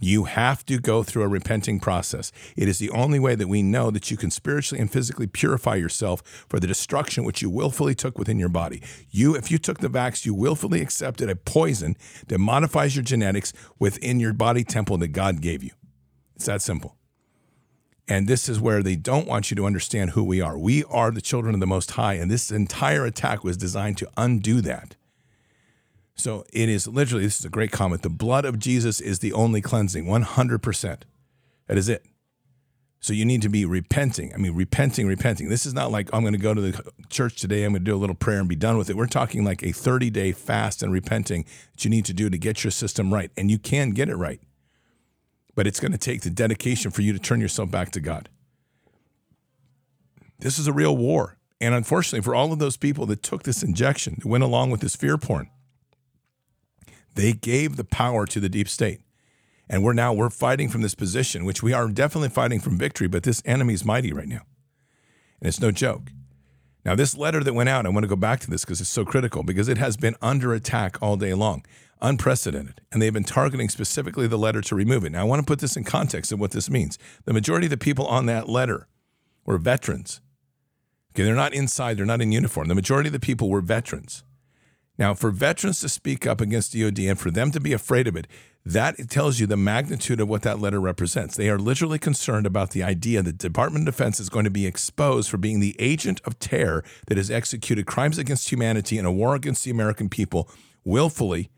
You 0.00 0.24
have 0.24 0.64
to 0.66 0.78
go 0.78 1.02
through 1.02 1.24
a 1.24 1.28
repenting 1.28 1.78
process. 1.78 2.32
It 2.56 2.68
is 2.68 2.78
the 2.78 2.88
only 2.90 3.20
way 3.20 3.34
that 3.34 3.48
we 3.48 3.62
know 3.62 3.90
that 3.90 4.10
you 4.10 4.16
can 4.16 4.30
spiritually 4.30 4.80
and 4.80 4.90
physically 4.90 5.26
purify 5.26 5.74
yourself 5.74 6.22
for 6.48 6.58
the 6.58 6.66
destruction 6.66 7.22
which 7.22 7.42
you 7.42 7.50
willfully 7.50 7.94
took 7.94 8.18
within 8.18 8.38
your 8.38 8.48
body. 8.48 8.82
You, 9.10 9.36
if 9.36 9.50
you 9.50 9.58
took 9.58 9.80
the 9.80 9.88
vax, 9.90 10.24
you 10.24 10.32
willfully 10.32 10.80
accepted 10.80 11.28
a 11.28 11.36
poison 11.36 11.96
that 12.28 12.38
modifies 12.38 12.96
your 12.96 13.04
genetics 13.04 13.52
within 13.78 14.18
your 14.18 14.32
body 14.32 14.64
temple 14.64 14.96
that 14.98 15.08
God 15.08 15.42
gave 15.42 15.62
you. 15.62 15.72
It's 16.34 16.46
that 16.46 16.62
simple. 16.62 16.96
And 18.08 18.26
this 18.26 18.48
is 18.48 18.60
where 18.60 18.82
they 18.82 18.96
don't 18.96 19.28
want 19.28 19.50
you 19.50 19.54
to 19.56 19.66
understand 19.66 20.10
who 20.10 20.24
we 20.24 20.40
are. 20.40 20.58
We 20.58 20.84
are 20.84 21.10
the 21.10 21.20
children 21.20 21.54
of 21.54 21.60
the 21.60 21.66
Most 21.66 21.92
High, 21.92 22.14
and 22.14 22.30
this 22.30 22.50
entire 22.50 23.04
attack 23.04 23.44
was 23.44 23.56
designed 23.56 23.98
to 23.98 24.08
undo 24.16 24.60
that. 24.62 24.96
So 26.14 26.44
it 26.52 26.68
is 26.68 26.86
literally, 26.86 27.24
this 27.24 27.38
is 27.38 27.44
a 27.44 27.50
great 27.50 27.72
comment. 27.72 28.02
The 28.02 28.10
blood 28.10 28.44
of 28.44 28.58
Jesus 28.58 29.00
is 29.00 29.20
the 29.20 29.32
only 29.32 29.60
cleansing, 29.60 30.04
100%. 30.06 30.98
That 31.68 31.78
is 31.78 31.88
it. 31.88 32.04
So 33.00 33.12
you 33.12 33.24
need 33.24 33.42
to 33.42 33.48
be 33.48 33.64
repenting. 33.64 34.32
I 34.32 34.36
mean, 34.36 34.54
repenting, 34.54 35.08
repenting. 35.08 35.48
This 35.48 35.66
is 35.66 35.74
not 35.74 35.90
like 35.90 36.08
I'm 36.12 36.20
going 36.20 36.34
to 36.34 36.38
go 36.38 36.54
to 36.54 36.60
the 36.60 36.92
church 37.08 37.40
today, 37.40 37.64
I'm 37.64 37.72
going 37.72 37.84
to 37.84 37.90
do 37.90 37.94
a 37.94 37.98
little 37.98 38.14
prayer 38.14 38.38
and 38.38 38.48
be 38.48 38.54
done 38.54 38.78
with 38.78 38.90
it. 38.90 38.96
We're 38.96 39.06
talking 39.06 39.44
like 39.44 39.62
a 39.62 39.72
30 39.72 40.10
day 40.10 40.32
fast 40.32 40.82
and 40.82 40.92
repenting 40.92 41.44
that 41.72 41.84
you 41.84 41.90
need 41.90 42.04
to 42.04 42.12
do 42.12 42.30
to 42.30 42.38
get 42.38 42.62
your 42.62 42.70
system 42.70 43.12
right. 43.12 43.30
And 43.36 43.50
you 43.50 43.58
can 43.58 43.90
get 43.90 44.08
it 44.08 44.16
right 44.16 44.40
but 45.54 45.66
it's 45.66 45.80
going 45.80 45.92
to 45.92 45.98
take 45.98 46.22
the 46.22 46.30
dedication 46.30 46.90
for 46.90 47.02
you 47.02 47.12
to 47.12 47.18
turn 47.18 47.40
yourself 47.40 47.70
back 47.70 47.90
to 47.92 48.00
God. 48.00 48.28
This 50.38 50.58
is 50.58 50.66
a 50.66 50.72
real 50.72 50.96
war. 50.96 51.38
And 51.60 51.74
unfortunately, 51.74 52.24
for 52.24 52.34
all 52.34 52.52
of 52.52 52.58
those 52.58 52.76
people 52.76 53.06
that 53.06 53.22
took 53.22 53.44
this 53.44 53.62
injection, 53.62 54.16
that 54.18 54.26
went 54.26 54.42
along 54.42 54.70
with 54.70 54.80
this 54.80 54.96
fear 54.96 55.16
porn, 55.16 55.48
they 57.14 57.32
gave 57.32 57.76
the 57.76 57.84
power 57.84 58.26
to 58.26 58.40
the 58.40 58.48
deep 58.48 58.68
state. 58.68 59.00
And 59.68 59.84
we're 59.84 59.92
now 59.92 60.12
we're 60.12 60.30
fighting 60.30 60.68
from 60.68 60.82
this 60.82 60.94
position, 60.94 61.44
which 61.44 61.62
we 61.62 61.72
are 61.72 61.88
definitely 61.88 62.30
fighting 62.30 62.60
from 62.60 62.76
victory, 62.76 63.06
but 63.06 63.22
this 63.22 63.42
enemy 63.44 63.74
is 63.74 63.84
mighty 63.84 64.12
right 64.12 64.26
now. 64.26 64.42
And 65.40 65.48
it's 65.48 65.60
no 65.60 65.70
joke. 65.70 66.10
Now, 66.84 66.96
this 66.96 67.16
letter 67.16 67.44
that 67.44 67.54
went 67.54 67.68
out, 67.68 67.86
I 67.86 67.90
want 67.90 68.02
to 68.02 68.08
go 68.08 68.16
back 68.16 68.40
to 68.40 68.50
this 68.50 68.64
because 68.64 68.80
it's 68.80 68.90
so 68.90 69.04
critical 69.04 69.44
because 69.44 69.68
it 69.68 69.78
has 69.78 69.96
been 69.96 70.16
under 70.20 70.52
attack 70.52 71.00
all 71.00 71.16
day 71.16 71.32
long, 71.32 71.64
unprecedented. 72.02 72.80
And 72.90 73.00
they've 73.00 73.12
been 73.12 73.24
targeting 73.24 73.68
specifically 73.68 74.26
the 74.26 74.36
letter 74.36 74.60
to 74.60 74.74
remove 74.74 75.04
it. 75.04 75.12
Now, 75.12 75.22
I 75.22 75.24
want 75.24 75.40
to 75.40 75.46
put 75.46 75.60
this 75.60 75.76
in 75.76 75.84
context 75.84 76.32
of 76.32 76.40
what 76.40 76.50
this 76.50 76.68
means. 76.68 76.98
The 77.24 77.32
majority 77.32 77.66
of 77.66 77.70
the 77.70 77.76
people 77.76 78.06
on 78.06 78.26
that 78.26 78.48
letter 78.48 78.88
were 79.46 79.58
veterans. 79.58 80.20
Okay, 81.14 81.24
they're 81.24 81.34
not 81.34 81.54
inside, 81.54 81.96
they're 81.96 82.06
not 82.06 82.20
in 82.20 82.32
uniform. 82.32 82.68
The 82.68 82.74
majority 82.74 83.08
of 83.08 83.12
the 83.12 83.20
people 83.20 83.48
were 83.48 83.60
veterans. 83.60 84.24
Now, 84.98 85.14
for 85.14 85.30
veterans 85.30 85.80
to 85.80 85.88
speak 85.88 86.26
up 86.26 86.40
against 86.40 86.78
DOD 86.78 86.98
and 87.00 87.18
for 87.18 87.30
them 87.30 87.50
to 87.52 87.60
be 87.60 87.72
afraid 87.72 88.06
of 88.06 88.16
it, 88.16 88.26
that 88.64 88.96
tells 89.10 89.40
you 89.40 89.46
the 89.46 89.56
magnitude 89.56 90.20
of 90.20 90.28
what 90.28 90.42
that 90.42 90.60
letter 90.60 90.80
represents. 90.80 91.36
They 91.36 91.48
are 91.48 91.58
literally 91.58 91.98
concerned 91.98 92.46
about 92.46 92.70
the 92.70 92.82
idea 92.82 93.22
that 93.22 93.38
the 93.38 93.48
Department 93.48 93.88
of 93.88 93.94
Defense 93.94 94.20
is 94.20 94.28
going 94.28 94.44
to 94.44 94.50
be 94.50 94.66
exposed 94.66 95.28
for 95.28 95.38
being 95.38 95.60
the 95.60 95.74
agent 95.78 96.20
of 96.24 96.38
terror 96.38 96.84
that 97.08 97.16
has 97.16 97.30
executed 97.30 97.86
crimes 97.86 98.18
against 98.18 98.52
humanity 98.52 98.98
in 98.98 99.04
a 99.04 99.12
war 99.12 99.34
against 99.34 99.64
the 99.64 99.70
American 99.70 100.08
people 100.08 100.48
willfully 100.84 101.50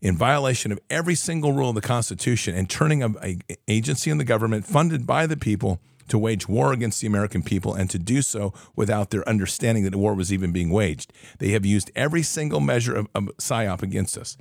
in 0.00 0.16
violation 0.16 0.72
of 0.72 0.80
every 0.88 1.14
single 1.14 1.52
rule 1.52 1.70
of 1.70 1.74
the 1.74 1.80
Constitution 1.80 2.54
and 2.54 2.68
turning 2.68 3.02
an 3.02 3.42
agency 3.68 4.10
in 4.10 4.18
the 4.18 4.24
government 4.24 4.64
funded 4.64 5.06
by 5.06 5.26
the 5.26 5.36
people 5.36 5.80
to 6.08 6.18
wage 6.18 6.48
war 6.48 6.72
against 6.72 7.00
the 7.00 7.06
American 7.06 7.42
people 7.42 7.74
and 7.74 7.88
to 7.90 7.98
do 7.98 8.20
so 8.20 8.52
without 8.76 9.10
their 9.10 9.26
understanding 9.28 9.84
that 9.84 9.90
the 9.90 9.98
war 9.98 10.14
was 10.14 10.32
even 10.32 10.52
being 10.52 10.70
waged. 10.70 11.12
They 11.38 11.50
have 11.50 11.64
used 11.64 11.90
every 11.94 12.22
single 12.22 12.60
measure 12.60 12.94
of, 12.94 13.08
of 13.14 13.30
PSYOP 13.38 13.82
against 13.82 14.18
us. 14.18 14.36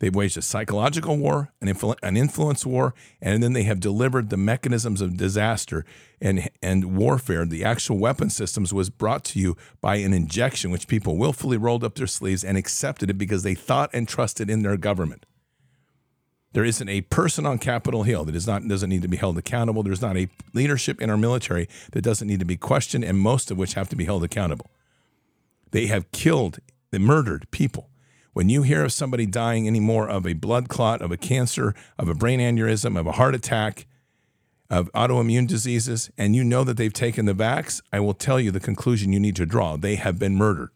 They've 0.00 0.14
waged 0.14 0.38
a 0.38 0.42
psychological 0.42 1.16
war, 1.16 1.52
an, 1.60 1.68
influ- 1.68 1.96
an 2.02 2.16
influence 2.16 2.64
war, 2.64 2.94
and 3.20 3.42
then 3.42 3.52
they 3.52 3.64
have 3.64 3.80
delivered 3.80 4.30
the 4.30 4.36
mechanisms 4.36 5.00
of 5.00 5.16
disaster 5.16 5.84
and, 6.20 6.48
and 6.62 6.96
warfare. 6.96 7.44
The 7.44 7.64
actual 7.64 7.98
weapon 7.98 8.30
systems 8.30 8.72
was 8.72 8.90
brought 8.90 9.24
to 9.24 9.40
you 9.40 9.56
by 9.80 9.96
an 9.96 10.12
injection, 10.12 10.70
which 10.70 10.86
people 10.86 11.16
willfully 11.16 11.56
rolled 11.56 11.82
up 11.82 11.96
their 11.96 12.06
sleeves 12.06 12.44
and 12.44 12.56
accepted 12.56 13.10
it 13.10 13.18
because 13.18 13.42
they 13.42 13.54
thought 13.54 13.90
and 13.92 14.06
trusted 14.08 14.48
in 14.48 14.62
their 14.62 14.76
government. 14.76 15.26
There 16.52 16.64
isn't 16.64 16.88
a 16.88 17.02
person 17.02 17.44
on 17.44 17.58
Capitol 17.58 18.04
Hill 18.04 18.24
that 18.24 18.34
is 18.34 18.46
not 18.46 18.66
doesn't 18.66 18.88
need 18.88 19.02
to 19.02 19.08
be 19.08 19.18
held 19.18 19.36
accountable. 19.36 19.82
There's 19.82 20.00
not 20.00 20.16
a 20.16 20.28
leadership 20.54 21.00
in 21.00 21.10
our 21.10 21.16
military 21.16 21.68
that 21.92 22.02
doesn't 22.02 22.26
need 22.26 22.40
to 22.40 22.46
be 22.46 22.56
questioned, 22.56 23.04
and 23.04 23.18
most 23.18 23.50
of 23.50 23.58
which 23.58 23.74
have 23.74 23.88
to 23.90 23.96
be 23.96 24.06
held 24.06 24.24
accountable. 24.24 24.70
They 25.72 25.86
have 25.86 26.10
killed, 26.12 26.58
they 26.90 26.98
murdered 26.98 27.50
people. 27.50 27.90
When 28.32 28.48
you 28.48 28.62
hear 28.62 28.84
of 28.84 28.92
somebody 28.92 29.26
dying 29.26 29.66
anymore 29.66 30.08
of 30.08 30.26
a 30.26 30.34
blood 30.34 30.68
clot, 30.68 31.02
of 31.02 31.10
a 31.10 31.16
cancer, 31.16 31.74
of 31.98 32.08
a 32.08 32.14
brain 32.14 32.40
aneurysm, 32.40 32.98
of 32.98 33.06
a 33.06 33.12
heart 33.12 33.34
attack, 33.34 33.86
of 34.70 34.92
autoimmune 34.92 35.48
diseases, 35.48 36.10
and 36.18 36.36
you 36.36 36.44
know 36.44 36.62
that 36.62 36.76
they've 36.76 36.92
taken 36.92 37.24
the 37.24 37.32
vax, 37.32 37.80
I 37.92 38.00
will 38.00 38.14
tell 38.14 38.38
you 38.38 38.50
the 38.50 38.60
conclusion 38.60 39.12
you 39.12 39.20
need 39.20 39.36
to 39.36 39.46
draw. 39.46 39.76
They 39.76 39.96
have 39.96 40.18
been 40.18 40.36
murdered. 40.36 40.70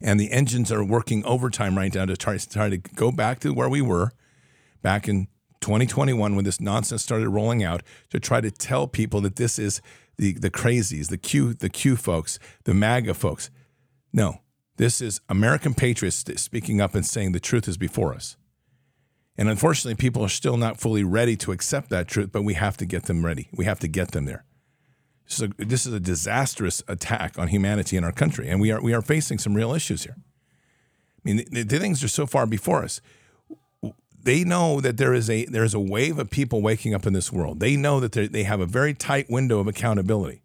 And 0.00 0.18
the 0.18 0.30
engines 0.30 0.70
are 0.70 0.84
working 0.84 1.24
overtime 1.24 1.76
right 1.76 1.94
now 1.94 2.06
to 2.06 2.16
try, 2.16 2.36
to 2.36 2.48
try 2.48 2.68
to 2.68 2.76
go 2.76 3.10
back 3.10 3.40
to 3.40 3.52
where 3.52 3.68
we 3.68 3.82
were 3.82 4.12
back 4.82 5.08
in 5.08 5.28
2021 5.60 6.36
when 6.36 6.44
this 6.44 6.60
nonsense 6.60 7.02
started 7.02 7.28
rolling 7.28 7.64
out 7.64 7.82
to 8.10 8.20
try 8.20 8.40
to 8.40 8.50
tell 8.50 8.86
people 8.86 9.20
that 9.22 9.36
this 9.36 9.58
is 9.58 9.80
the, 10.16 10.32
the 10.34 10.50
crazies, 10.50 11.08
the 11.08 11.18
Q, 11.18 11.54
the 11.54 11.68
Q 11.68 11.96
folks, 11.96 12.38
the 12.64 12.74
MAGA 12.74 13.14
folks. 13.14 13.50
No, 14.12 14.40
this 14.78 15.00
is 15.00 15.20
American 15.28 15.74
patriots 15.74 16.24
speaking 16.36 16.80
up 16.80 16.94
and 16.94 17.04
saying 17.04 17.32
the 17.32 17.40
truth 17.40 17.68
is 17.68 17.76
before 17.76 18.14
us. 18.14 18.36
And 19.36 19.48
unfortunately, 19.48 19.94
people 19.94 20.22
are 20.22 20.28
still 20.28 20.56
not 20.56 20.80
fully 20.80 21.04
ready 21.04 21.36
to 21.36 21.52
accept 21.52 21.90
that 21.90 22.08
truth, 22.08 22.30
but 22.32 22.42
we 22.42 22.54
have 22.54 22.76
to 22.78 22.86
get 22.86 23.04
them 23.04 23.24
ready. 23.24 23.48
We 23.52 23.66
have 23.66 23.78
to 23.80 23.88
get 23.88 24.12
them 24.12 24.24
there. 24.24 24.44
So 25.26 25.48
this 25.58 25.84
is 25.84 25.92
a 25.92 26.00
disastrous 26.00 26.82
attack 26.88 27.38
on 27.38 27.48
humanity 27.48 27.96
in 27.96 28.02
our 28.02 28.12
country, 28.12 28.48
and 28.48 28.60
we 28.60 28.72
are 28.72 28.80
we 28.80 28.94
are 28.94 29.02
facing 29.02 29.38
some 29.38 29.54
real 29.54 29.74
issues 29.74 30.04
here. 30.04 30.16
I 30.16 31.20
mean, 31.22 31.44
the, 31.50 31.62
the 31.64 31.78
things 31.78 32.02
are 32.02 32.08
so 32.08 32.26
far 32.26 32.46
before 32.46 32.82
us. 32.82 33.00
They 34.20 34.42
know 34.42 34.80
that 34.80 34.96
there 34.96 35.12
is 35.12 35.28
a 35.28 35.44
there 35.44 35.64
is 35.64 35.74
a 35.74 35.80
wave 35.80 36.18
of 36.18 36.30
people 36.30 36.62
waking 36.62 36.94
up 36.94 37.06
in 37.06 37.12
this 37.12 37.30
world. 37.30 37.60
They 37.60 37.76
know 37.76 38.00
that 38.00 38.12
they 38.12 38.44
have 38.44 38.60
a 38.60 38.66
very 38.66 38.94
tight 38.94 39.28
window 39.28 39.58
of 39.58 39.66
accountability. 39.66 40.42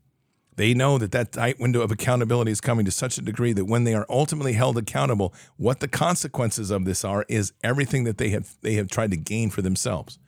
They 0.55 0.73
know 0.73 0.97
that 0.97 1.11
that 1.11 1.31
tight 1.31 1.59
window 1.59 1.81
of 1.81 1.91
accountability 1.91 2.51
is 2.51 2.61
coming 2.61 2.85
to 2.85 2.91
such 2.91 3.17
a 3.17 3.21
degree 3.21 3.53
that 3.53 3.65
when 3.65 3.85
they 3.85 3.95
are 3.95 4.05
ultimately 4.09 4.53
held 4.53 4.77
accountable, 4.77 5.33
what 5.57 5.79
the 5.79 5.87
consequences 5.87 6.69
of 6.69 6.85
this 6.85 7.03
are 7.03 7.25
is 7.27 7.53
everything 7.63 8.03
that 8.03 8.17
they 8.17 8.29
have 8.29 8.55
they 8.61 8.73
have 8.73 8.89
tried 8.89 9.11
to 9.11 9.17
gain 9.17 9.49
for 9.49 9.61
themselves 9.61 10.19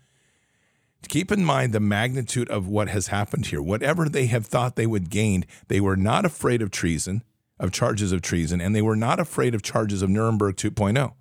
keep 1.08 1.32
in 1.32 1.44
mind 1.44 1.74
the 1.74 1.80
magnitude 1.80 2.50
of 2.50 2.68
what 2.68 2.90
has 2.90 3.08
happened 3.08 3.48
here. 3.48 3.62
Whatever 3.62 4.10
they 4.10 4.26
have 4.28 4.46
thought 4.46 4.76
they 4.76 4.88
would 4.88 5.10
gain, 5.10 5.46
they 5.68 5.80
were 5.80 5.98
not 5.98 6.26
afraid 6.26 6.62
of 6.62 6.72
treason, 6.72 7.24
of 7.60 7.72
charges 7.72 8.12
of 8.12 8.22
treason, 8.22 8.62
and 8.62 8.76
they 8.76 8.82
were 8.82 8.96
not 8.96 9.20
afraid 9.20 9.56
of 9.56 9.62
charges 9.62 10.02
of 10.02 10.10
Nuremberg 10.10 10.56
2.0. 10.56 11.14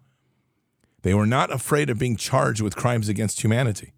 They 1.03 1.15
were 1.15 1.27
not 1.27 1.53
afraid 1.53 1.91
of 1.91 1.99
being 1.99 2.17
charged 2.17 2.61
with 2.61 2.77
crimes 2.77 3.09
against 3.09 3.43
humanity. 3.43 3.94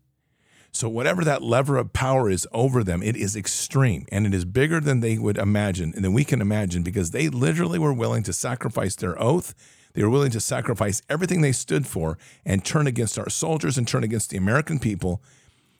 So, 0.76 0.90
whatever 0.90 1.24
that 1.24 1.42
lever 1.42 1.78
of 1.78 1.94
power 1.94 2.28
is 2.28 2.46
over 2.52 2.84
them, 2.84 3.02
it 3.02 3.16
is 3.16 3.34
extreme 3.34 4.04
and 4.12 4.26
it 4.26 4.34
is 4.34 4.44
bigger 4.44 4.78
than 4.78 5.00
they 5.00 5.16
would 5.16 5.38
imagine 5.38 5.94
and 5.96 6.04
than 6.04 6.12
we 6.12 6.22
can 6.22 6.42
imagine 6.42 6.82
because 6.82 7.12
they 7.12 7.30
literally 7.30 7.78
were 7.78 7.94
willing 7.94 8.22
to 8.24 8.32
sacrifice 8.34 8.94
their 8.94 9.20
oath. 9.20 9.54
They 9.94 10.02
were 10.02 10.10
willing 10.10 10.32
to 10.32 10.40
sacrifice 10.40 11.00
everything 11.08 11.40
they 11.40 11.52
stood 11.52 11.86
for 11.86 12.18
and 12.44 12.62
turn 12.62 12.86
against 12.86 13.18
our 13.18 13.30
soldiers 13.30 13.78
and 13.78 13.88
turn 13.88 14.04
against 14.04 14.28
the 14.28 14.36
American 14.36 14.78
people 14.78 15.22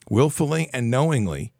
willfully 0.09 0.67
and 0.73 0.89
knowingly, 0.89 1.53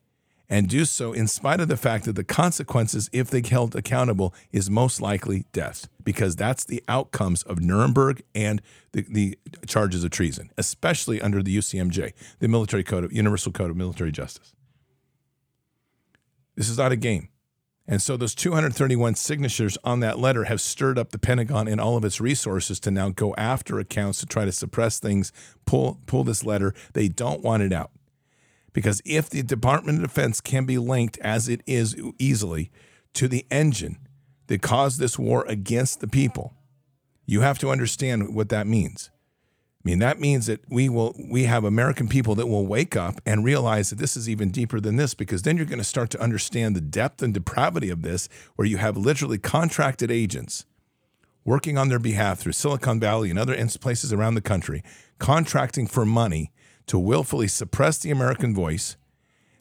and 0.50 0.70
do 0.70 0.86
so 0.86 1.14
in 1.14 1.28
spite 1.28 1.60
of 1.60 1.68
the 1.68 1.78
fact 1.78 2.06
that 2.06 2.16
the 2.16 2.24
consequences, 2.24 3.10
if 3.12 3.30
they 3.30 3.42
held 3.42 3.76
accountable, 3.76 4.34
is 4.52 4.70
most 4.70 5.02
likely 5.02 5.46
death, 5.52 5.88
because 6.04 6.36
that's 6.36 6.64
the 6.64 6.84
outcomes 6.88 7.44
of 7.44 7.60
Nuremberg 7.60 8.24
and 8.34 8.62
the, 8.94 9.06
the 9.10 9.38
charges 9.66 10.04
of 10.04 10.12
treason, 10.12 10.52
especially 10.58 11.22
under 11.22 11.44
the 11.44 11.56
UCMJ, 11.58 12.14
the 12.40 12.48
Military 12.48 12.84
Code 12.84 13.04
of 13.04 13.12
Universal 13.12 13.52
Code 13.52 13.70
of 13.70 13.78
Military 13.78 14.12
Justice. 14.12 14.54
This 16.56 16.70
is 16.70 16.78
not 16.78 16.92
a 16.92 16.96
game. 16.96 17.30
And 17.90 18.02
so 18.02 18.18
those 18.18 18.36
231 18.36 19.16
signatures 19.16 19.78
on 19.84 20.02
that 20.02 20.20
letter 20.20 20.46
have 20.46 20.60
stirred 20.60 21.00
up 21.00 21.12
the 21.12 21.20
Pentagon 21.20 21.70
and 21.70 21.80
all 21.80 21.96
of 21.96 22.04
its 22.04 22.20
resources 22.20 22.82
to 22.82 22.92
now 22.92 23.10
go 23.10 23.34
after 23.36 23.80
accounts 23.80 24.20
to 24.20 24.26
try 24.26 24.44
to 24.44 24.52
suppress 24.52 25.00
things, 25.00 25.32
pull 25.66 26.00
pull 26.06 26.26
this 26.26 26.44
letter. 26.44 26.74
They 26.94 27.08
don't 27.08 27.42
want 27.42 27.64
it 27.64 27.72
out. 27.72 27.92
Because 28.78 29.02
if 29.06 29.28
the 29.28 29.42
Department 29.42 29.98
of 29.98 30.04
Defense 30.04 30.40
can 30.40 30.66
be 30.66 30.78
linked, 30.78 31.18
as 31.22 31.50
it 31.50 31.62
is 31.66 31.96
easily, 32.20 32.70
to 33.16 33.28
the 33.28 33.44
engine 33.50 33.98
that 34.46 34.62
caused 34.62 35.00
this 35.00 35.18
war 35.18 35.44
against 35.48 36.00
the 36.00 36.08
people, 36.08 36.54
you 37.26 37.42
have 37.42 37.58
to 37.58 37.72
understand 37.72 38.36
what 38.36 38.50
that 38.50 38.68
means. 38.68 39.10
I 39.84 39.90
mean, 39.90 39.98
that 39.98 40.20
means 40.20 40.46
that 40.46 40.60
we 40.70 40.90
will 40.90 41.16
we 41.28 41.46
have 41.46 41.64
American 41.64 42.08
people 42.08 42.36
that 42.36 42.46
will 42.46 42.68
wake 42.68 42.96
up 42.96 43.20
and 43.26 43.44
realize 43.44 43.90
that 43.90 43.98
this 43.98 44.16
is 44.16 44.30
even 44.30 44.52
deeper 44.52 44.80
than 44.80 44.96
this, 44.96 45.16
because 45.16 45.42
then 45.42 45.58
you're 45.58 45.66
going 45.66 45.80
to 45.80 45.84
start 45.84 46.12
to 46.12 46.22
understand 46.22 46.76
the 46.76 46.82
depth 46.82 47.24
and 47.24 47.34
depravity 47.34 47.90
of 47.90 48.04
this, 48.04 48.30
where 48.58 48.68
you 48.68 48.78
have 48.78 48.96
literally 48.96 49.40
contracted 49.40 50.12
agents 50.12 50.68
working 51.44 51.80
on 51.80 51.90
their 51.90 51.98
behalf 51.98 52.38
through 52.38 52.52
Silicon 52.52 53.00
Valley 53.00 53.32
and 53.32 53.40
other 53.40 53.56
places 53.80 54.14
around 54.14 54.36
the 54.36 54.42
country, 54.42 54.84
contracting 55.18 55.88
for 55.88 56.06
money 56.06 56.52
to 56.88 56.98
willfully 56.98 57.48
suppress 57.48 57.98
the 57.98 58.12
American 58.12 58.54
voice, 58.56 58.98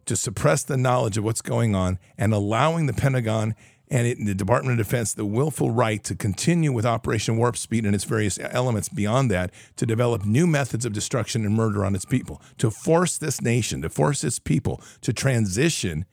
to 0.07 0.17
suppress 0.17 0.63
the 0.63 0.77
knowledge 0.77 1.19
of 1.19 1.25
what's 1.25 1.43
going 1.43 1.75
on, 1.75 1.99
and 2.17 2.33
allowing 2.33 2.87
the 2.87 2.93
Pentagon 2.93 3.55
and 3.89 4.07
it, 4.07 4.19
the 4.25 4.35
Department 4.35 4.81
of 4.81 4.87
Defense 4.87 5.15
the 5.15 5.25
willful 5.25 5.71
right 5.71 6.03
to 6.05 6.15
continue 6.15 6.73
with 6.73 6.85
Operation 6.85 7.37
Warp 7.37 7.57
Speed 7.57 7.85
and 7.85 7.95
its 7.95 8.05
various 8.05 8.39
elements 8.41 8.89
beyond 8.89 9.31
that 9.31 9.53
to 9.77 9.87
develop 9.87 10.25
new 10.25 10.47
methods 10.47 10.85
of 10.85 10.93
destruction 10.93 11.45
and 11.45 11.55
murder 11.55 11.85
on 11.85 11.95
its 11.95 12.05
people, 12.05 12.43
to 12.59 12.71
force 12.71 13.19
this 13.19 13.41
nation, 13.41 13.83
to 13.83 13.89
force 13.89 14.25
its 14.25 14.39
people 14.39 14.81
to 15.03 15.13
transition 15.13 16.05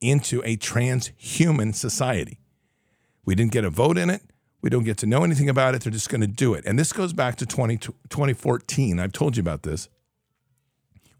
into 0.00 0.42
a 0.44 0.56
transhuman 0.56 1.74
society. 1.74 2.38
We 3.24 3.34
didn't 3.34 3.52
get 3.52 3.64
a 3.64 3.70
vote 3.70 3.96
in 3.98 4.10
it. 4.10 4.22
We 4.60 4.70
don't 4.70 4.84
get 4.84 4.96
to 4.98 5.06
know 5.06 5.24
anything 5.24 5.48
about 5.48 5.74
it. 5.74 5.82
They're 5.82 5.92
just 5.92 6.08
going 6.08 6.20
to 6.20 6.26
do 6.26 6.54
it. 6.54 6.64
And 6.66 6.78
this 6.78 6.92
goes 6.92 7.12
back 7.12 7.36
to 7.36 7.46
20, 7.46 7.78
2014. 7.78 8.98
I've 8.98 9.12
told 9.12 9.36
you 9.36 9.40
about 9.40 9.62
this 9.62 9.88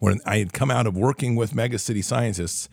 when 0.04 0.20
I 0.26 0.36
had 0.36 0.52
come 0.52 0.70
out 0.70 0.86
of 0.86 0.96
working 0.96 1.34
with 1.34 1.54
megacity 1.54 2.04
scientists 2.04 2.68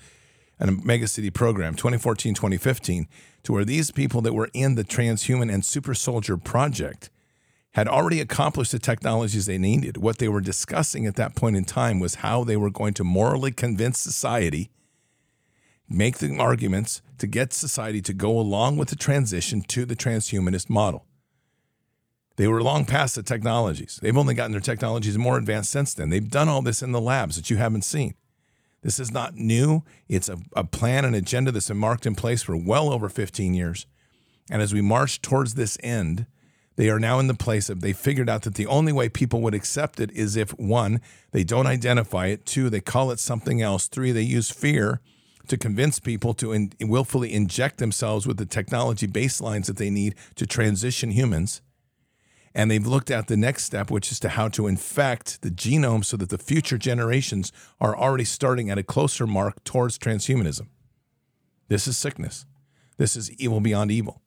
and 0.59 0.69
a 0.69 0.73
megacity 0.73 1.34
program 1.34 1.75
2014 1.75 2.34
2015 2.34 3.07
to 3.43 3.53
where 3.53 3.63
these 3.63 3.89
people 3.89 4.19
that 4.21 4.34
were 4.34 4.49
in 4.53 4.75
the 4.75 4.84
transhuman 4.84 5.51
and 5.51 5.63
super 5.63 5.93
soldier 5.93 6.36
project 6.36 7.09
had 7.71 7.88
already 7.88 8.19
accomplished 8.19 8.73
the 8.73 8.79
technologies 8.79 9.45
they 9.45 9.57
needed 9.57 9.95
what 9.95 10.17
they 10.17 10.27
were 10.27 10.41
discussing 10.41 11.05
at 11.05 11.15
that 11.15 11.34
point 11.34 11.55
in 11.55 11.63
time 11.63 12.01
was 12.01 12.15
how 12.15 12.43
they 12.43 12.57
were 12.57 12.69
going 12.69 12.93
to 12.93 13.03
morally 13.05 13.51
convince 13.51 13.97
society 13.97 14.69
make 15.88 16.17
the 16.17 16.38
arguments 16.38 17.01
to 17.17 17.27
get 17.27 17.53
society 17.53 18.01
to 18.01 18.13
go 18.13 18.38
along 18.38 18.75
with 18.75 18.89
the 18.89 18.95
transition 18.95 19.61
to 19.61 19.86
the 19.86 19.95
transhumanist 19.95 20.69
model. 20.69 21.05
They 22.38 22.47
were 22.47 22.63
long 22.63 22.86
past 22.86 23.15
the 23.15 23.23
technologies. 23.23 23.99
They've 24.01 24.17
only 24.17 24.34
gotten 24.34 24.51
their 24.51 24.61
technologies 24.61 25.17
more 25.17 25.38
advanced 25.38 25.69
since 25.69 25.93
then. 25.93 26.09
They've 26.09 26.29
done 26.29 26.49
all 26.49 26.61
this 26.61 26.82
in 26.82 26.91
the 26.91 27.01
labs 27.01 27.36
that 27.36 27.49
you 27.49 27.57
haven't 27.57 27.84
seen. 27.84 28.15
This 28.82 28.99
is 28.99 29.11
not 29.11 29.36
new. 29.36 29.84
It's 30.07 30.29
a, 30.29 30.39
a 30.55 30.63
plan 30.63 31.05
and 31.05 31.15
agenda 31.15 31.51
that's 31.51 31.67
been 31.67 31.77
marked 31.77 32.05
in 32.05 32.15
place 32.15 32.41
for 32.41 32.57
well 32.57 32.91
over 32.91 33.09
15 33.09 33.53
years. 33.53 33.86
And 34.49 34.61
as 34.61 34.73
we 34.73 34.82
march 34.82 35.21
towards 35.21 35.53
this 35.53 35.77
end, 35.84 36.25
they 36.77 36.89
are 36.89 36.99
now 36.99 37.19
in 37.19 37.27
the 37.27 37.34
place 37.34 37.69
of 37.69 37.82
they 37.82 37.93
figured 37.93 38.29
out 38.29 38.41
that 38.43 38.55
the 38.55 38.65
only 38.65 38.91
way 38.91 39.07
people 39.09 39.41
would 39.41 39.53
accept 39.53 39.99
it 39.99 40.09
is 40.11 40.36
if 40.36 40.51
one, 40.57 41.01
they 41.32 41.43
don't 41.43 41.67
identify 41.67 42.27
it, 42.27 42.45
two, 42.45 42.69
they 42.69 42.79
call 42.79 43.11
it 43.11 43.19
something 43.19 43.61
else, 43.61 43.88
three, 43.88 44.11
they 44.11 44.21
use 44.21 44.49
fear 44.49 45.01
to 45.47 45.57
convince 45.57 45.99
people 45.99 46.34
to 46.36 46.53
in, 46.53 46.71
willfully 46.82 47.34
inject 47.34 47.77
themselves 47.77 48.25
with 48.25 48.38
the 48.38 48.45
technology 48.45 49.07
baselines 49.07 49.65
that 49.65 49.77
they 49.77 49.89
need 49.89 50.15
to 50.36 50.47
transition 50.47 51.11
humans. 51.11 51.61
And 52.54 52.70
they've 52.70 52.86
looked 52.86 53.10
at 53.10 53.28
the 53.28 53.38
next 53.38 53.64
step, 53.64 53.89
which 53.89 54.12
is 54.12 54.20
to 54.22 54.30
how 54.30 54.49
to 54.49 54.68
infect 54.68 55.41
the 55.41 55.49
genome 55.49 56.04
so 56.04 56.18
that 56.18 56.30
the 56.30 56.38
future 56.38 56.78
generations 56.78 57.52
are 57.80 57.95
already 57.95 58.26
starting 58.26 58.70
at 58.70 58.78
a 58.78 58.84
closer 58.84 59.26
mark 59.26 59.64
towards 59.64 59.97
transhumanism. 59.97 60.68
This 61.70 61.88
is 61.88 61.97
sickness. 61.97 62.45
This 62.97 63.16
is 63.16 63.32
evil 63.39 63.62
beyond 63.62 63.91
evil. 63.91 64.22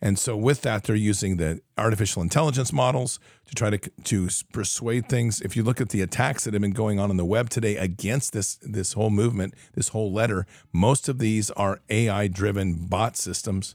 And 0.00 0.18
so, 0.18 0.36
with 0.36 0.62
that, 0.62 0.84
they're 0.84 0.94
using 0.94 1.38
the 1.38 1.60
artificial 1.76 2.22
intelligence 2.22 2.72
models 2.72 3.18
to 3.46 3.54
try 3.54 3.70
to, 3.70 3.78
to 4.04 4.28
persuade 4.52 5.08
things. 5.08 5.40
If 5.40 5.56
you 5.56 5.64
look 5.64 5.80
at 5.80 5.88
the 5.88 6.02
attacks 6.02 6.44
that 6.44 6.54
have 6.54 6.62
been 6.62 6.70
going 6.70 7.00
on 7.00 7.10
on 7.10 7.16
the 7.16 7.24
web 7.24 7.50
today 7.50 7.76
against 7.76 8.32
this, 8.32 8.56
this 8.62 8.92
whole 8.92 9.10
movement, 9.10 9.54
this 9.74 9.88
whole 9.88 10.12
letter, 10.12 10.46
most 10.72 11.08
of 11.08 11.18
these 11.18 11.50
are 11.52 11.80
AI 11.90 12.28
driven 12.28 12.86
bot 12.86 13.16
systems 13.16 13.74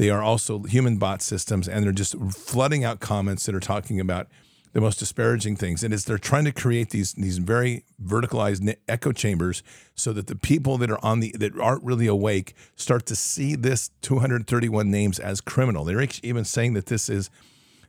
they 0.00 0.08
are 0.08 0.22
also 0.22 0.60
human 0.60 0.96
bot 0.96 1.20
systems, 1.20 1.68
and 1.68 1.84
they're 1.84 1.92
just 1.92 2.18
flooding 2.30 2.84
out 2.84 3.00
comments 3.00 3.44
that 3.44 3.54
are 3.54 3.60
talking 3.60 4.00
about 4.00 4.28
the 4.72 4.80
most 4.80 4.98
disparaging 4.98 5.56
things. 5.56 5.84
And 5.84 5.92
as 5.92 6.06
they're 6.06 6.16
trying 6.16 6.46
to 6.46 6.52
create 6.52 6.88
these 6.88 7.12
these 7.12 7.36
very 7.36 7.84
verticalized 8.02 8.74
echo 8.88 9.12
chambers, 9.12 9.62
so 9.94 10.14
that 10.14 10.26
the 10.26 10.36
people 10.36 10.78
that 10.78 10.90
are 10.90 11.04
on 11.04 11.20
the 11.20 11.36
that 11.38 11.54
aren't 11.60 11.84
really 11.84 12.06
awake 12.06 12.54
start 12.76 13.04
to 13.06 13.14
see 13.14 13.54
this 13.54 13.90
231 14.00 14.90
names 14.90 15.18
as 15.18 15.42
criminal. 15.42 15.84
They're 15.84 16.08
even 16.22 16.46
saying 16.46 16.72
that 16.72 16.86
this 16.86 17.10
is 17.10 17.28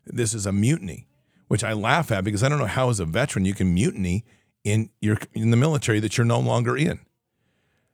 this 0.06 0.34
is 0.34 0.46
a 0.46 0.52
mutiny, 0.52 1.08
which 1.48 1.64
I 1.64 1.72
laugh 1.72 2.12
at 2.12 2.26
because 2.26 2.44
I 2.44 2.50
don't 2.50 2.60
know 2.60 2.66
how 2.66 2.90
as 2.90 3.00
a 3.00 3.06
veteran 3.06 3.46
you 3.46 3.54
can 3.54 3.74
mutiny 3.74 4.26
in 4.66 4.90
your 5.00 5.18
in 5.32 5.52
the 5.52 5.56
military 5.56 6.02
that 6.02 6.18
you're 6.18 6.26
no 6.26 6.42
longer 6.42 6.76
in. 6.76 7.00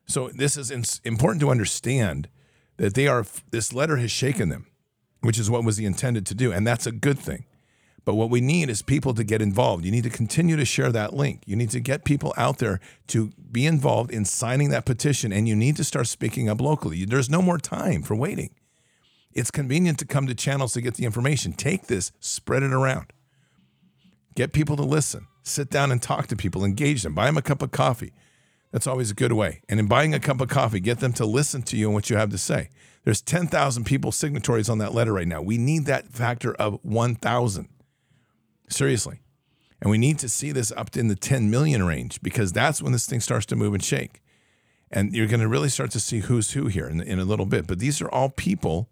So 0.07 0.30
this 0.30 0.57
is 0.57 0.72
important 1.03 1.39
to 1.41 1.51
understand 1.51 2.30
that 2.78 2.93
they 2.93 3.07
are 3.07 3.25
this 3.51 3.73
letter 3.73 3.97
has 3.97 4.11
shaken 4.11 4.49
them, 4.49 4.67
which 5.21 5.39
is 5.39 5.49
what 5.49 5.63
was 5.63 5.80
intended 5.80 6.25
to 6.28 6.36
do, 6.36 6.51
and 6.51 6.65
that's 6.65 6.88
a 6.88 6.91
good 6.91 7.19
thing. 7.19 7.45
But 8.05 8.15
what 8.15 8.30
we 8.30 8.39
need 8.39 8.69
is 8.69 8.82
people 8.82 9.13
to 9.15 9.23
get 9.25 9.41
involved. 9.41 9.84
You 9.84 9.91
need 9.91 10.05
to 10.05 10.09
continue 10.09 10.55
to 10.55 10.63
share 10.63 10.93
that 10.93 11.13
link. 11.13 11.41
You 11.45 11.57
need 11.57 11.71
to 11.71 11.82
get 11.82 12.05
people 12.05 12.34
out 12.38 12.59
there 12.59 12.80
to 13.07 13.32
be 13.51 13.65
involved 13.65 14.11
in 14.11 14.23
signing 14.23 14.69
that 14.69 14.86
petition, 14.86 15.34
and 15.34 15.45
you 15.45 15.57
need 15.57 15.75
to 15.75 15.84
start 15.84 16.07
speaking 16.07 16.47
up 16.47 16.61
locally. 16.61 17.03
There's 17.03 17.30
no 17.30 17.41
more 17.41 17.57
time 17.57 18.03
for 18.03 18.15
waiting. 18.15 18.51
It's 19.34 19.51
convenient 19.51 19.99
to 19.99 20.05
come 20.05 20.25
to 20.28 20.34
channels 20.34 20.71
to 20.73 20.82
get 20.82 20.93
the 20.93 21.03
information. 21.03 21.51
Take 21.51 21.88
this, 21.88 22.13
spread 22.21 22.63
it 22.63 22.71
around. 22.71 23.11
Get 24.36 24.53
people 24.53 24.78
to 24.78 24.84
listen. 24.84 25.28
Sit 25.43 25.69
down 25.69 25.91
and 25.91 26.01
talk 26.01 26.28
to 26.28 26.36
people, 26.38 26.63
engage 26.63 27.03
them, 27.03 27.13
buy 27.13 27.25
them 27.25 27.38
a 27.38 27.41
cup 27.41 27.61
of 27.61 27.71
coffee. 27.71 28.13
That's 28.78 28.86
always 28.86 29.09
a 29.09 29.15
good 29.15 29.34
way. 29.34 29.61
And 29.67 29.80
in 29.80 29.88
buying 29.88 30.13
a 30.13 30.19
cup 30.19 30.39
of 30.39 30.49
coffee, 30.49 30.80
get 30.80 30.99
them 30.99 31.11
to 31.13 31.25
listen 31.25 31.63
to 31.63 31.75
you 31.75 31.88
and 31.88 31.95
what 31.95 32.11
you 32.11 32.17
have 32.17 32.30
to 32.30 32.38
say. 32.38 32.69
There's 33.05 33.23
10,000 33.23 33.86
people 33.86 34.11
signatories 34.11 34.69
on 34.69 34.78
that 34.78 34.93
letter 34.93 35.13
right 35.13 35.28
now. 35.28 35.41
We 35.41 35.57
need 35.57 35.88
that 35.88 36.09
factor 36.09 36.53
of 36.53 36.78
1,000. 36.84 37.69
Seriously. 38.69 39.21
And 39.82 39.89
we 39.89 39.97
need 39.97 40.19
to 40.19 40.30
see 40.30 40.51
this 40.51 40.71
up 40.73 40.95
in 40.95 41.07
the 41.07 41.15
10 41.15 41.49
million 41.49 41.88
range 41.88 42.21
because 42.21 42.53
that's 42.53 42.80
when 42.80 42.91
this 42.91 43.07
thing 43.07 43.19
starts 43.19 43.47
to 43.47 43.55
move 43.55 43.73
and 43.73 43.84
shake. 43.84 44.21
And 44.91 45.11
you're 45.11 45.25
going 45.25 45.39
to 45.39 45.47
really 45.47 45.69
start 45.69 45.89
to 45.91 45.99
see 45.99 46.19
who's 46.19 46.51
who 46.51 46.67
here 46.67 46.88
in, 46.88 47.01
in 47.01 47.17
a 47.17 47.25
little 47.25 47.47
bit. 47.47 47.65
But 47.65 47.80
these 47.80 47.99
are 47.99 48.09
all 48.09 48.30
people 48.30 48.91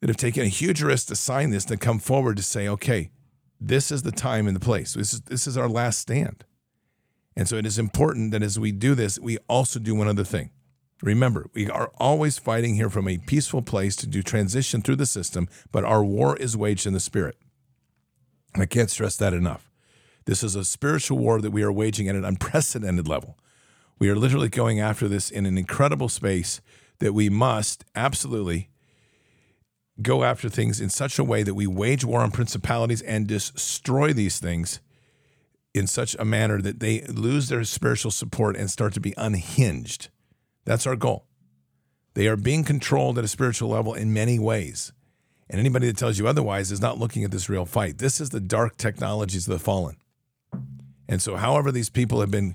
that 0.00 0.08
have 0.08 0.16
taken 0.16 0.44
a 0.44 0.48
huge 0.48 0.80
risk 0.80 1.08
to 1.08 1.14
sign 1.14 1.50
this 1.50 1.66
to 1.66 1.76
come 1.76 1.98
forward 1.98 2.38
to 2.38 2.42
say, 2.42 2.68
okay, 2.68 3.10
this 3.60 3.92
is 3.92 4.02
the 4.02 4.12
time 4.12 4.46
and 4.46 4.56
the 4.56 4.60
place. 4.60 4.94
This 4.94 5.12
is, 5.12 5.20
this 5.20 5.46
is 5.46 5.58
our 5.58 5.68
last 5.68 5.98
stand. 5.98 6.46
And 7.36 7.48
so 7.48 7.56
it 7.56 7.66
is 7.66 7.78
important 7.78 8.30
that 8.32 8.42
as 8.42 8.58
we 8.58 8.72
do 8.72 8.94
this, 8.94 9.18
we 9.18 9.38
also 9.48 9.78
do 9.78 9.94
one 9.94 10.08
other 10.08 10.24
thing. 10.24 10.50
Remember, 11.02 11.46
we 11.52 11.68
are 11.68 11.90
always 11.98 12.38
fighting 12.38 12.76
here 12.76 12.90
from 12.90 13.08
a 13.08 13.18
peaceful 13.18 13.62
place 13.62 13.96
to 13.96 14.06
do 14.06 14.22
transition 14.22 14.82
through 14.82 14.96
the 14.96 15.06
system, 15.06 15.48
but 15.72 15.84
our 15.84 16.04
war 16.04 16.36
is 16.36 16.56
waged 16.56 16.86
in 16.86 16.92
the 16.92 17.00
spirit. 17.00 17.36
I 18.54 18.66
can't 18.66 18.90
stress 18.90 19.16
that 19.16 19.32
enough. 19.32 19.70
This 20.26 20.44
is 20.44 20.54
a 20.54 20.64
spiritual 20.64 21.18
war 21.18 21.40
that 21.40 21.50
we 21.50 21.62
are 21.62 21.72
waging 21.72 22.08
at 22.08 22.14
an 22.14 22.24
unprecedented 22.24 23.08
level. 23.08 23.36
We 23.98 24.08
are 24.10 24.16
literally 24.16 24.48
going 24.48 24.78
after 24.78 25.08
this 25.08 25.30
in 25.30 25.46
an 25.46 25.58
incredible 25.58 26.08
space 26.08 26.60
that 27.00 27.12
we 27.14 27.28
must 27.28 27.84
absolutely 27.96 28.68
go 30.00 30.22
after 30.22 30.48
things 30.48 30.80
in 30.80 30.88
such 30.88 31.18
a 31.18 31.24
way 31.24 31.42
that 31.42 31.54
we 31.54 31.66
wage 31.66 32.04
war 32.04 32.20
on 32.20 32.30
principalities 32.30 33.02
and 33.02 33.26
destroy 33.26 34.12
these 34.12 34.38
things 34.38 34.80
in 35.74 35.86
such 35.86 36.14
a 36.18 36.24
manner 36.24 36.60
that 36.60 36.80
they 36.80 37.02
lose 37.02 37.48
their 37.48 37.64
spiritual 37.64 38.10
support 38.10 38.56
and 38.56 38.70
start 38.70 38.92
to 38.94 39.00
be 39.00 39.14
unhinged. 39.16 40.08
That's 40.64 40.86
our 40.86 40.96
goal. 40.96 41.26
They 42.14 42.28
are 42.28 42.36
being 42.36 42.64
controlled 42.64 43.18
at 43.18 43.24
a 43.24 43.28
spiritual 43.28 43.70
level 43.70 43.94
in 43.94 44.12
many 44.12 44.38
ways. 44.38 44.92
And 45.48 45.58
anybody 45.58 45.86
that 45.86 45.96
tells 45.96 46.18
you 46.18 46.26
otherwise 46.26 46.70
is 46.70 46.80
not 46.80 46.98
looking 46.98 47.24
at 47.24 47.30
this 47.30 47.48
real 47.48 47.66
fight. 47.66 47.98
This 47.98 48.20
is 48.20 48.30
the 48.30 48.40
dark 48.40 48.76
technologies 48.76 49.46
of 49.46 49.52
the 49.52 49.58
fallen. 49.58 49.96
And 51.08 51.20
so, 51.20 51.36
however, 51.36 51.72
these 51.72 51.90
people 51.90 52.20
have 52.20 52.30
been 52.30 52.54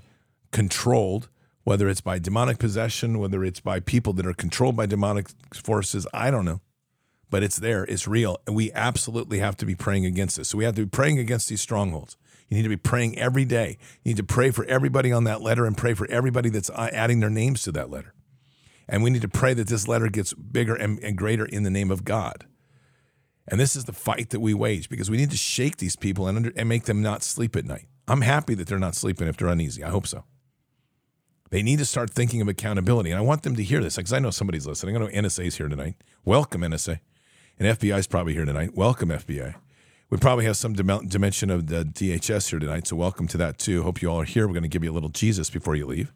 controlled, 0.50 1.28
whether 1.64 1.88
it's 1.88 2.00
by 2.00 2.18
demonic 2.18 2.58
possession, 2.58 3.18
whether 3.18 3.44
it's 3.44 3.60
by 3.60 3.80
people 3.80 4.12
that 4.14 4.26
are 4.26 4.34
controlled 4.34 4.76
by 4.76 4.86
demonic 4.86 5.28
forces, 5.54 6.06
I 6.12 6.30
don't 6.30 6.44
know. 6.44 6.60
But 7.30 7.42
it's 7.42 7.56
there, 7.56 7.84
it's 7.84 8.08
real. 8.08 8.38
And 8.46 8.56
we 8.56 8.72
absolutely 8.72 9.38
have 9.40 9.56
to 9.58 9.66
be 9.66 9.74
praying 9.74 10.06
against 10.06 10.36
this. 10.36 10.48
So, 10.48 10.58
we 10.58 10.64
have 10.64 10.74
to 10.76 10.86
be 10.86 10.90
praying 10.90 11.18
against 11.18 11.48
these 11.48 11.60
strongholds. 11.60 12.16
You 12.48 12.56
need 12.56 12.62
to 12.62 12.68
be 12.68 12.76
praying 12.76 13.18
every 13.18 13.44
day. 13.44 13.78
You 14.02 14.10
need 14.10 14.16
to 14.16 14.24
pray 14.24 14.50
for 14.50 14.64
everybody 14.64 15.12
on 15.12 15.24
that 15.24 15.42
letter 15.42 15.66
and 15.66 15.76
pray 15.76 15.94
for 15.94 16.06
everybody 16.10 16.48
that's 16.48 16.70
uh, 16.70 16.88
adding 16.92 17.20
their 17.20 17.30
names 17.30 17.62
to 17.62 17.72
that 17.72 17.90
letter. 17.90 18.14
And 18.88 19.02
we 19.02 19.10
need 19.10 19.22
to 19.22 19.28
pray 19.28 19.52
that 19.54 19.68
this 19.68 19.86
letter 19.86 20.08
gets 20.08 20.32
bigger 20.32 20.74
and, 20.74 20.98
and 21.00 21.16
greater 21.16 21.44
in 21.44 21.62
the 21.62 21.70
name 21.70 21.90
of 21.90 22.04
God. 22.04 22.46
And 23.46 23.60
this 23.60 23.76
is 23.76 23.84
the 23.84 23.92
fight 23.92 24.30
that 24.30 24.40
we 24.40 24.54
wage 24.54 24.88
because 24.88 25.10
we 25.10 25.16
need 25.16 25.30
to 25.30 25.36
shake 25.36 25.76
these 25.76 25.96
people 25.96 26.26
and, 26.26 26.36
under, 26.36 26.52
and 26.56 26.68
make 26.68 26.84
them 26.84 27.02
not 27.02 27.22
sleep 27.22 27.54
at 27.56 27.64
night. 27.64 27.86
I'm 28.06 28.22
happy 28.22 28.54
that 28.54 28.66
they're 28.66 28.78
not 28.78 28.94
sleeping 28.94 29.28
if 29.28 29.36
they're 29.36 29.48
uneasy. 29.48 29.84
I 29.84 29.90
hope 29.90 30.06
so. 30.06 30.24
They 31.50 31.62
need 31.62 31.78
to 31.78 31.84
start 31.84 32.10
thinking 32.10 32.40
of 32.40 32.48
accountability. 32.48 33.10
And 33.10 33.18
I 33.18 33.22
want 33.22 33.42
them 33.42 33.56
to 33.56 33.62
hear 33.62 33.82
this 33.82 33.96
because 33.96 34.12
I 34.12 34.18
know 34.18 34.30
somebody's 34.30 34.66
listening. 34.66 34.96
I 34.96 35.00
know 35.00 35.08
NSA's 35.08 35.56
here 35.56 35.68
tonight. 35.68 35.94
Welcome, 36.24 36.62
NSA. 36.62 37.00
And 37.58 37.78
FBI's 37.78 38.06
probably 38.06 38.34
here 38.34 38.44
tonight. 38.44 38.74
Welcome, 38.74 39.08
FBI. 39.08 39.54
We 40.10 40.16
probably 40.16 40.46
have 40.46 40.56
some 40.56 40.72
dimension 40.72 41.50
of 41.50 41.66
the 41.66 41.84
DHS 41.84 42.48
here 42.48 42.58
tonight, 42.58 42.86
so 42.86 42.96
welcome 42.96 43.28
to 43.28 43.36
that 43.36 43.58
too. 43.58 43.82
Hope 43.82 44.00
you 44.00 44.10
all 44.10 44.20
are 44.20 44.24
here. 44.24 44.46
We're 44.46 44.54
going 44.54 44.62
to 44.62 44.68
give 44.68 44.82
you 44.82 44.90
a 44.90 44.94
little 44.94 45.10
Jesus 45.10 45.50
before 45.50 45.76
you 45.76 45.84
leave. 45.84 46.14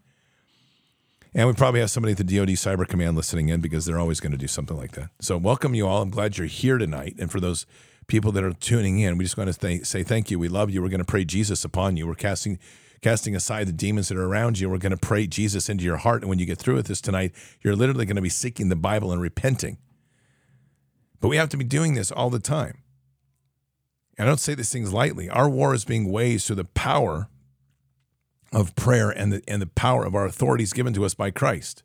And 1.35 1.47
we 1.47 1.53
probably 1.53 1.81
have 1.81 1.91
somebody 1.91 2.13
at 2.13 2.19
the 2.19 2.25
DoD 2.25 2.49
Cyber 2.51 2.89
Command 2.89 3.17
listening 3.17 3.51
in 3.51 3.61
because 3.61 3.85
they're 3.85 3.99
always 3.99 4.19
going 4.19 4.33
to 4.33 4.39
do 4.39 4.47
something 4.47 4.79
like 4.79 4.93
that. 4.93 5.11
So 5.21 5.37
welcome 5.37 5.75
you 5.75 5.87
all. 5.87 6.01
I'm 6.01 6.09
glad 6.09 6.39
you're 6.39 6.47
here 6.47 6.79
tonight. 6.79 7.17
And 7.19 7.31
for 7.31 7.39
those 7.39 7.67
people 8.07 8.33
that 8.33 8.45
are 8.45 8.55
tuning 8.55 8.99
in, 8.99 9.19
we 9.19 9.25
just 9.27 9.37
want 9.37 9.53
to 9.53 9.59
th- 9.59 9.85
say 9.85 10.03
thank 10.03 10.31
you. 10.31 10.39
We 10.39 10.49
love 10.49 10.71
you. 10.71 10.81
We're 10.81 10.89
going 10.89 11.01
to 11.01 11.05
pray 11.05 11.27
Jesus 11.27 11.63
upon 11.63 11.99
you. 11.99 12.07
We're 12.07 12.15
casting 12.15 12.59
casting 13.03 13.35
aside 13.37 13.67
the 13.67 13.73
demons 13.73 14.09
that 14.09 14.17
are 14.17 14.25
around 14.25 14.59
you. 14.59 14.71
We're 14.71 14.79
going 14.79 14.93
to 14.93 14.97
pray 14.97 15.27
Jesus 15.27 15.69
into 15.69 15.85
your 15.85 15.97
heart. 15.99 16.23
And 16.23 16.31
when 16.31 16.39
you 16.39 16.47
get 16.47 16.59
through 16.59 16.77
with 16.77 16.87
this 16.87 17.01
tonight, 17.01 17.33
you're 17.61 17.77
literally 17.77 18.07
going 18.07 18.17
to 18.17 18.23
be 18.23 18.29
seeking 18.29 18.69
the 18.69 18.77
Bible 18.77 19.13
and 19.13 19.21
repenting. 19.21 19.77
But 21.21 21.29
we 21.29 21.37
have 21.37 21.49
to 21.51 21.57
be 21.57 21.65
doing 21.65 21.95
this 21.95 22.11
all 22.13 22.31
the 22.31 22.39
time. 22.39 22.82
I 24.19 24.25
don't 24.25 24.41
say 24.41 24.55
these 24.55 24.71
things 24.73 24.93
lightly. 24.93 25.29
Our 25.29 25.49
war 25.49 25.75
is 25.75 25.85
being 25.85 26.11
waged 26.11 26.47
through 26.47 26.57
the 26.57 26.65
power 26.65 27.29
of 28.53 28.77
prayer 28.77 29.11
and 29.11 29.33
the, 29.33 29.43
and 29.49 29.63
the 29.63 29.67
power 29.67 30.05
of 30.05 30.15
our 30.15 30.27
authorities 30.27 30.73
given 30.73 30.93
to 30.95 31.05
us 31.05 31.15
by 31.15 31.31
Christ. 31.31 31.83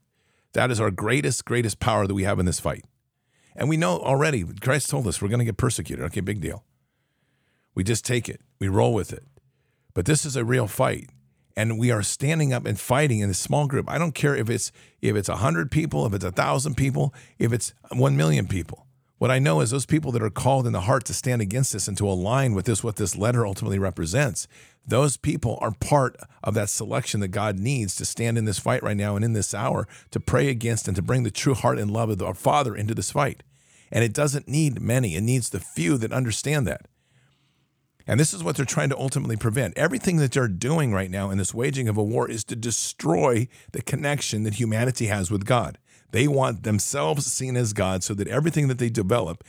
That 0.53 0.71
is 0.71 0.82
our 0.82 0.91
greatest, 0.91 1.45
greatest 1.45 1.80
power 1.80 2.07
that 2.07 2.13
we 2.13 2.23
have 2.23 2.39
in 2.39 2.45
this 2.45 2.59
fight. 2.59 2.86
And 3.55 3.69
we 3.69 3.78
know 3.78 3.99
already, 3.99 4.43
Christ 4.43 4.89
told 4.89 5.07
us 5.07 5.21
we're 5.21 5.30
going 5.30 5.39
to 5.39 5.45
get 5.45 5.57
persecuted. 5.57 6.03
Okay, 6.05 6.19
big 6.19 6.41
deal. 6.41 6.63
We 7.73 7.84
just 7.84 8.05
take 8.05 8.28
it, 8.28 8.41
we 8.59 8.67
roll 8.67 8.93
with 8.93 9.13
it. 9.13 9.23
But 9.93 10.05
this 10.05 10.25
is 10.25 10.36
a 10.36 10.43
real 10.43 10.67
fight. 10.67 11.09
And 11.55 11.80
we 11.80 11.89
are 11.89 12.03
standing 12.03 12.53
up 12.53 12.65
and 12.65 12.80
fighting 12.80 13.19
in 13.19 13.30
a 13.30 13.36
small 13.36 13.65
group. 13.65 13.89
I 13.89 13.97
don't 13.97 14.13
care 14.13 14.36
if 14.36 14.47
it's 14.49 14.71
if 15.01 15.15
it's 15.15 15.28
hundred 15.28 15.71
people, 15.71 16.05
if 16.05 16.13
it's 16.13 16.23
a 16.23 16.32
thousand 16.32 16.75
people, 16.75 17.15
if 17.39 17.51
it's 17.51 17.73
one 17.91 18.15
million 18.15 18.47
people. 18.47 18.87
What 19.18 19.32
I 19.32 19.39
know 19.39 19.61
is 19.61 19.72
those 19.72 19.88
people 19.88 20.11
that 20.11 20.22
are 20.22 20.30
called 20.30 20.68
in 20.68 20.74
the 20.74 20.82
heart 20.82 21.05
to 21.05 21.13
stand 21.13 21.41
against 21.41 21.74
this 21.74 21.88
and 21.88 21.97
to 21.97 22.07
align 22.07 22.53
with 22.53 22.65
this, 22.65 22.84
what 22.84 22.97
this 22.97 23.15
letter 23.15 23.47
ultimately 23.47 23.80
represents, 23.80 24.47
those 24.86 25.18
people 25.18 25.57
are 25.59 25.72
part 25.72 26.15
of 26.43 26.53
that 26.53 26.70
selection 26.70 27.20
that 27.22 27.30
God 27.30 27.57
needs 27.57 27.95
to 27.95 28.05
stand 28.05 28.38
in 28.38 28.45
this 28.45 28.59
fight 28.59 28.84
right 28.84 28.95
now 28.95 29.15
and 29.15 29.26
in 29.26 29.34
this 29.34 29.55
hour 29.55 29.88
to 30.11 30.20
pray 30.20 30.49
against 30.49 30.88
and 30.88 30.95
to 30.95 31.01
bring 31.01 31.24
the 31.24 31.32
true 31.32 31.55
heart 31.55 31.80
and 31.80 31.89
love 31.89 32.09
of 32.09 32.22
our 32.22 32.36
Father 32.36 32.76
into 32.76 32.93
this 32.93 33.11
fight. 33.11 33.41
And 33.91 34.03
it 34.03 34.13
doesn't 34.13 34.47
need 34.47 34.82
many, 34.82 35.15
it 35.15 35.22
needs 35.22 35.49
the 35.49 35.59
few 35.59 35.97
that 35.97 36.13
understand 36.13 36.68
that. 36.68 36.88
And 38.05 38.20
this 38.20 38.34
is 38.34 38.43
what 38.43 38.55
they're 38.55 38.65
trying 38.65 38.89
to 38.89 38.97
ultimately 38.97 39.36
prevent. 39.36 39.78
Everything 39.78 40.18
that 40.18 40.32
they're 40.32 40.47
doing 40.47 40.93
right 40.93 41.11
now 41.11 41.30
in 41.30 41.38
this 41.38 41.53
waging 41.53 41.89
of 41.89 41.97
a 41.97 42.03
war 42.03 42.30
is 42.30 42.45
to 42.45 42.55
destroy 42.55 43.49
the 43.74 43.82
connection 43.82 44.43
that 44.43 44.55
humanity 44.55 45.07
has 45.07 45.30
with 45.30 45.43
God. 45.43 45.78
They 46.12 46.28
want 46.28 46.64
themselves 46.64 47.26
seen 47.26 47.58
as 47.58 47.74
God 47.74 48.03
so 48.03 48.14
that 48.14 48.28
everything 48.28 48.68
that 48.68 48.80
they 48.80 48.89
develop, 48.89 49.43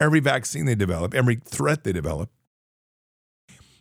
every 0.00 0.20
vaccine 0.20 0.66
they 0.66 0.74
develop, 0.74 1.14
every 1.14 1.36
threat 1.36 1.84
they 1.84 1.92
develop, 1.92 2.30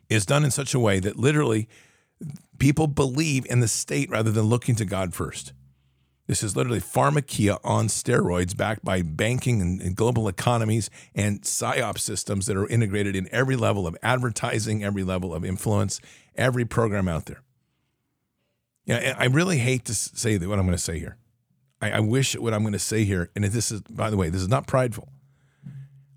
is 0.09 0.25
done 0.25 0.43
in 0.43 0.51
such 0.51 0.73
a 0.73 0.79
way 0.79 0.99
that 0.99 1.17
literally 1.17 1.67
people 2.59 2.87
believe 2.87 3.45
in 3.49 3.59
the 3.59 3.67
state 3.67 4.09
rather 4.09 4.31
than 4.31 4.45
looking 4.45 4.75
to 4.75 4.85
God 4.85 5.13
first. 5.13 5.53
This 6.27 6.43
is 6.43 6.55
literally 6.55 6.79
pharmakeia 6.79 7.59
on 7.63 7.87
steroids, 7.87 8.55
backed 8.55 8.85
by 8.85 9.01
banking 9.01 9.59
and, 9.59 9.95
global 9.95 10.27
economies 10.27 10.89
and 11.15 11.41
psyop 11.41 11.97
systems 11.97 12.45
that 12.45 12.55
are 12.55 12.67
integrated 12.67 13.15
in 13.15 13.27
every 13.31 13.55
level 13.55 13.87
of 13.87 13.97
advertising, 14.01 14.83
every 14.83 15.03
level 15.03 15.33
of 15.33 15.43
influence, 15.43 15.99
every 16.35 16.63
program 16.63 17.07
out 17.07 17.25
there. 17.25 17.41
Yeah, 18.85 19.15
I 19.17 19.25
really 19.25 19.57
hate 19.57 19.85
to 19.85 19.93
say 19.93 20.37
what 20.37 20.57
I'm 20.59 20.65
going 20.65 20.71
to 20.71 20.77
say 20.77 20.99
here. 20.99 21.17
I, 21.81 21.91
I 21.91 21.99
wish 21.99 22.35
what 22.35 22.53
I'm 22.53 22.61
going 22.61 22.73
to 22.73 22.79
say 22.79 23.03
here, 23.03 23.29
and 23.35 23.43
this 23.43 23.71
is, 23.71 23.81
by 23.81 24.09
the 24.09 24.17
way, 24.17 24.29
this 24.29 24.41
is 24.41 24.47
not 24.47 24.67
prideful, 24.67 25.11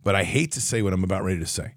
but 0.03 0.15
I 0.15 0.25
hate 0.25 0.53
to 0.53 0.61
say 0.61 0.83
what 0.83 0.93
I'm 0.93 1.05
about 1.05 1.25
ready 1.25 1.41
to 1.41 1.47
say. 1.47 1.75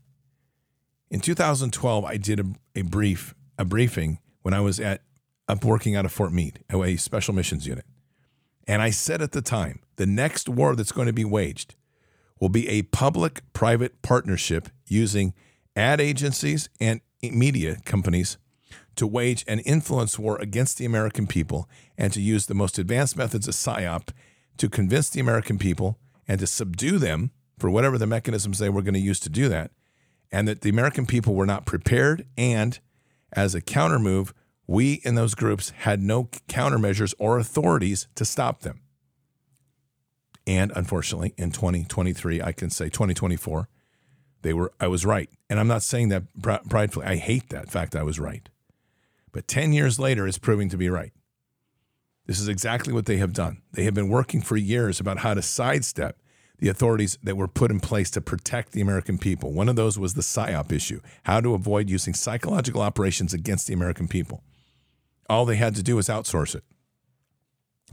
In 1.09 1.21
2012, 1.21 2.03
I 2.03 2.17
did 2.17 2.39
a, 2.39 2.45
a 2.75 2.81
brief, 2.81 3.33
a 3.57 3.63
briefing 3.63 4.19
when 4.41 4.53
I 4.53 4.59
was 4.59 4.79
at 4.79 5.01
up 5.47 5.63
working 5.63 5.95
out 5.95 6.03
of 6.03 6.11
Fort 6.11 6.33
Meade, 6.33 6.59
a 6.69 6.97
special 6.97 7.33
missions 7.33 7.65
unit. 7.65 7.85
And 8.67 8.81
I 8.81 8.89
said 8.89 9.21
at 9.21 9.31
the 9.31 9.41
time, 9.41 9.79
the 9.95 10.05
next 10.05 10.49
war 10.49 10.75
that's 10.75 10.91
going 10.91 11.07
to 11.07 11.13
be 11.13 11.23
waged 11.23 11.75
will 12.39 12.49
be 12.49 12.67
a 12.67 12.81
public 12.83 13.41
private 13.53 14.01
partnership 14.01 14.67
using 14.87 15.33
ad 15.75 16.01
agencies 16.01 16.69
and 16.81 16.99
media 17.23 17.77
companies 17.85 18.37
to 18.97 19.07
wage 19.07 19.45
an 19.47 19.59
influence 19.59 20.19
war 20.19 20.37
against 20.39 20.77
the 20.77 20.85
American 20.85 21.27
people 21.27 21.69
and 21.97 22.11
to 22.13 22.21
use 22.21 22.45
the 22.45 22.53
most 22.53 22.77
advanced 22.77 23.15
methods 23.17 23.47
of 23.47 23.53
PSYOP 23.53 24.09
to 24.57 24.69
convince 24.69 25.09
the 25.09 25.19
American 25.19 25.57
people 25.57 25.97
and 26.27 26.39
to 26.39 26.47
subdue 26.47 26.97
them 26.97 27.31
for 27.57 27.69
whatever 27.69 27.97
the 27.97 28.07
mechanisms 28.07 28.59
they 28.59 28.69
were 28.69 28.81
going 28.81 28.93
to 28.93 28.99
use 28.99 29.19
to 29.21 29.29
do 29.29 29.49
that. 29.49 29.71
And 30.31 30.47
that 30.47 30.61
the 30.61 30.69
American 30.69 31.05
people 31.05 31.35
were 31.35 31.45
not 31.45 31.65
prepared. 31.65 32.25
And 32.37 32.77
as 33.31 33.55
a 33.55 33.61
counter 33.61 33.99
move, 33.99 34.33
we 34.67 34.95
in 35.03 35.15
those 35.15 35.35
groups 35.35 35.69
had 35.69 36.01
no 36.01 36.25
countermeasures 36.49 37.13
or 37.17 37.39
authorities 37.39 38.07
to 38.15 38.25
stop 38.25 38.61
them. 38.61 38.81
And 40.45 40.71
unfortunately, 40.75 41.33
in 41.37 41.51
2023, 41.51 42.41
I 42.41 42.51
can 42.51 42.69
say 42.69 42.85
2024, 42.85 43.69
they 44.41 44.53
were 44.53 44.71
I 44.79 44.87
was 44.87 45.05
right. 45.05 45.29
And 45.49 45.59
I'm 45.59 45.67
not 45.67 45.83
saying 45.83 46.09
that 46.09 46.23
pridefully. 46.41 47.05
I 47.05 47.15
hate 47.15 47.49
that 47.49 47.69
fact 47.69 47.95
I 47.95 48.03
was 48.03 48.19
right. 48.19 48.49
But 49.37 49.47
10 49.47 49.71
years 49.71 49.99
later, 49.99 50.25
is 50.25 50.39
proving 50.39 50.67
to 50.69 50.77
be 50.77 50.89
right. 50.89 51.13
This 52.25 52.39
is 52.39 52.47
exactly 52.47 52.91
what 52.91 53.05
they 53.05 53.17
have 53.17 53.33
done. 53.33 53.61
They 53.71 53.83
have 53.83 53.93
been 53.93 54.09
working 54.09 54.41
for 54.41 54.57
years 54.57 54.99
about 54.99 55.19
how 55.19 55.35
to 55.35 55.43
sidestep 55.43 56.17
the 56.57 56.69
authorities 56.69 57.19
that 57.21 57.37
were 57.37 57.47
put 57.47 57.69
in 57.69 57.79
place 57.79 58.09
to 58.09 58.19
protect 58.19 58.71
the 58.71 58.81
American 58.81 59.19
people. 59.19 59.53
One 59.53 59.69
of 59.69 59.75
those 59.75 59.99
was 59.99 60.15
the 60.15 60.23
PSYOP 60.23 60.71
issue 60.71 61.01
how 61.25 61.39
to 61.39 61.53
avoid 61.53 61.87
using 61.87 62.15
psychological 62.15 62.81
operations 62.81 63.31
against 63.31 63.67
the 63.67 63.75
American 63.75 64.07
people. 64.07 64.41
All 65.29 65.45
they 65.45 65.57
had 65.57 65.75
to 65.75 65.83
do 65.83 65.97
was 65.97 66.07
outsource 66.07 66.55
it, 66.55 66.63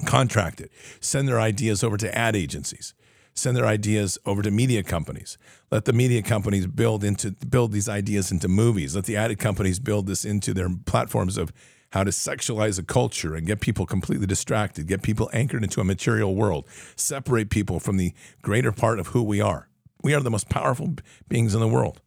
contract 0.06 0.62
it, 0.62 0.72
send 1.00 1.28
their 1.28 1.40
ideas 1.42 1.84
over 1.84 1.98
to 1.98 2.16
ad 2.16 2.34
agencies, 2.34 2.94
send 3.34 3.56
their 3.56 3.66
ideas 3.66 4.18
over 4.24 4.42
to 4.42 4.50
media 4.50 4.82
companies. 4.82 5.36
Let 5.70 5.84
the 5.84 5.92
media 5.92 6.22
companies 6.22 6.66
build 6.66 7.04
into 7.04 7.32
build 7.32 7.72
these 7.72 7.88
ideas 7.88 8.30
into 8.30 8.48
movies. 8.48 8.94
Let 8.94 9.04
the 9.04 9.16
ad 9.16 9.36
companies 9.38 9.78
build 9.80 10.06
this 10.06 10.24
into 10.24 10.54
their 10.54 10.68
platforms 10.86 11.36
of 11.36 11.52
how 11.90 12.02
to 12.02 12.10
sexualize 12.10 12.78
a 12.78 12.82
culture 12.82 13.36
and 13.36 13.46
get 13.46 13.60
people 13.60 13.86
completely 13.86 14.26
distracted, 14.26 14.88
get 14.88 15.02
people 15.02 15.30
anchored 15.32 15.62
into 15.62 15.80
a 15.80 15.84
material 15.84 16.34
world, 16.34 16.66
separate 16.96 17.50
people 17.50 17.78
from 17.78 17.98
the 17.98 18.12
greater 18.42 18.72
part 18.72 18.98
of 18.98 19.08
who 19.08 19.22
we 19.22 19.40
are. 19.40 19.68
We 20.02 20.12
are 20.12 20.20
the 20.20 20.30
most 20.30 20.48
powerful 20.48 20.94
beings 21.28 21.54
in 21.54 21.60
the 21.60 21.68
world. 21.68 22.00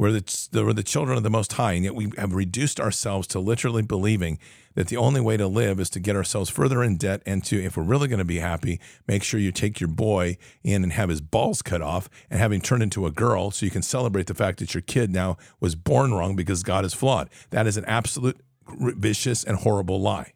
We're 0.00 0.12
the, 0.12 0.48
we're 0.54 0.72
the 0.72 0.82
children 0.82 1.18
of 1.18 1.24
the 1.24 1.28
Most 1.28 1.52
High, 1.52 1.72
and 1.72 1.84
yet 1.84 1.94
we 1.94 2.10
have 2.16 2.32
reduced 2.32 2.80
ourselves 2.80 3.26
to 3.28 3.38
literally 3.38 3.82
believing 3.82 4.38
that 4.74 4.88
the 4.88 4.96
only 4.96 5.20
way 5.20 5.36
to 5.36 5.46
live 5.46 5.78
is 5.78 5.90
to 5.90 6.00
get 6.00 6.16
ourselves 6.16 6.48
further 6.48 6.82
in 6.82 6.96
debt 6.96 7.22
and 7.26 7.44
to, 7.44 7.62
if 7.62 7.76
we're 7.76 7.82
really 7.82 8.08
going 8.08 8.18
to 8.18 8.24
be 8.24 8.38
happy, 8.38 8.80
make 9.06 9.22
sure 9.22 9.38
you 9.38 9.52
take 9.52 9.78
your 9.78 9.90
boy 9.90 10.38
in 10.64 10.82
and 10.84 10.94
have 10.94 11.10
his 11.10 11.20
balls 11.20 11.60
cut 11.60 11.82
off 11.82 12.08
and 12.30 12.40
have 12.40 12.50
him 12.50 12.62
turned 12.62 12.82
into 12.82 13.04
a 13.04 13.10
girl 13.10 13.50
so 13.50 13.66
you 13.66 13.70
can 13.70 13.82
celebrate 13.82 14.26
the 14.26 14.32
fact 14.32 14.60
that 14.60 14.72
your 14.72 14.80
kid 14.80 15.10
now 15.10 15.36
was 15.60 15.74
born 15.74 16.14
wrong 16.14 16.34
because 16.34 16.62
God 16.62 16.86
is 16.86 16.94
flawed. 16.94 17.28
That 17.50 17.66
is 17.66 17.76
an 17.76 17.84
absolute 17.84 18.40
vicious 18.66 19.44
and 19.44 19.58
horrible 19.58 20.00
lie. 20.00 20.32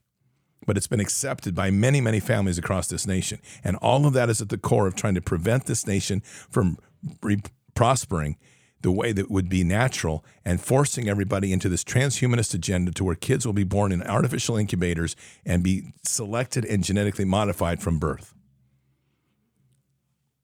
But 0.67 0.77
it's 0.77 0.89
been 0.89 1.01
accepted 1.01 1.55
by 1.55 1.71
many, 1.71 2.03
many 2.03 2.21
families 2.21 2.59
across 2.59 2.89
this 2.89 3.07
nation. 3.07 3.39
And 3.65 3.77
all 3.77 4.05
of 4.05 4.12
that 4.12 4.29
is 4.29 4.43
at 4.43 4.51
the 4.51 4.59
core 4.59 4.87
of 4.87 4.95
trying 4.95 5.15
to 5.15 5.23
prevent 5.23 5.65
this 5.65 5.87
nation 5.87 6.21
from 6.51 6.77
re- 7.23 7.41
prospering 7.75 8.37
the 8.85 8.91
way 8.91 9.12
that 9.12 9.30
would 9.30 9.49
be 9.49 9.64
natural 9.64 10.22
and 10.45 10.61
forcing 10.61 11.09
everybody 11.09 11.55
into 11.55 11.70
this 11.70 11.82
transhumanist 11.82 12.53
agenda 12.53 12.93
to 12.93 13.03
where 13.03 13.14
kids 13.14 13.47
will 13.47 13.55
be 13.55 13.64
born 13.64 13.91
in 13.91 14.03
artificial 14.03 14.59
incubators 14.59 15.16
and 15.47 15.62
be 15.62 15.95
selected 16.03 16.66
and 16.66 16.85
genetically 16.85 17.24
modified 17.24 17.82
from 17.82 17.99
birth. 17.99 18.35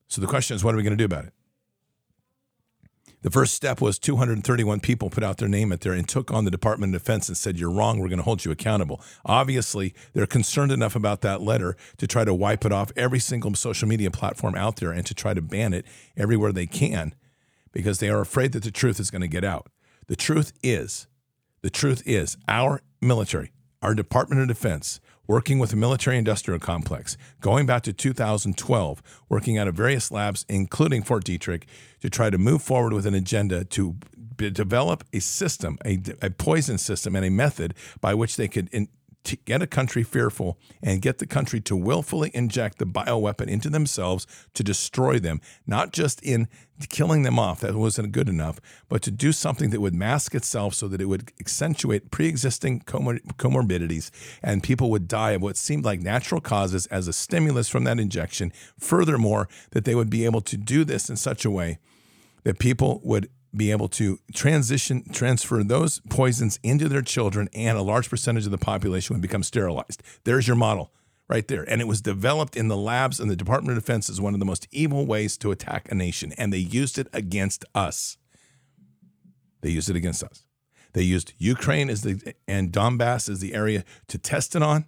So 0.08 0.22
the 0.22 0.26
question 0.26 0.56
is, 0.56 0.64
what 0.64 0.72
are 0.74 0.78
we 0.78 0.82
going 0.82 0.96
to 0.96 0.96
do 0.96 1.04
about 1.04 1.26
it? 1.26 1.34
The 3.20 3.30
first 3.30 3.52
step 3.52 3.82
was 3.82 3.98
231 3.98 4.80
people 4.80 5.10
put 5.10 5.22
out 5.22 5.36
their 5.36 5.46
name 5.46 5.70
at 5.70 5.82
there 5.82 5.92
and 5.92 6.08
took 6.08 6.30
on 6.30 6.46
the 6.46 6.50
Department 6.50 6.94
of 6.94 7.02
Defense 7.02 7.28
and 7.28 7.36
said, 7.36 7.58
You're 7.58 7.70
wrong. 7.70 7.98
We're 7.98 8.08
going 8.08 8.16
to 8.16 8.24
hold 8.24 8.46
you 8.46 8.50
accountable. 8.50 9.02
Obviously, 9.26 9.92
they're 10.14 10.24
concerned 10.24 10.72
enough 10.72 10.96
about 10.96 11.20
that 11.20 11.42
letter 11.42 11.76
to 11.98 12.06
try 12.06 12.24
to 12.24 12.32
wipe 12.32 12.64
it 12.64 12.72
off 12.72 12.90
every 12.96 13.18
single 13.18 13.54
social 13.54 13.86
media 13.86 14.10
platform 14.10 14.54
out 14.54 14.76
there 14.76 14.90
and 14.90 15.04
to 15.04 15.12
try 15.12 15.34
to 15.34 15.42
ban 15.42 15.74
it 15.74 15.84
everywhere 16.16 16.50
they 16.50 16.66
can 16.66 17.14
because 17.72 17.98
they 17.98 18.08
are 18.08 18.20
afraid 18.20 18.52
that 18.52 18.62
the 18.62 18.70
truth 18.70 19.00
is 19.00 19.10
going 19.10 19.22
to 19.22 19.28
get 19.28 19.44
out. 19.44 19.68
The 20.06 20.16
truth 20.16 20.52
is, 20.62 21.06
the 21.62 21.70
truth 21.70 22.02
is, 22.06 22.36
our 22.48 22.80
military, 23.00 23.52
our 23.82 23.94
Department 23.94 24.40
of 24.42 24.48
Defense, 24.48 25.00
working 25.26 25.60
with 25.60 25.70
the 25.70 25.76
military 25.76 26.18
industrial 26.18 26.58
complex, 26.58 27.16
going 27.40 27.64
back 27.64 27.82
to 27.82 27.92
2012, 27.92 29.02
working 29.28 29.58
out 29.58 29.68
of 29.68 29.74
various 29.76 30.10
labs, 30.10 30.44
including 30.48 31.02
Fort 31.04 31.24
Detrick, 31.24 31.64
to 32.00 32.10
try 32.10 32.30
to 32.30 32.38
move 32.38 32.62
forward 32.62 32.92
with 32.92 33.06
an 33.06 33.14
agenda 33.14 33.64
to 33.64 33.94
develop 34.36 35.04
a 35.12 35.20
system, 35.20 35.78
a, 35.84 36.00
a 36.22 36.30
poison 36.30 36.78
system, 36.78 37.14
and 37.14 37.24
a 37.24 37.30
method 37.30 37.74
by 38.00 38.14
which 38.14 38.36
they 38.36 38.48
could 38.48 38.68
in, 38.72 38.88
to 39.24 39.36
get 39.36 39.62
a 39.62 39.66
country 39.66 40.02
fearful 40.02 40.58
and 40.82 41.02
get 41.02 41.18
the 41.18 41.26
country 41.26 41.60
to 41.60 41.76
willfully 41.76 42.30
inject 42.34 42.78
the 42.78 42.86
bioweapon 42.86 43.48
into 43.48 43.68
themselves 43.68 44.26
to 44.54 44.62
destroy 44.62 45.18
them, 45.18 45.40
not 45.66 45.92
just 45.92 46.22
in 46.22 46.48
killing 46.88 47.22
them 47.22 47.38
off, 47.38 47.60
that 47.60 47.74
wasn't 47.74 48.12
good 48.12 48.28
enough, 48.28 48.60
but 48.88 49.02
to 49.02 49.10
do 49.10 49.32
something 49.32 49.70
that 49.70 49.80
would 49.80 49.94
mask 49.94 50.34
itself 50.34 50.74
so 50.74 50.88
that 50.88 51.00
it 51.00 51.06
would 51.06 51.30
accentuate 51.38 52.10
pre 52.10 52.26
existing 52.26 52.80
comor- 52.80 53.20
comorbidities 53.36 54.10
and 54.42 54.62
people 54.62 54.90
would 54.90 55.06
die 55.06 55.32
of 55.32 55.42
what 55.42 55.56
seemed 55.56 55.84
like 55.84 56.00
natural 56.00 56.40
causes 56.40 56.86
as 56.86 57.06
a 57.06 57.12
stimulus 57.12 57.68
from 57.68 57.84
that 57.84 58.00
injection. 58.00 58.52
Furthermore, 58.78 59.48
that 59.72 59.84
they 59.84 59.94
would 59.94 60.10
be 60.10 60.24
able 60.24 60.40
to 60.40 60.56
do 60.56 60.84
this 60.84 61.10
in 61.10 61.16
such 61.16 61.44
a 61.44 61.50
way 61.50 61.78
that 62.44 62.58
people 62.58 63.00
would 63.04 63.28
be 63.54 63.70
able 63.70 63.88
to 63.88 64.18
transition, 64.32 65.04
transfer 65.12 65.62
those 65.64 66.00
poisons 66.08 66.58
into 66.62 66.88
their 66.88 67.02
children, 67.02 67.48
and 67.52 67.76
a 67.76 67.82
large 67.82 68.08
percentage 68.08 68.44
of 68.44 68.52
the 68.52 68.58
population 68.58 69.14
would 69.14 69.22
become 69.22 69.42
sterilized. 69.42 70.02
There's 70.24 70.46
your 70.46 70.56
model 70.56 70.92
right 71.30 71.46
there. 71.46 71.64
And 71.68 71.80
it 71.80 71.86
was 71.86 72.00
developed 72.00 72.56
in 72.56 72.68
the 72.68 72.76
labs 72.76 73.20
in 73.20 73.28
the 73.28 73.36
Department 73.36 73.78
of 73.78 73.82
Defense 73.82 74.10
as 74.10 74.20
one 74.20 74.34
of 74.34 74.40
the 74.40 74.46
most 74.46 74.66
evil 74.72 75.06
ways 75.06 75.36
to 75.38 75.52
attack 75.52 75.90
a 75.90 75.94
nation. 75.94 76.32
And 76.36 76.52
they 76.52 76.58
used 76.58 76.98
it 76.98 77.06
against 77.12 77.64
us. 77.72 78.18
They 79.60 79.70
used 79.70 79.88
it 79.88 79.96
against 79.96 80.24
us. 80.24 80.44
They 80.92 81.02
used 81.02 81.32
Ukraine 81.38 81.88
as 81.88 82.02
the 82.02 82.34
and 82.48 82.72
Donbass 82.72 83.28
as 83.28 83.38
the 83.38 83.54
area 83.54 83.84
to 84.08 84.18
test 84.18 84.56
it 84.56 84.62
on. 84.62 84.86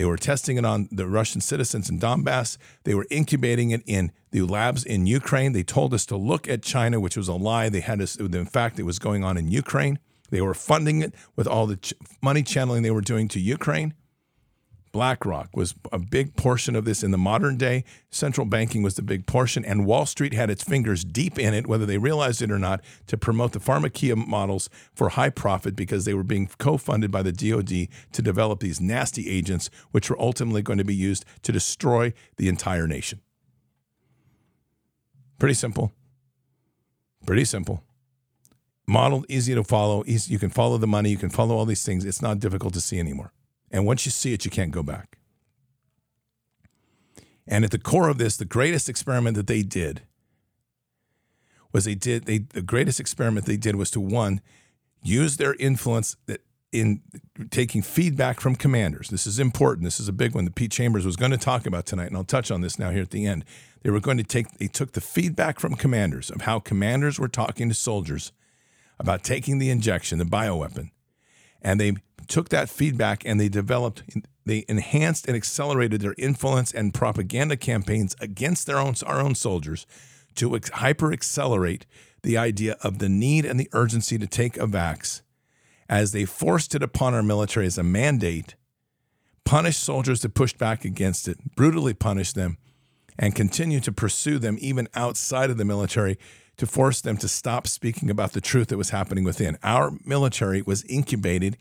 They 0.00 0.06
were 0.06 0.16
testing 0.16 0.56
it 0.56 0.64
on 0.64 0.88
the 0.90 1.06
Russian 1.06 1.42
citizens 1.42 1.90
in 1.90 2.00
Donbass. 2.00 2.56
They 2.84 2.94
were 2.94 3.06
incubating 3.10 3.70
it 3.70 3.82
in 3.84 4.12
the 4.30 4.40
labs 4.40 4.82
in 4.82 5.04
Ukraine. 5.04 5.52
They 5.52 5.62
told 5.62 5.92
us 5.92 6.06
to 6.06 6.16
look 6.16 6.48
at 6.48 6.62
China, 6.62 6.98
which 6.98 7.18
was 7.18 7.28
a 7.28 7.34
lie. 7.34 7.68
They 7.68 7.80
had 7.80 8.00
us, 8.00 8.16
in 8.16 8.46
fact, 8.46 8.78
it 8.78 8.84
was 8.84 8.98
going 8.98 9.24
on 9.24 9.36
in 9.36 9.48
Ukraine. 9.48 9.98
They 10.30 10.40
were 10.40 10.54
funding 10.54 11.02
it 11.02 11.14
with 11.36 11.46
all 11.46 11.66
the 11.66 11.76
ch- 11.76 11.92
money 12.22 12.42
channeling 12.42 12.82
they 12.82 12.90
were 12.90 13.02
doing 13.02 13.28
to 13.28 13.38
Ukraine. 13.38 13.92
BlackRock 14.92 15.56
was 15.56 15.74
a 15.92 15.98
big 15.98 16.34
portion 16.36 16.74
of 16.74 16.84
this 16.84 17.02
in 17.02 17.12
the 17.12 17.18
modern 17.18 17.56
day. 17.56 17.84
Central 18.10 18.44
banking 18.44 18.82
was 18.82 18.94
the 18.94 19.02
big 19.02 19.26
portion, 19.26 19.64
and 19.64 19.86
Wall 19.86 20.04
Street 20.04 20.34
had 20.34 20.50
its 20.50 20.64
fingers 20.64 21.04
deep 21.04 21.38
in 21.38 21.54
it, 21.54 21.66
whether 21.66 21.86
they 21.86 21.98
realized 21.98 22.42
it 22.42 22.50
or 22.50 22.58
not, 22.58 22.80
to 23.06 23.16
promote 23.16 23.52
the 23.52 23.60
pharmakeia 23.60 24.16
models 24.16 24.68
for 24.92 25.10
high 25.10 25.30
profit 25.30 25.76
because 25.76 26.04
they 26.04 26.14
were 26.14 26.24
being 26.24 26.48
co 26.58 26.76
funded 26.76 27.12
by 27.12 27.22
the 27.22 27.32
DoD 27.32 27.88
to 28.12 28.22
develop 28.22 28.60
these 28.60 28.80
nasty 28.80 29.30
agents, 29.30 29.70
which 29.92 30.10
were 30.10 30.20
ultimately 30.20 30.62
going 30.62 30.78
to 30.78 30.84
be 30.84 30.94
used 30.94 31.24
to 31.42 31.52
destroy 31.52 32.12
the 32.36 32.48
entire 32.48 32.88
nation. 32.88 33.20
Pretty 35.38 35.54
simple. 35.54 35.92
Pretty 37.26 37.44
simple. 37.44 37.84
Model 38.86 39.24
easy 39.28 39.54
to 39.54 39.62
follow. 39.62 40.02
Easy, 40.06 40.32
you 40.32 40.38
can 40.40 40.50
follow 40.50 40.76
the 40.76 40.86
money. 40.86 41.10
You 41.10 41.16
can 41.16 41.30
follow 41.30 41.56
all 41.56 41.64
these 41.64 41.84
things. 41.84 42.04
It's 42.04 42.20
not 42.20 42.40
difficult 42.40 42.74
to 42.74 42.80
see 42.80 42.98
anymore. 42.98 43.32
And 43.70 43.86
once 43.86 44.04
you 44.04 44.10
see 44.10 44.32
it, 44.32 44.44
you 44.44 44.50
can't 44.50 44.72
go 44.72 44.82
back. 44.82 45.18
And 47.46 47.64
at 47.64 47.70
the 47.70 47.78
core 47.78 48.08
of 48.08 48.18
this, 48.18 48.36
the 48.36 48.44
greatest 48.44 48.88
experiment 48.88 49.36
that 49.36 49.46
they 49.46 49.62
did 49.62 50.02
was 51.72 51.84
they 51.84 51.94
did 51.94 52.26
they 52.26 52.38
the 52.38 52.62
greatest 52.62 53.00
experiment 53.00 53.46
they 53.46 53.56
did 53.56 53.76
was 53.76 53.90
to 53.92 54.00
one 54.00 54.40
use 55.02 55.36
their 55.36 55.54
influence 55.54 56.16
that 56.26 56.40
in 56.72 57.00
taking 57.50 57.82
feedback 57.82 58.38
from 58.38 58.54
commanders. 58.54 59.08
This 59.08 59.26
is 59.26 59.40
important. 59.40 59.84
This 59.84 59.98
is 59.98 60.06
a 60.06 60.12
big 60.12 60.34
one 60.34 60.44
that 60.44 60.54
Pete 60.54 60.70
Chambers 60.70 61.04
was 61.04 61.16
going 61.16 61.32
to 61.32 61.36
talk 61.36 61.66
about 61.66 61.84
tonight, 61.84 62.06
and 62.06 62.16
I'll 62.16 62.22
touch 62.22 62.50
on 62.50 62.60
this 62.60 62.78
now 62.78 62.90
here 62.90 63.02
at 63.02 63.10
the 63.10 63.26
end. 63.26 63.44
They 63.82 63.90
were 63.90 64.00
going 64.00 64.18
to 64.18 64.24
take 64.24 64.58
they 64.58 64.68
took 64.68 64.92
the 64.92 65.00
feedback 65.00 65.58
from 65.58 65.74
commanders 65.74 66.30
of 66.30 66.42
how 66.42 66.60
commanders 66.60 67.18
were 67.18 67.28
talking 67.28 67.68
to 67.68 67.74
soldiers 67.74 68.32
about 68.98 69.24
taking 69.24 69.58
the 69.58 69.70
injection, 69.70 70.18
the 70.18 70.24
bioweapon, 70.24 70.90
and 71.62 71.80
they 71.80 71.94
took 72.30 72.48
that 72.48 72.70
feedback 72.70 73.22
and 73.26 73.38
they 73.38 73.48
developed, 73.48 74.02
they 74.46 74.64
enhanced 74.68 75.26
and 75.26 75.36
accelerated 75.36 76.00
their 76.00 76.14
influence 76.16 76.72
and 76.72 76.94
propaganda 76.94 77.56
campaigns 77.56 78.16
against 78.20 78.66
their 78.66 78.78
own, 78.78 78.94
our 79.04 79.20
own 79.20 79.34
soldiers 79.34 79.86
to 80.36 80.58
hyper 80.74 81.12
accelerate 81.12 81.84
the 82.22 82.38
idea 82.38 82.76
of 82.82 82.98
the 82.98 83.08
need 83.08 83.44
and 83.44 83.58
the 83.58 83.68
urgency 83.72 84.16
to 84.16 84.26
take 84.26 84.56
a 84.56 84.66
vax 84.66 85.22
as 85.88 86.12
they 86.12 86.24
forced 86.24 86.74
it 86.74 86.82
upon 86.82 87.14
our 87.14 87.22
military 87.22 87.66
as 87.66 87.76
a 87.76 87.82
mandate, 87.82 88.54
punished 89.44 89.82
soldiers 89.82 90.20
that 90.20 90.34
pushed 90.34 90.56
back 90.56 90.84
against 90.84 91.26
it, 91.26 91.36
brutally 91.56 91.92
punished 91.92 92.36
them, 92.36 92.56
and 93.18 93.34
continue 93.34 93.80
to 93.80 93.90
pursue 93.90 94.38
them 94.38 94.56
even 94.60 94.86
outside 94.94 95.50
of 95.50 95.58
the 95.58 95.64
military 95.64 96.16
to 96.56 96.66
force 96.66 97.00
them 97.00 97.16
to 97.16 97.26
stop 97.26 97.66
speaking 97.66 98.08
about 98.08 98.32
the 98.32 98.40
truth 98.40 98.68
that 98.68 98.76
was 98.76 98.90
happening 98.90 99.24
within. 99.24 99.58
Our 99.64 99.92
military 100.04 100.62
was 100.62 100.84
incubated 100.84 101.56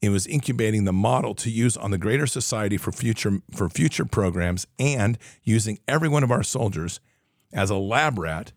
it 0.00 0.10
was 0.10 0.26
incubating 0.26 0.84
the 0.84 0.92
model 0.92 1.34
to 1.34 1.50
use 1.50 1.76
on 1.76 1.90
the 1.90 1.98
greater 1.98 2.26
society 2.26 2.76
for 2.76 2.92
future 2.92 3.40
for 3.50 3.68
future 3.68 4.04
programs 4.04 4.66
and 4.78 5.18
using 5.42 5.78
every 5.88 6.08
one 6.08 6.22
of 6.22 6.30
our 6.30 6.42
soldiers 6.42 7.00
as 7.52 7.70
a 7.70 7.76
lab 7.76 8.18
rat 8.18 8.52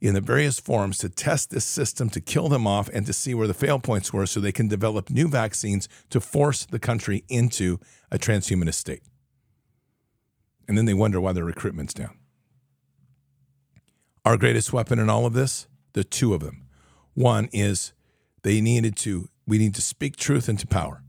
in 0.00 0.12
the 0.12 0.20
various 0.20 0.60
forms 0.60 0.98
to 0.98 1.08
test 1.08 1.50
this 1.50 1.64
system 1.64 2.10
to 2.10 2.20
kill 2.20 2.48
them 2.48 2.66
off 2.66 2.90
and 2.92 3.06
to 3.06 3.12
see 3.12 3.32
where 3.32 3.46
the 3.46 3.54
fail 3.54 3.78
points 3.78 4.12
were 4.12 4.26
so 4.26 4.38
they 4.38 4.52
can 4.52 4.68
develop 4.68 5.08
new 5.08 5.28
vaccines 5.28 5.88
to 6.10 6.20
force 6.20 6.66
the 6.66 6.78
country 6.78 7.24
into 7.28 7.78
a 8.10 8.18
transhumanist 8.18 8.74
state. 8.74 9.02
And 10.68 10.76
then 10.76 10.84
they 10.84 10.94
wonder 10.94 11.20
why 11.20 11.32
their 11.32 11.44
recruitment's 11.44 11.94
down. 11.94 12.18
Our 14.26 14.36
greatest 14.36 14.72
weapon 14.72 14.98
in 14.98 15.08
all 15.08 15.24
of 15.24 15.32
this, 15.32 15.68
the 15.94 16.04
two 16.04 16.34
of 16.34 16.40
them. 16.40 16.66
One 17.14 17.48
is 17.52 17.92
they 18.42 18.60
needed 18.60 18.96
to 18.96 19.28
we 19.46 19.58
need 19.58 19.74
to 19.74 19.82
speak 19.82 20.16
truth 20.16 20.48
into 20.48 20.66
power. 20.66 21.02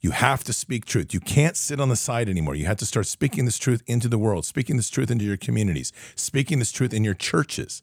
You 0.00 0.10
have 0.10 0.42
to 0.44 0.52
speak 0.52 0.84
truth. 0.84 1.14
You 1.14 1.20
can't 1.20 1.56
sit 1.56 1.80
on 1.80 1.88
the 1.88 1.96
side 1.96 2.28
anymore. 2.28 2.56
You 2.56 2.66
have 2.66 2.78
to 2.78 2.86
start 2.86 3.06
speaking 3.06 3.44
this 3.44 3.58
truth 3.58 3.82
into 3.86 4.08
the 4.08 4.18
world, 4.18 4.44
speaking 4.44 4.76
this 4.76 4.90
truth 4.90 5.10
into 5.10 5.24
your 5.24 5.36
communities, 5.36 5.92
speaking 6.16 6.58
this 6.58 6.72
truth 6.72 6.92
in 6.92 7.04
your 7.04 7.14
churches. 7.14 7.82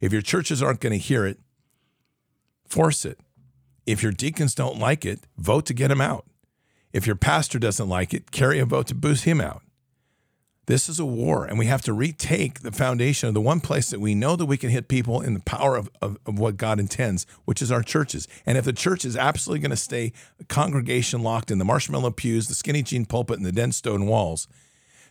If 0.00 0.12
your 0.12 0.22
churches 0.22 0.62
aren't 0.62 0.80
going 0.80 0.92
to 0.92 0.98
hear 0.98 1.26
it, 1.26 1.40
force 2.68 3.04
it. 3.04 3.18
If 3.84 4.02
your 4.02 4.12
deacons 4.12 4.54
don't 4.54 4.78
like 4.78 5.04
it, 5.04 5.26
vote 5.36 5.66
to 5.66 5.74
get 5.74 5.90
him 5.90 6.00
out. 6.00 6.26
If 6.92 7.06
your 7.06 7.16
pastor 7.16 7.58
doesn't 7.58 7.88
like 7.88 8.14
it, 8.14 8.30
carry 8.30 8.60
a 8.60 8.64
vote 8.64 8.86
to 8.88 8.94
boost 8.94 9.24
him 9.24 9.40
out. 9.40 9.62
This 10.66 10.88
is 10.88 10.98
a 10.98 11.06
war, 11.06 11.44
and 11.44 11.60
we 11.60 11.66
have 11.66 11.82
to 11.82 11.92
retake 11.92 12.60
the 12.60 12.72
foundation 12.72 13.28
of 13.28 13.34
the 13.34 13.40
one 13.40 13.60
place 13.60 13.90
that 13.90 14.00
we 14.00 14.16
know 14.16 14.34
that 14.34 14.46
we 14.46 14.56
can 14.56 14.70
hit 14.70 14.88
people 14.88 15.20
in 15.20 15.34
the 15.34 15.40
power 15.40 15.76
of, 15.76 15.88
of, 16.02 16.18
of 16.26 16.40
what 16.40 16.56
God 16.56 16.80
intends, 16.80 17.24
which 17.44 17.62
is 17.62 17.70
our 17.70 17.84
churches. 17.84 18.26
And 18.44 18.58
if 18.58 18.64
the 18.64 18.72
church 18.72 19.04
is 19.04 19.16
absolutely 19.16 19.60
going 19.60 19.70
to 19.70 19.76
stay 19.76 20.12
congregation 20.48 21.22
locked 21.22 21.52
in 21.52 21.58
the 21.58 21.64
marshmallow 21.64 22.10
pews, 22.10 22.48
the 22.48 22.54
skinny 22.54 22.82
jean 22.82 23.06
pulpit, 23.06 23.36
and 23.36 23.46
the 23.46 23.52
dense 23.52 23.76
stone 23.76 24.06
walls, 24.06 24.48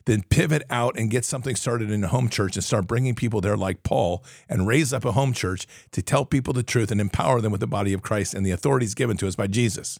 then 0.03 0.23
pivot 0.23 0.63
out 0.69 0.99
and 0.99 1.09
get 1.09 1.23
something 1.23 1.55
started 1.55 1.89
in 1.89 2.03
a 2.03 2.09
home 2.09 2.27
church 2.27 2.57
and 2.57 2.63
start 2.63 2.85
bringing 2.85 3.15
people 3.15 3.39
there 3.39 3.57
like 3.57 3.81
Paul 3.81 4.25
and 4.49 4.67
raise 4.67 4.91
up 4.91 5.05
a 5.05 5.13
home 5.13 5.31
church 5.31 5.67
to 5.91 6.01
tell 6.01 6.25
people 6.25 6.53
the 6.53 6.63
truth 6.63 6.91
and 6.91 6.99
empower 6.99 7.39
them 7.39 7.53
with 7.53 7.61
the 7.61 7.67
body 7.67 7.93
of 7.93 8.01
Christ 8.01 8.33
and 8.33 8.45
the 8.45 8.51
authorities 8.51 8.93
given 8.93 9.15
to 9.17 9.27
us 9.27 9.37
by 9.37 9.47
Jesus. 9.47 9.99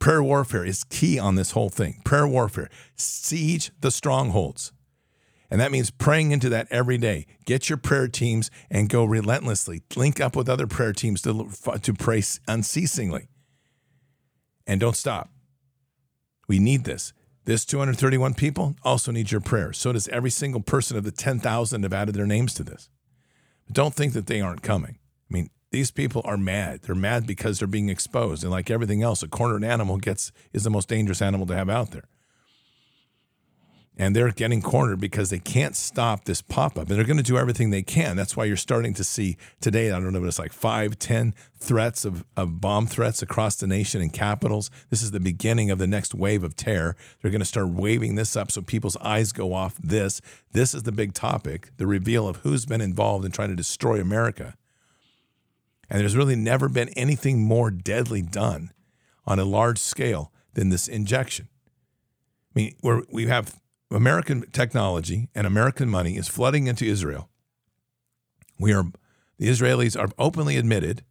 Prayer 0.00 0.22
warfare 0.22 0.64
is 0.64 0.82
key 0.82 1.18
on 1.18 1.34
this 1.34 1.52
whole 1.52 1.68
thing. 1.68 2.00
Prayer 2.04 2.26
warfare, 2.26 2.70
siege 2.96 3.70
the 3.80 3.90
strongholds. 3.90 4.72
And 5.50 5.60
that 5.60 5.70
means 5.70 5.90
praying 5.90 6.30
into 6.30 6.48
that 6.48 6.68
every 6.70 6.96
day. 6.96 7.26
Get 7.44 7.68
your 7.68 7.76
prayer 7.76 8.08
teams 8.08 8.50
and 8.70 8.88
go 8.88 9.04
relentlessly. 9.04 9.82
Link 9.96 10.20
up 10.20 10.36
with 10.36 10.48
other 10.48 10.66
prayer 10.66 10.92
teams 10.92 11.20
to, 11.22 11.50
to 11.82 11.92
pray 11.92 12.22
unceasingly. 12.48 13.28
And 14.66 14.80
don't 14.80 14.96
stop. 14.96 15.28
We 16.48 16.58
need 16.58 16.84
this. 16.84 17.12
This 17.44 17.64
231 17.64 18.34
people 18.34 18.76
also 18.84 19.10
need 19.12 19.32
your 19.32 19.40
prayers. 19.40 19.76
So 19.76 19.92
does 19.92 20.08
every 20.08 20.30
single 20.30 20.60
person 20.60 20.96
of 20.96 21.04
the 21.04 21.10
10,000 21.10 21.82
have 21.82 21.92
added 21.92 22.14
their 22.14 22.26
names 22.26 22.54
to 22.54 22.62
this. 22.62 22.88
don't 23.70 23.94
think 23.94 24.12
that 24.12 24.26
they 24.26 24.40
aren't 24.40 24.62
coming. 24.62 24.98
I 25.30 25.34
mean, 25.34 25.50
these 25.70 25.90
people 25.90 26.22
are 26.24 26.36
mad. 26.36 26.82
They're 26.82 26.94
mad 26.94 27.26
because 27.26 27.58
they're 27.58 27.68
being 27.68 27.88
exposed. 27.88 28.42
And 28.42 28.50
like 28.50 28.70
everything 28.70 29.02
else, 29.02 29.22
a 29.22 29.28
cornered 29.28 29.64
animal 29.64 29.98
gets 29.98 30.32
is 30.52 30.64
the 30.64 30.70
most 30.70 30.88
dangerous 30.88 31.22
animal 31.22 31.46
to 31.46 31.54
have 31.54 31.70
out 31.70 31.92
there. 31.92 32.04
And 33.96 34.16
they're 34.16 34.30
getting 34.30 34.62
cornered 34.62 34.98
because 34.98 35.28
they 35.28 35.38
can't 35.38 35.76
stop 35.76 36.24
this 36.24 36.40
pop 36.40 36.78
up. 36.78 36.88
And 36.88 36.96
they're 36.96 37.04
going 37.04 37.18
to 37.18 37.22
do 37.22 37.36
everything 37.36 37.68
they 37.68 37.82
can. 37.82 38.16
That's 38.16 38.34
why 38.34 38.46
you're 38.46 38.56
starting 38.56 38.94
to 38.94 39.04
see 39.04 39.36
today, 39.60 39.90
I 39.90 40.00
don't 40.00 40.14
know, 40.14 40.20
but 40.20 40.26
it's 40.26 40.38
like 40.38 40.54
five, 40.54 40.98
ten 40.98 41.34
threats 41.58 42.06
of, 42.06 42.24
of 42.34 42.62
bomb 42.62 42.86
threats 42.86 43.20
across 43.20 43.56
the 43.56 43.66
nation 43.66 44.00
and 44.00 44.10
capitals. 44.10 44.70
This 44.88 45.02
is 45.02 45.10
the 45.10 45.20
beginning 45.20 45.70
of 45.70 45.78
the 45.78 45.86
next 45.86 46.14
wave 46.14 46.42
of 46.42 46.56
terror. 46.56 46.96
They're 47.20 47.30
going 47.30 47.40
to 47.40 47.44
start 47.44 47.68
waving 47.68 48.14
this 48.14 48.36
up 48.36 48.50
so 48.50 48.62
people's 48.62 48.96
eyes 48.98 49.32
go 49.32 49.52
off 49.52 49.76
this. 49.76 50.22
This 50.52 50.72
is 50.72 50.84
the 50.84 50.92
big 50.92 51.12
topic 51.12 51.68
the 51.76 51.86
reveal 51.86 52.26
of 52.26 52.36
who's 52.36 52.64
been 52.64 52.80
involved 52.80 53.26
in 53.26 53.32
trying 53.32 53.50
to 53.50 53.56
destroy 53.56 54.00
America. 54.00 54.54
And 55.90 56.00
there's 56.00 56.16
really 56.16 56.36
never 56.36 56.68
been 56.68 56.88
anything 56.90 57.42
more 57.42 57.70
deadly 57.70 58.22
done 58.22 58.72
on 59.26 59.38
a 59.38 59.44
large 59.44 59.78
scale 59.78 60.32
than 60.54 60.68
this 60.68 60.86
injection. 60.86 61.48
I 62.54 62.60
mean, 62.60 62.76
we 62.82 63.02
we 63.10 63.26
have 63.26 63.60
American 63.90 64.42
technology 64.52 65.28
and 65.34 65.46
American 65.46 65.88
money 65.88 66.16
is 66.16 66.28
flooding 66.28 66.68
into 66.68 66.84
Israel. 66.84 67.28
We 68.58 68.72
are 68.72 68.84
the 69.38 69.48
Israelis 69.48 70.00
are 70.00 70.10
openly 70.18 70.56
admitted 70.56 71.02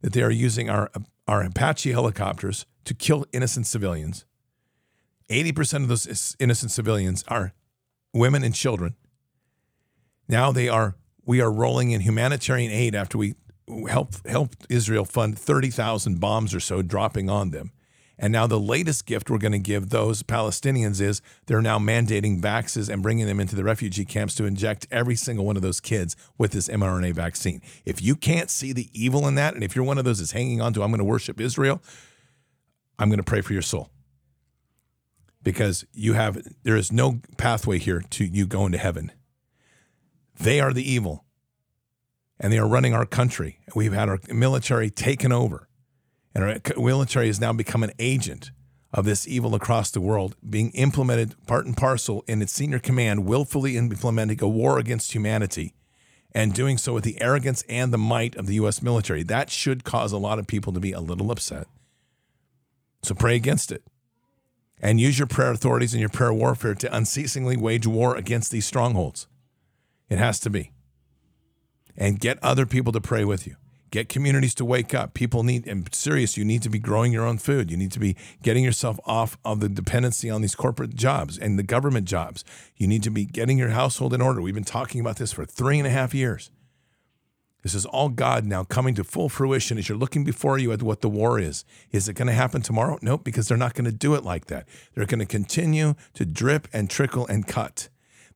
that 0.00 0.12
they 0.12 0.22
are 0.22 0.30
using 0.30 0.70
our 0.70 0.90
our 1.26 1.42
Apache 1.42 1.92
helicopters 1.92 2.66
to 2.84 2.94
kill 2.94 3.26
innocent 3.32 3.66
civilians. 3.66 4.24
80% 5.28 5.82
of 5.82 5.88
those 5.88 6.36
innocent 6.40 6.72
civilians 6.72 7.22
are 7.28 7.52
women 8.12 8.42
and 8.42 8.54
children. 8.54 8.96
Now 10.28 10.50
they 10.50 10.68
are 10.68 10.96
we 11.24 11.40
are 11.40 11.52
rolling 11.52 11.90
in 11.90 12.00
humanitarian 12.00 12.72
aid 12.72 12.94
after 12.94 13.18
we 13.18 13.34
helped 13.88 14.26
helped 14.26 14.66
Israel 14.68 15.04
fund 15.04 15.38
30,000 15.38 16.20
bombs 16.20 16.54
or 16.54 16.60
so 16.60 16.82
dropping 16.82 17.30
on 17.30 17.50
them. 17.50 17.72
And 18.22 18.34
now 18.34 18.46
the 18.46 18.60
latest 18.60 19.06
gift 19.06 19.30
we're 19.30 19.38
going 19.38 19.52
to 19.52 19.58
give 19.58 19.88
those 19.88 20.22
Palestinians 20.22 21.00
is 21.00 21.22
they're 21.46 21.62
now 21.62 21.78
mandating 21.78 22.38
vaxes 22.38 22.90
and 22.90 23.02
bringing 23.02 23.26
them 23.26 23.40
into 23.40 23.56
the 23.56 23.64
refugee 23.64 24.04
camps 24.04 24.34
to 24.34 24.44
inject 24.44 24.86
every 24.90 25.16
single 25.16 25.46
one 25.46 25.56
of 25.56 25.62
those 25.62 25.80
kids 25.80 26.16
with 26.36 26.52
this 26.52 26.68
mRNA 26.68 27.14
vaccine. 27.14 27.62
If 27.86 28.02
you 28.02 28.14
can't 28.14 28.50
see 28.50 28.74
the 28.74 28.90
evil 28.92 29.26
in 29.26 29.36
that, 29.36 29.54
and 29.54 29.64
if 29.64 29.74
you're 29.74 29.86
one 29.86 29.96
of 29.96 30.04
those 30.04 30.18
that's 30.18 30.32
hanging 30.32 30.60
on 30.60 30.74
to, 30.74 30.82
I'm 30.82 30.90
going 30.90 30.98
to 30.98 31.04
worship 31.04 31.40
Israel, 31.40 31.82
I'm 32.98 33.08
going 33.08 33.16
to 33.16 33.24
pray 33.24 33.40
for 33.40 33.54
your 33.54 33.62
soul. 33.62 33.88
Because 35.42 35.86
you 35.94 36.12
have, 36.12 36.46
there 36.62 36.76
is 36.76 36.92
no 36.92 37.20
pathway 37.38 37.78
here 37.78 38.02
to 38.10 38.24
you 38.26 38.46
going 38.46 38.72
to 38.72 38.78
heaven. 38.78 39.12
They 40.38 40.60
are 40.60 40.74
the 40.74 40.88
evil 40.88 41.24
and 42.40 42.52
they 42.52 42.58
are 42.58 42.66
running 42.66 42.94
our 42.94 43.06
country. 43.06 43.58
We've 43.74 43.92
had 43.92 44.08
our 44.08 44.18
military 44.30 44.90
taken 44.90 45.30
over, 45.30 45.68
and 46.34 46.42
our 46.42 46.56
military 46.76 47.26
has 47.26 47.40
now 47.40 47.52
become 47.52 47.82
an 47.82 47.92
agent 47.98 48.50
of 48.92 49.04
this 49.04 49.28
evil 49.28 49.54
across 49.54 49.90
the 49.90 50.00
world, 50.00 50.34
being 50.48 50.70
implemented 50.70 51.36
part 51.46 51.66
and 51.66 51.76
parcel 51.76 52.24
in 52.26 52.42
its 52.42 52.52
senior 52.52 52.80
command, 52.80 53.26
willfully 53.26 53.76
implementing 53.76 54.42
a 54.42 54.48
war 54.48 54.78
against 54.78 55.12
humanity, 55.12 55.74
and 56.32 56.54
doing 56.54 56.78
so 56.78 56.94
with 56.94 57.04
the 57.04 57.20
arrogance 57.20 57.62
and 57.68 57.92
the 57.92 57.98
might 57.98 58.34
of 58.36 58.46
the 58.46 58.54
U.S. 58.54 58.82
military. 58.82 59.22
That 59.22 59.50
should 59.50 59.84
cause 59.84 60.10
a 60.10 60.18
lot 60.18 60.38
of 60.38 60.46
people 60.46 60.72
to 60.72 60.80
be 60.80 60.92
a 60.92 61.00
little 61.00 61.30
upset. 61.30 61.66
So 63.02 63.14
pray 63.14 63.36
against 63.36 63.70
it. 63.70 63.84
And 64.82 64.98
use 64.98 65.18
your 65.18 65.26
prayer 65.26 65.52
authorities 65.52 65.92
and 65.92 66.00
your 66.00 66.08
prayer 66.08 66.32
warfare 66.32 66.74
to 66.74 66.96
unceasingly 66.96 67.56
wage 67.56 67.86
war 67.86 68.16
against 68.16 68.50
these 68.50 68.64
strongholds. 68.64 69.26
It 70.08 70.18
has 70.18 70.40
to 70.40 70.50
be. 70.50 70.72
And 72.00 72.18
get 72.18 72.42
other 72.42 72.66
people 72.66 72.92
to 72.92 73.00
pray 73.00 73.24
with 73.24 73.46
you. 73.46 73.54
Get 73.90 74.08
communities 74.08 74.54
to 74.54 74.64
wake 74.64 74.94
up. 74.94 75.14
People 75.14 75.42
need, 75.42 75.66
and 75.66 75.92
serious, 75.94 76.36
you 76.36 76.44
need 76.44 76.62
to 76.62 76.70
be 76.70 76.78
growing 76.78 77.12
your 77.12 77.26
own 77.26 77.38
food. 77.38 77.70
You 77.70 77.76
need 77.76 77.92
to 77.92 77.98
be 77.98 78.16
getting 78.42 78.64
yourself 78.64 78.98
off 79.04 79.36
of 79.44 79.60
the 79.60 79.68
dependency 79.68 80.30
on 80.30 80.42
these 80.42 80.54
corporate 80.54 80.94
jobs 80.94 81.36
and 81.36 81.58
the 81.58 81.62
government 81.62 82.06
jobs. 82.06 82.44
You 82.76 82.86
need 82.86 83.02
to 83.02 83.10
be 83.10 83.24
getting 83.24 83.58
your 83.58 83.70
household 83.70 84.14
in 84.14 84.22
order. 84.22 84.40
We've 84.40 84.54
been 84.54 84.64
talking 84.64 85.00
about 85.00 85.16
this 85.16 85.32
for 85.32 85.44
three 85.44 85.78
and 85.78 85.86
a 85.86 85.90
half 85.90 86.14
years. 86.14 86.50
This 87.62 87.74
is 87.74 87.84
all 87.84 88.08
God 88.08 88.46
now 88.46 88.64
coming 88.64 88.94
to 88.94 89.04
full 89.04 89.28
fruition 89.28 89.76
as 89.76 89.88
you're 89.88 89.98
looking 89.98 90.24
before 90.24 90.56
you 90.56 90.72
at 90.72 90.82
what 90.82 91.02
the 91.02 91.10
war 91.10 91.38
is. 91.38 91.64
Is 91.92 92.08
it 92.08 92.14
going 92.14 92.28
to 92.28 92.32
happen 92.32 92.62
tomorrow? 92.62 92.98
Nope, 93.02 93.22
because 93.22 93.48
they're 93.48 93.58
not 93.58 93.74
going 93.74 93.84
to 93.84 93.92
do 93.92 94.14
it 94.14 94.24
like 94.24 94.46
that. 94.46 94.66
They're 94.94 95.04
going 95.04 95.18
to 95.18 95.26
continue 95.26 95.94
to 96.14 96.24
drip 96.24 96.68
and 96.72 96.88
trickle 96.88 97.26
and 97.26 97.46
cut. 97.46 97.88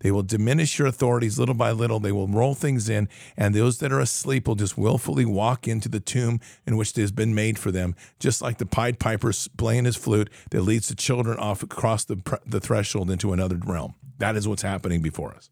They 0.04 0.10
will 0.10 0.22
diminish 0.22 0.78
your 0.78 0.86
authorities 0.86 1.38
little 1.38 1.54
by 1.54 1.72
little. 1.72 1.98
They 1.98 2.12
will 2.12 2.28
roll 2.28 2.54
things 2.54 2.90
in, 2.90 3.08
and 3.38 3.54
those 3.54 3.78
that 3.78 3.90
are 3.90 4.00
asleep 4.00 4.46
will 4.46 4.54
just 4.54 4.76
willfully 4.76 5.24
walk 5.24 5.66
into 5.66 5.88
the 5.88 5.98
tomb 5.98 6.40
in 6.66 6.76
which 6.76 6.90
it 6.90 7.00
has 7.00 7.10
been 7.10 7.34
made 7.34 7.58
for 7.58 7.70
them, 7.70 7.96
just 8.20 8.42
like 8.42 8.58
the 8.58 8.66
Pied 8.66 8.98
Piper 8.98 9.32
playing 9.56 9.86
his 9.86 9.96
flute 9.96 10.28
that 10.50 10.60
leads 10.60 10.88
the 10.88 10.94
children 10.94 11.38
off 11.38 11.62
across 11.62 12.04
the, 12.04 12.20
the 12.44 12.60
threshold 12.60 13.10
into 13.10 13.32
another 13.32 13.58
realm. 13.64 13.94
That 14.18 14.36
is 14.36 14.46
what's 14.46 14.60
happening 14.60 15.00
before 15.00 15.32
us. 15.32 15.48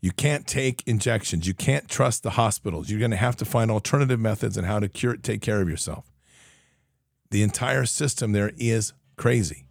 You 0.00 0.12
can't 0.12 0.46
take 0.46 0.84
injections. 0.86 1.48
You 1.48 1.54
can't 1.54 1.88
trust 1.88 2.22
the 2.22 2.30
hospitals. 2.30 2.88
You're 2.88 3.00
going 3.00 3.10
to 3.10 3.16
have 3.16 3.34
to 3.38 3.44
find 3.44 3.68
alternative 3.68 4.20
methods 4.20 4.56
and 4.56 4.64
how 4.64 4.78
to 4.78 4.88
cure, 4.88 5.16
take 5.16 5.42
care 5.42 5.60
of 5.60 5.68
yourself. 5.68 6.04
The 7.32 7.42
entire 7.42 7.84
system 7.84 8.30
there 8.30 8.52
is 8.56 8.92
crazy. 9.16 9.65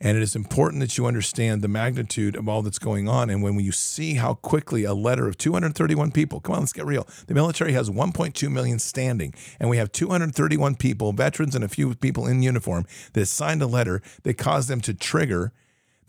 And 0.00 0.16
it 0.16 0.22
is 0.22 0.34
important 0.34 0.80
that 0.80 0.96
you 0.96 1.04
understand 1.04 1.60
the 1.60 1.68
magnitude 1.68 2.34
of 2.34 2.48
all 2.48 2.62
that's 2.62 2.78
going 2.78 3.06
on. 3.06 3.28
And 3.28 3.42
when 3.42 3.60
you 3.60 3.70
see 3.72 4.14
how 4.14 4.34
quickly 4.34 4.84
a 4.84 4.94
letter 4.94 5.28
of 5.28 5.36
231 5.36 6.10
people, 6.12 6.40
come 6.40 6.54
on, 6.54 6.60
let's 6.60 6.72
get 6.72 6.86
real. 6.86 7.06
The 7.26 7.34
military 7.34 7.72
has 7.72 7.90
1.2 7.90 8.50
million 8.50 8.78
standing, 8.78 9.34
and 9.58 9.68
we 9.68 9.76
have 9.76 9.92
231 9.92 10.76
people, 10.76 11.12
veterans 11.12 11.54
and 11.54 11.62
a 11.62 11.68
few 11.68 11.94
people 11.94 12.26
in 12.26 12.42
uniform, 12.42 12.86
that 13.12 13.26
signed 13.26 13.60
a 13.60 13.66
letter 13.66 14.00
that 14.22 14.38
caused 14.38 14.70
them 14.70 14.80
to 14.82 14.94
trigger 14.94 15.52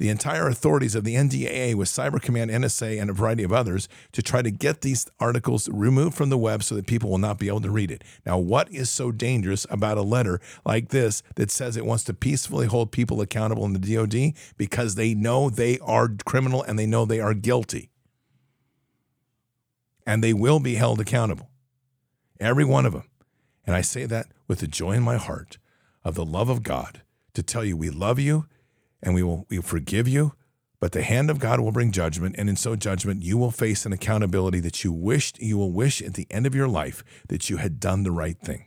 the 0.02 0.10
entire 0.10 0.48
authorities 0.48 0.96
of 0.96 1.04
the 1.04 1.14
NDAA 1.14 1.76
with 1.76 1.88
Cyber 1.88 2.20
Command, 2.20 2.50
NSA, 2.50 3.00
and 3.00 3.12
a 3.12 3.14
variety 3.14 3.44
of 3.44 3.54
others 3.54 3.88
to 4.14 4.24
try 4.24 4.42
to 4.42 4.50
get 4.50 4.82
these 4.82 5.06
articles 5.20 5.70
removed 5.70 6.16
from 6.16 6.32
the 6.32 6.40
web 6.40 6.64
so 6.64 6.74
that 6.74 6.88
people 6.88 7.08
will 7.12 7.20
not 7.20 7.38
be 7.38 7.48
able 7.48 7.62
to 7.62 7.70
read 7.70 7.92
it. 7.92 8.04
Now, 8.26 8.40
what 8.40 8.68
is 8.72 8.90
so 8.90 9.12
dangerous 9.12 9.68
about 9.70 10.00
a 10.00 10.02
letter 10.02 10.42
like 10.66 10.90
this 10.90 11.22
that 11.36 11.52
says 11.52 11.78
it 11.78 11.86
wants 11.86 12.04
to 12.06 12.16
peacefully 12.16 12.66
hold 12.66 12.92
people 12.92 13.22
accountable 13.22 13.64
in 13.64 13.74
the 13.74 13.96
DoD 13.96 14.34
because 14.58 14.96
they 14.96 15.14
know 15.14 15.52
they 15.52 15.78
are 15.78 16.10
criminal 16.26 16.64
and 16.64 16.80
they 16.80 16.88
know 16.88 17.06
they 17.06 17.20
are 17.20 17.36
guilty? 17.36 17.92
And 20.08 20.24
they 20.24 20.34
will 20.34 20.60
be 20.60 20.74
held 20.74 21.00
accountable. 21.00 21.52
Every 22.40 22.66
one 22.66 22.88
of 22.88 22.94
them. 22.94 23.08
And 23.68 23.76
I 23.76 23.82
say 23.82 24.08
that 24.08 24.30
with 24.48 24.62
the 24.62 24.68
joy 24.68 24.94
in 24.94 25.04
my 25.04 25.18
heart 25.18 25.60
of 26.04 26.16
the 26.16 26.26
love 26.26 26.50
of 26.50 26.64
God 26.64 27.04
to 27.36 27.44
tell 27.44 27.64
you 27.64 27.78
we 27.78 27.92
love 27.92 28.18
you 28.18 28.48
and 29.02 29.14
we 29.14 29.24
will 29.24 29.46
we 29.50 29.62
forgive 29.62 30.08
you, 30.08 30.34
but 30.80 30.92
the 30.92 31.04
hand 31.04 31.30
of 31.30 31.40
God 31.40 31.60
will 31.60 31.72
bring 31.72 31.92
judgment, 31.92 32.36
and 32.38 32.50
in 32.50 32.56
so 32.56 32.76
judgment 32.76 33.24
you 33.24 33.38
will 33.38 33.52
face 33.52 33.86
an 33.86 33.94
accountability 33.94 34.60
that 34.60 34.84
you 34.84 34.92
wished 34.92 35.40
you 35.40 35.58
will 35.58 35.72
wish 35.72 36.02
at 36.02 36.16
the 36.16 36.28
end 36.30 36.46
of 36.46 36.56
your 36.56 36.68
life 36.68 37.04
that 37.30 37.50
you 37.50 37.58
had 37.58 37.80
done 37.80 38.04
the 38.04 38.12
right 38.12 38.40
thing. 38.40 38.66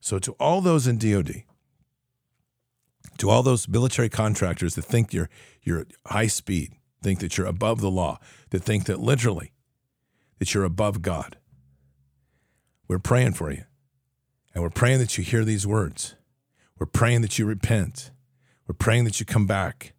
So 0.00 0.18
to 0.18 0.32
all 0.32 0.60
those 0.60 0.86
in 0.86 0.98
DoD, 0.98 1.44
to 3.18 3.30
all 3.30 3.42
those 3.42 3.68
military 3.68 4.08
contractors 4.08 4.74
that 4.74 4.84
think 4.84 5.12
you're 5.12 5.30
you're 5.62 5.86
high 6.06 6.26
speed, 6.26 6.74
think 7.02 7.20
that 7.20 7.36
you're 7.36 7.46
above 7.46 7.80
the 7.80 7.90
law, 7.90 8.18
that 8.50 8.62
think 8.62 8.84
that 8.84 9.00
literally 9.00 9.52
that 10.38 10.54
you're 10.54 10.64
above 10.64 11.02
God. 11.02 11.36
We're 12.88 12.98
praying 12.98 13.34
for 13.34 13.50
you. 13.50 13.64
And 14.54 14.62
we're 14.62 14.70
praying 14.70 14.98
that 14.98 15.16
you 15.16 15.24
hear 15.24 15.44
these 15.44 15.66
words. 15.66 16.14
We're 16.78 16.86
praying 16.86 17.22
that 17.22 17.38
you 17.38 17.46
repent. 17.46 18.10
We're 18.72 18.76
praying 18.86 19.04
that 19.04 19.20
you 19.20 19.26
come 19.26 19.46
back. 19.46 19.92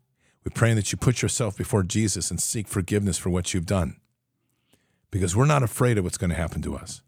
We're 0.44 0.52
praying 0.52 0.78
that 0.78 0.92
you 0.92 0.98
put 0.98 1.22
yourself 1.22 1.56
before 1.56 1.84
Jesus 1.84 2.32
and 2.32 2.42
seek 2.42 2.68
forgiveness 2.68 3.20
for 3.20 3.30
what 3.30 3.54
you've 3.54 3.68
done. 3.68 3.98
Because 5.12 5.36
we're 5.36 5.46
not 5.46 5.62
afraid 5.62 6.00
of 6.00 6.04
what's 6.04 6.18
going 6.18 6.32
to 6.32 6.36
happen 6.36 6.64
to 6.64 6.76
us. 6.76 7.04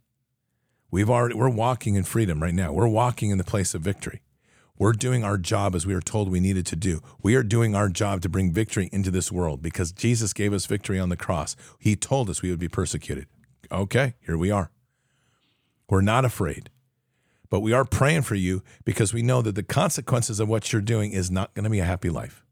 We've 0.91 1.09
already 1.09 1.33
we're 1.33 1.49
walking 1.49 1.95
in 1.95 2.03
freedom 2.03 2.43
right 2.43 2.53
now. 2.53 2.71
We're 2.71 2.87
walking 2.87 3.31
in 3.31 3.39
the 3.39 3.43
place 3.43 3.73
of 3.73 3.81
victory. 3.81 4.21
We're 4.77 4.91
doing 4.91 5.23
our 5.23 5.39
job 5.39 5.73
as 5.73 5.87
we 5.87 5.95
were 5.95 6.01
told 6.01 6.29
we 6.29 6.39
needed 6.39 6.67
to 6.67 6.75
do. 6.75 7.01
We 7.23 7.33
are 7.33 7.41
doing 7.41 7.73
our 7.73 7.89
job 7.89 8.21
to 8.21 8.29
bring 8.29 8.51
victory 8.51 8.87
into 8.91 9.09
this 9.09 9.31
world 9.31 9.63
because 9.63 9.91
Jesus 9.91 10.33
gave 10.33 10.53
us 10.53 10.67
victory 10.67 10.99
on 10.99 11.09
the 11.09 11.17
cross. 11.17 11.55
He 11.79 11.95
told 11.95 12.29
us 12.29 12.43
we 12.43 12.51
would 12.51 12.59
be 12.59 12.69
persecuted. 12.69 13.25
Okay, 13.71 14.13
here 14.23 14.37
we 14.37 14.51
are. 14.51 14.69
We're 15.89 16.01
not 16.01 16.25
afraid. 16.25 16.69
But 17.49 17.61
we 17.61 17.73
are 17.73 17.85
praying 17.85 18.23
for 18.23 18.35
you 18.35 18.63
because 18.83 19.13
we 19.13 19.21
know 19.21 19.41
that 19.41 19.55
the 19.55 19.63
consequences 19.63 20.39
of 20.39 20.47
what 20.47 20.71
you're 20.71 20.81
doing 20.81 21.11
is 21.11 21.31
not 21.31 21.53
going 21.53 21.63
to 21.63 21.69
be 21.69 21.79
a 21.79 21.85
happy 21.85 22.09
life. 22.09 22.43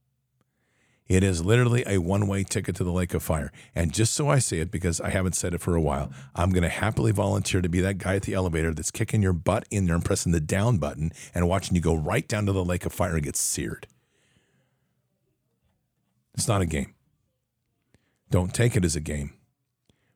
It 1.07 1.23
is 1.23 1.43
literally 1.43 1.83
a 1.85 1.97
one 1.97 2.27
way 2.27 2.43
ticket 2.43 2.75
to 2.77 2.83
the 2.83 2.91
lake 2.91 3.13
of 3.13 3.21
fire. 3.21 3.51
And 3.75 3.93
just 3.93 4.13
so 4.13 4.29
I 4.29 4.39
say 4.39 4.59
it, 4.59 4.71
because 4.71 5.01
I 5.01 5.09
haven't 5.09 5.35
said 5.35 5.53
it 5.53 5.61
for 5.61 5.75
a 5.75 5.81
while, 5.81 6.11
I'm 6.33 6.51
going 6.51 6.63
to 6.63 6.69
happily 6.69 7.11
volunteer 7.11 7.61
to 7.61 7.69
be 7.69 7.81
that 7.81 7.97
guy 7.97 8.15
at 8.15 8.23
the 8.23 8.33
elevator 8.33 8.73
that's 8.73 8.91
kicking 8.91 9.21
your 9.21 9.33
butt 9.33 9.65
in 9.69 9.85
there 9.85 9.95
and 9.95 10.05
pressing 10.05 10.31
the 10.31 10.39
down 10.39 10.77
button 10.77 11.11
and 11.35 11.47
watching 11.47 11.75
you 11.75 11.81
go 11.81 11.93
right 11.93 12.27
down 12.27 12.45
to 12.45 12.51
the 12.51 12.63
lake 12.63 12.85
of 12.85 12.93
fire 12.93 13.15
and 13.15 13.23
get 13.23 13.35
seared. 13.35 13.87
It's 16.35 16.47
not 16.47 16.61
a 16.61 16.65
game. 16.65 16.93
Don't 18.31 18.53
take 18.53 18.75
it 18.75 18.85
as 18.85 18.95
a 18.95 19.01
game. 19.01 19.33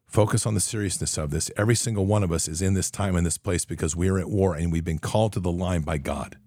Focus 0.07 0.45
on 0.45 0.53
the 0.53 0.61
seriousness 0.61 1.17
of 1.17 1.31
this. 1.31 1.51
Every 1.57 1.75
single 1.75 2.05
one 2.05 2.23
of 2.23 2.31
us 2.31 2.47
is 2.47 2.61
in 2.61 2.73
this 2.73 2.89
time 2.89 3.15
in 3.15 3.25
this 3.25 3.37
place 3.37 3.65
because 3.65 3.95
we 3.95 4.07
are 4.09 4.17
at 4.17 4.29
war 4.29 4.55
and 4.55 4.71
we've 4.71 4.85
been 4.85 4.99
called 4.99 5.33
to 5.33 5.39
the 5.39 5.51
line 5.51 5.81
by 5.81 5.97
God. 5.97 6.37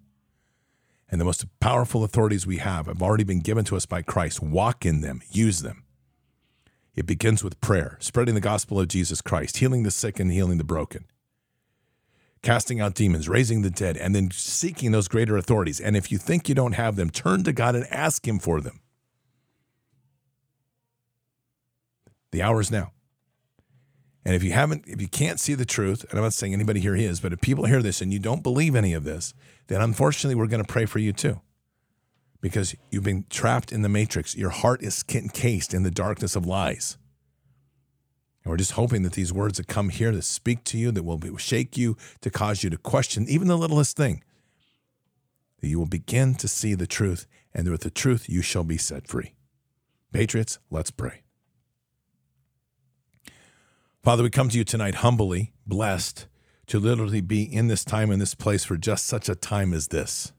And 1.09 1.21
the 1.21 1.25
most 1.25 1.45
powerful 1.59 2.03
authorities 2.03 2.47
we 2.47 2.57
have 2.57 2.87
have 2.87 3.01
already 3.01 3.23
been 3.23 3.41
given 3.41 3.63
to 3.65 3.75
us 3.75 3.85
by 3.85 4.01
Christ. 4.01 4.41
Walk 4.41 4.85
in 4.85 5.01
them, 5.01 5.21
use 5.29 5.61
them. 5.61 5.83
It 6.95 7.05
begins 7.05 7.43
with 7.43 7.61
prayer, 7.61 7.97
spreading 8.01 8.35
the 8.35 8.41
gospel 8.41 8.79
of 8.79 8.87
Jesus 8.87 9.21
Christ, 9.21 9.57
healing 9.57 9.83
the 9.83 9.91
sick 9.91 10.19
and 10.19 10.31
healing 10.31 10.57
the 10.57 10.63
broken, 10.63 11.05
casting 12.41 12.81
out 12.81 12.95
demons, 12.95 13.29
raising 13.29 13.61
the 13.61 13.69
dead, 13.69 13.95
and 13.95 14.15
then 14.15 14.31
seeking 14.31 14.91
those 14.91 15.07
greater 15.07 15.37
authorities. 15.37 15.79
And 15.79 15.95
if 15.95 16.11
you 16.11 16.17
think 16.17 16.49
you 16.49 16.55
don't 16.55 16.73
have 16.73 16.95
them, 16.95 17.09
turn 17.09 17.43
to 17.43 17.53
God 17.53 17.75
and 17.75 17.85
ask 17.87 18.27
Him 18.27 18.39
for 18.39 18.59
them. 18.59 18.81
The 22.31 22.41
hour 22.41 22.59
is 22.59 22.71
now. 22.71 22.91
And 24.23 24.35
if 24.35 24.43
you 24.43 24.51
haven't, 24.51 24.85
if 24.87 25.01
you 25.01 25.07
can't 25.07 25.39
see 25.39 25.55
the 25.55 25.65
truth, 25.65 26.05
and 26.09 26.19
I'm 26.19 26.23
not 26.23 26.33
saying 26.33 26.53
anybody 26.53 26.79
here 26.79 26.95
is, 26.95 27.19
but 27.19 27.33
if 27.33 27.41
people 27.41 27.65
hear 27.65 27.81
this 27.81 28.01
and 28.01 28.13
you 28.13 28.19
don't 28.19 28.43
believe 28.43 28.75
any 28.75 28.93
of 28.93 29.03
this, 29.03 29.33
then 29.67 29.81
unfortunately 29.81 30.35
we're 30.35 30.47
going 30.47 30.63
to 30.63 30.71
pray 30.71 30.85
for 30.85 30.99
you 30.99 31.11
too. 31.11 31.41
Because 32.39 32.75
you've 32.91 33.03
been 33.03 33.25
trapped 33.29 33.71
in 33.71 33.81
the 33.81 33.89
matrix. 33.89 34.35
Your 34.35 34.49
heart 34.49 34.83
is 34.83 35.03
encased 35.09 35.73
in 35.73 35.83
the 35.83 35.91
darkness 35.91 36.35
of 36.35 36.45
lies. 36.45 36.97
And 38.43 38.51
we're 38.51 38.57
just 38.57 38.71
hoping 38.71 39.03
that 39.03 39.13
these 39.13 39.31
words 39.31 39.57
that 39.57 39.67
come 39.67 39.89
here 39.89 40.11
that 40.11 40.23
speak 40.23 40.63
to 40.65 40.77
you, 40.77 40.91
that 40.91 41.03
will 41.03 41.37
shake 41.37 41.77
you, 41.77 41.97
to 42.21 42.29
cause 42.29 42.63
you 42.63 42.69
to 42.71 42.77
question 42.77 43.27
even 43.27 43.47
the 43.47 43.57
littlest 43.57 43.95
thing, 43.95 44.23
that 45.59 45.67
you 45.67 45.77
will 45.77 45.85
begin 45.85 46.33
to 46.35 46.47
see 46.47 46.73
the 46.73 46.87
truth, 46.87 47.27
and 47.53 47.69
with 47.69 47.81
the 47.81 47.91
truth 47.91 48.27
you 48.27 48.41
shall 48.41 48.63
be 48.63 48.77
set 48.77 49.07
free. 49.07 49.35
Patriots, 50.11 50.57
let's 50.71 50.89
pray. 50.89 51.21
Father, 54.03 54.23
we 54.23 54.31
come 54.31 54.49
to 54.49 54.57
you 54.57 54.63
tonight 54.63 54.95
humbly, 54.95 55.53
blessed 55.67 56.25
to 56.65 56.79
literally 56.79 57.21
be 57.21 57.43
in 57.43 57.67
this 57.67 57.85
time, 57.85 58.09
in 58.09 58.17
this 58.17 58.33
place 58.33 58.63
for 58.63 58.75
just 58.75 59.05
such 59.05 59.29
a 59.29 59.35
time 59.35 59.73
as 59.73 59.89
this. 59.89 60.31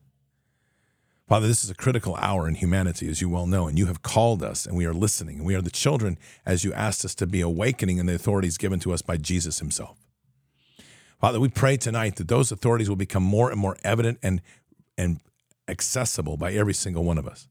Father, 1.28 1.46
this 1.46 1.62
is 1.62 1.70
a 1.70 1.74
critical 1.74 2.16
hour 2.16 2.48
in 2.48 2.56
humanity, 2.56 3.08
as 3.08 3.20
you 3.20 3.28
well 3.28 3.46
know, 3.46 3.68
and 3.68 3.78
you 3.78 3.86
have 3.86 4.02
called 4.02 4.42
us, 4.42 4.66
and 4.66 4.76
we 4.76 4.84
are 4.84 4.92
listening, 4.92 5.36
and 5.36 5.46
we 5.46 5.54
are 5.54 5.62
the 5.62 5.70
children, 5.70 6.18
as 6.44 6.64
you 6.64 6.72
asked 6.72 7.04
us 7.04 7.14
to 7.14 7.26
be 7.26 7.40
awakening 7.40 7.98
in 7.98 8.06
the 8.06 8.16
authorities 8.16 8.58
given 8.58 8.80
to 8.80 8.92
us 8.92 9.00
by 9.00 9.16
Jesus 9.16 9.60
himself. 9.60 9.96
Father, 11.20 11.38
we 11.38 11.48
pray 11.48 11.76
tonight 11.76 12.16
that 12.16 12.26
those 12.26 12.50
authorities 12.50 12.88
will 12.88 12.96
become 12.96 13.22
more 13.22 13.48
and 13.48 13.60
more 13.60 13.76
evident 13.84 14.18
and, 14.24 14.42
and 14.98 15.20
accessible 15.68 16.36
by 16.36 16.52
every 16.52 16.74
single 16.74 17.04
one 17.04 17.16
of 17.16 17.28
us 17.28 17.46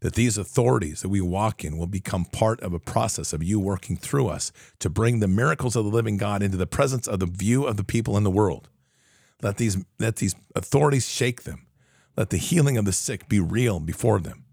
that 0.00 0.14
these 0.14 0.38
authorities 0.38 1.02
that 1.02 1.08
we 1.08 1.20
walk 1.20 1.64
in 1.64 1.76
will 1.76 1.86
become 1.86 2.24
part 2.24 2.60
of 2.60 2.72
a 2.72 2.78
process 2.78 3.32
of 3.32 3.42
you 3.42 3.60
working 3.60 3.96
through 3.96 4.28
us 4.28 4.50
to 4.78 4.90
bring 4.90 5.20
the 5.20 5.28
miracles 5.28 5.76
of 5.76 5.84
the 5.84 5.90
living 5.90 6.16
God 6.16 6.42
into 6.42 6.56
the 6.56 6.66
presence 6.66 7.06
of 7.06 7.20
the 7.20 7.26
view 7.26 7.64
of 7.64 7.76
the 7.76 7.84
people 7.84 8.16
in 8.16 8.24
the 8.24 8.30
world. 8.30 8.68
Let 9.42 9.56
these, 9.56 9.78
let 9.98 10.16
these 10.16 10.34
authorities 10.54 11.08
shake 11.08 11.42
them. 11.42 11.66
Let 12.16 12.30
the 12.30 12.36
healing 12.36 12.76
of 12.76 12.84
the 12.84 12.92
sick 12.92 13.28
be 13.28 13.40
real 13.40 13.80
before 13.80 14.20
them. 14.20 14.44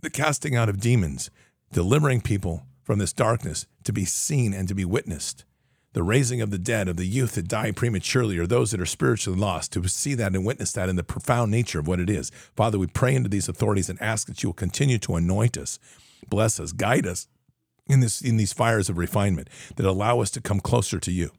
The 0.00 0.10
casting 0.10 0.56
out 0.56 0.68
of 0.68 0.80
demons, 0.80 1.30
delivering 1.72 2.20
people 2.20 2.66
from 2.82 2.98
this 2.98 3.12
darkness 3.12 3.66
to 3.84 3.92
be 3.92 4.04
seen 4.04 4.52
and 4.52 4.68
to 4.68 4.74
be 4.74 4.84
witnessed. 4.84 5.44
The 5.94 6.02
raising 6.02 6.40
of 6.40 6.50
the 6.50 6.58
dead, 6.58 6.88
of 6.88 6.96
the 6.96 7.06
youth 7.06 7.36
that 7.36 7.48
die 7.48 7.70
prematurely, 7.70 8.36
or 8.36 8.46
those 8.46 8.72
that 8.72 8.80
are 8.80 8.86
spiritually 8.86 9.38
lost, 9.38 9.72
to 9.72 9.88
see 9.88 10.14
that 10.14 10.34
and 10.34 10.44
witness 10.44 10.72
that 10.72 10.88
in 10.88 10.96
the 10.96 11.02
profound 11.02 11.50
nature 11.50 11.78
of 11.78 11.88
what 11.88 12.00
it 12.00 12.10
is. 12.10 12.30
Father, 12.54 12.78
we 12.78 12.86
pray 12.86 13.14
into 13.14 13.28
these 13.28 13.48
authorities 13.48 13.88
and 13.88 14.00
ask 14.02 14.26
that 14.26 14.42
you 14.42 14.50
will 14.50 14.54
continue 14.54 14.98
to 14.98 15.14
anoint 15.14 15.56
us, 15.56 15.78
bless 16.28 16.60
us, 16.60 16.72
guide 16.72 17.06
us 17.06 17.28
in, 17.86 18.00
this, 18.00 18.20
in 18.20 18.36
these 18.36 18.52
fires 18.52 18.88
of 18.88 18.98
refinement 18.98 19.48
that 19.76 19.86
allow 19.86 20.20
us 20.20 20.30
to 20.30 20.40
come 20.40 20.60
closer 20.60 20.98
to 20.98 21.12
you. 21.12 21.30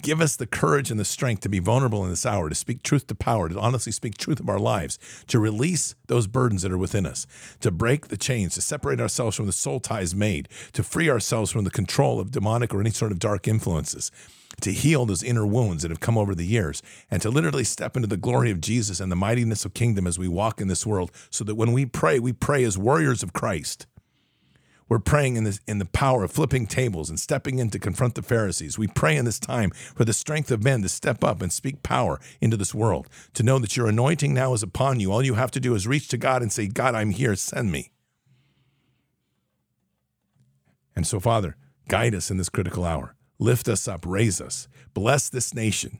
Give 0.00 0.20
us 0.20 0.36
the 0.36 0.46
courage 0.46 0.90
and 0.90 0.98
the 0.98 1.04
strength 1.04 1.40
to 1.42 1.48
be 1.48 1.58
vulnerable 1.58 2.04
in 2.04 2.10
this 2.10 2.26
hour, 2.26 2.48
to 2.48 2.54
speak 2.54 2.82
truth 2.82 3.06
to 3.08 3.14
power, 3.14 3.48
to 3.48 3.58
honestly 3.58 3.92
speak 3.92 4.16
truth 4.16 4.40
of 4.40 4.48
our 4.48 4.58
lives, 4.58 4.98
to 5.28 5.38
release 5.38 5.94
those 6.06 6.26
burdens 6.26 6.62
that 6.62 6.72
are 6.72 6.78
within 6.78 7.06
us, 7.06 7.26
to 7.60 7.70
break 7.70 8.08
the 8.08 8.16
chains, 8.16 8.54
to 8.54 8.60
separate 8.60 9.00
ourselves 9.00 9.36
from 9.36 9.46
the 9.46 9.52
soul 9.52 9.80
ties 9.80 10.14
made, 10.14 10.48
to 10.72 10.82
free 10.82 11.08
ourselves 11.08 11.50
from 11.50 11.64
the 11.64 11.70
control 11.70 12.20
of 12.20 12.30
demonic 12.30 12.74
or 12.74 12.80
any 12.80 12.90
sort 12.90 13.12
of 13.12 13.18
dark 13.18 13.48
influences, 13.48 14.10
to 14.60 14.72
heal 14.72 15.06
those 15.06 15.22
inner 15.22 15.46
wounds 15.46 15.82
that 15.82 15.90
have 15.90 16.00
come 16.00 16.18
over 16.18 16.34
the 16.34 16.46
years, 16.46 16.82
and 17.10 17.22
to 17.22 17.30
literally 17.30 17.64
step 17.64 17.96
into 17.96 18.08
the 18.08 18.16
glory 18.16 18.50
of 18.50 18.60
Jesus 18.60 19.00
and 19.00 19.10
the 19.10 19.16
mightiness 19.16 19.64
of 19.64 19.74
kingdom 19.74 20.06
as 20.06 20.18
we 20.18 20.28
walk 20.28 20.60
in 20.60 20.68
this 20.68 20.86
world, 20.86 21.10
so 21.30 21.44
that 21.44 21.56
when 21.56 21.72
we 21.72 21.86
pray, 21.86 22.18
we 22.18 22.32
pray 22.32 22.64
as 22.64 22.78
warriors 22.78 23.22
of 23.22 23.32
Christ 23.32 23.86
we're 24.94 25.00
praying 25.00 25.34
in, 25.34 25.42
this, 25.42 25.58
in 25.66 25.80
the 25.80 25.86
power 25.86 26.22
of 26.22 26.30
flipping 26.30 26.68
tables 26.68 27.10
and 27.10 27.18
stepping 27.18 27.58
in 27.58 27.68
to 27.68 27.80
confront 27.80 28.14
the 28.14 28.22
Pharisees. 28.22 28.78
We 28.78 28.86
pray 28.86 29.16
in 29.16 29.24
this 29.24 29.40
time 29.40 29.70
for 29.72 30.04
the 30.04 30.12
strength 30.12 30.52
of 30.52 30.62
men 30.62 30.82
to 30.82 30.88
step 30.88 31.24
up 31.24 31.42
and 31.42 31.52
speak 31.52 31.82
power 31.82 32.20
into 32.40 32.56
this 32.56 32.72
world, 32.72 33.08
to 33.32 33.42
know 33.42 33.58
that 33.58 33.76
your 33.76 33.88
anointing 33.88 34.32
now 34.32 34.52
is 34.52 34.62
upon 34.62 35.00
you. 35.00 35.10
All 35.10 35.24
you 35.24 35.34
have 35.34 35.50
to 35.50 35.58
do 35.58 35.74
is 35.74 35.88
reach 35.88 36.06
to 36.10 36.16
God 36.16 36.42
and 36.42 36.52
say, 36.52 36.68
God, 36.68 36.94
I'm 36.94 37.10
here, 37.10 37.34
send 37.34 37.72
me. 37.72 37.90
And 40.94 41.08
so, 41.08 41.18
Father, 41.18 41.56
guide 41.88 42.14
us 42.14 42.30
in 42.30 42.36
this 42.36 42.48
critical 42.48 42.84
hour. 42.84 43.16
Lift 43.40 43.66
us 43.66 43.88
up, 43.88 44.06
raise 44.06 44.40
us. 44.40 44.68
Bless 44.94 45.28
this 45.28 45.52
nation. 45.52 45.98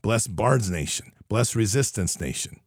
Bless 0.00 0.28
Bards 0.28 0.70
nation. 0.70 1.10
Bless 1.28 1.56
Resistance 1.56 2.20
Nation. 2.20 2.60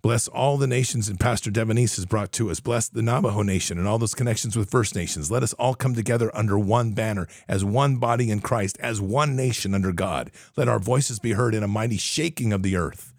Bless 0.00 0.28
all 0.28 0.56
the 0.56 0.68
nations 0.68 1.08
and 1.08 1.18
Pastor 1.18 1.50
Devonese 1.50 1.96
has 1.96 2.06
brought 2.06 2.30
to 2.32 2.50
us. 2.50 2.60
Bless 2.60 2.88
the 2.88 3.02
Navajo 3.02 3.42
Nation 3.42 3.78
and 3.78 3.88
all 3.88 3.98
those 3.98 4.14
connections 4.14 4.56
with 4.56 4.70
First 4.70 4.94
Nations. 4.94 5.30
Let 5.30 5.42
us 5.42 5.54
all 5.54 5.74
come 5.74 5.94
together 5.94 6.34
under 6.36 6.56
one 6.56 6.92
banner, 6.92 7.26
as 7.48 7.64
one 7.64 7.96
body 7.96 8.30
in 8.30 8.40
Christ, 8.40 8.78
as 8.78 9.00
one 9.00 9.34
nation 9.34 9.74
under 9.74 9.92
God. 9.92 10.30
Let 10.56 10.68
our 10.68 10.78
voices 10.78 11.18
be 11.18 11.32
heard 11.32 11.52
in 11.52 11.64
a 11.64 11.68
mighty 11.68 11.96
shaking 11.96 12.52
of 12.52 12.62
the 12.62 12.76
earth. 12.76 13.12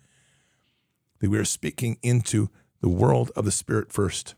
That 1.19 1.29
we 1.29 1.37
are 1.37 1.45
speaking 1.45 1.97
into 2.01 2.49
the 2.79 2.87
world 2.87 3.29
of 3.35 3.43
the 3.43 3.51
Spirit 3.51 3.91
first. 3.91 4.35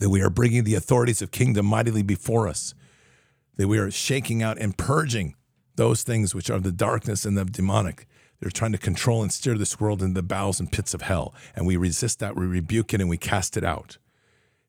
That 0.00 0.10
we 0.10 0.22
are 0.22 0.30
bringing 0.30 0.64
the 0.64 0.74
authorities 0.74 1.22
of 1.22 1.30
kingdom 1.30 1.64
mightily 1.64 2.02
before 2.02 2.48
us. 2.48 2.74
That 3.56 3.68
we 3.68 3.78
are 3.78 3.90
shaking 3.92 4.42
out 4.42 4.58
and 4.58 4.76
purging 4.76 5.36
those 5.76 6.02
things 6.02 6.34
which 6.34 6.50
are 6.50 6.58
the 6.58 6.72
darkness 6.72 7.24
and 7.24 7.38
the 7.38 7.44
demonic 7.44 8.08
they're 8.40 8.50
trying 8.50 8.72
to 8.72 8.78
control 8.78 9.22
and 9.22 9.30
steer 9.30 9.56
this 9.56 9.78
world 9.78 10.02
into 10.02 10.14
the 10.14 10.22
bowels 10.22 10.60
and 10.60 10.72
pits 10.72 10.94
of 10.94 11.02
hell. 11.02 11.34
And 11.54 11.66
we 11.66 11.76
resist 11.76 12.18
that, 12.20 12.36
we 12.36 12.46
rebuke 12.46 12.94
it, 12.94 13.00
and 13.00 13.10
we 13.10 13.18
cast 13.18 13.56
it 13.56 13.64
out. 13.64 13.98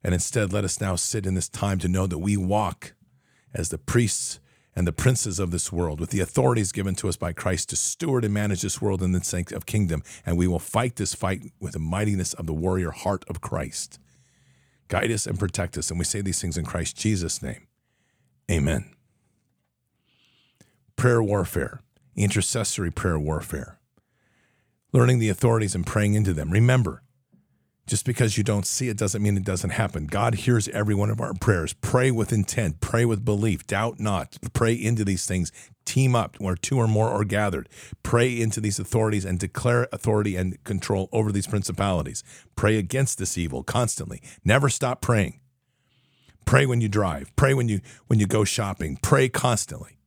And 0.04 0.12
instead, 0.12 0.52
let 0.52 0.64
us 0.64 0.80
now 0.80 0.96
sit 0.96 1.26
in 1.26 1.34
this 1.34 1.48
time 1.48 1.78
to 1.78 1.88
know 1.88 2.06
that 2.06 2.18
we 2.18 2.36
walk 2.36 2.94
as 3.54 3.70
the 3.70 3.78
priests 3.78 4.40
and 4.74 4.86
the 4.86 4.92
princes 4.92 5.38
of 5.38 5.50
this 5.50 5.70
world 5.70 6.00
with 6.00 6.10
the 6.10 6.20
authorities 6.20 6.72
given 6.72 6.94
to 6.96 7.08
us 7.08 7.16
by 7.16 7.32
Christ 7.32 7.70
to 7.70 7.76
steward 7.76 8.24
and 8.24 8.32
manage 8.32 8.62
this 8.62 8.80
world 8.80 9.02
in 9.02 9.12
the 9.12 9.22
sake 9.22 9.52
of 9.52 9.66
kingdom. 9.66 10.02
And 10.24 10.36
we 10.36 10.46
will 10.46 10.58
fight 10.58 10.96
this 10.96 11.14
fight 11.14 11.42
with 11.60 11.72
the 11.72 11.78
mightiness 11.78 12.32
of 12.34 12.46
the 12.46 12.54
warrior 12.54 12.90
heart 12.90 13.24
of 13.28 13.40
Christ. 13.40 13.98
Guide 14.88 15.10
us 15.10 15.26
and 15.26 15.38
protect 15.38 15.78
us. 15.78 15.90
And 15.90 15.98
we 15.98 16.04
say 16.04 16.20
these 16.20 16.40
things 16.40 16.56
in 16.56 16.64
Christ 16.64 16.96
Jesus' 16.96 17.42
name. 17.42 17.66
Amen. 18.50 18.90
Prayer 20.96 21.22
warfare 21.22 21.80
intercessory 22.16 22.90
prayer 22.90 23.18
warfare, 23.18 23.78
learning 24.92 25.18
the 25.18 25.28
authorities 25.28 25.74
and 25.74 25.86
praying 25.86 26.14
into 26.14 26.32
them. 26.32 26.50
Remember, 26.50 27.02
just 27.86 28.04
because 28.04 28.38
you 28.38 28.44
don't 28.44 28.66
see 28.66 28.88
it 28.88 28.96
doesn't 28.96 29.22
mean 29.22 29.36
it 29.36 29.44
doesn't 29.44 29.70
happen. 29.70 30.06
God 30.06 30.34
hears 30.34 30.68
every 30.68 30.94
one 30.94 31.10
of 31.10 31.20
our 31.20 31.34
prayers. 31.34 31.72
Pray 31.72 32.10
with 32.10 32.32
intent, 32.32 32.80
pray 32.80 33.04
with 33.04 33.24
belief, 33.24 33.66
doubt 33.66 33.98
not. 33.98 34.38
Pray 34.52 34.72
into 34.74 35.04
these 35.04 35.26
things. 35.26 35.50
Team 35.84 36.14
up 36.14 36.36
where 36.38 36.54
two 36.54 36.78
or 36.78 36.86
more 36.86 37.08
are 37.08 37.24
gathered. 37.24 37.68
Pray 38.04 38.40
into 38.40 38.60
these 38.60 38.78
authorities 38.78 39.24
and 39.24 39.38
declare 39.38 39.88
authority 39.92 40.36
and 40.36 40.62
control 40.62 41.08
over 41.12 41.32
these 41.32 41.48
principalities. 41.48 42.22
Pray 42.54 42.78
against 42.78 43.18
this 43.18 43.36
evil 43.36 43.64
constantly. 43.64 44.22
Never 44.44 44.68
stop 44.68 45.00
praying. 45.00 45.40
Pray 46.44 46.66
when 46.66 46.80
you 46.80 46.88
drive. 46.88 47.34
Pray 47.34 47.52
when 47.52 47.68
you 47.68 47.80
when 48.06 48.20
you 48.20 48.26
go 48.26 48.44
shopping. 48.44 48.98
Pray 49.02 49.28
constantly 49.28 49.98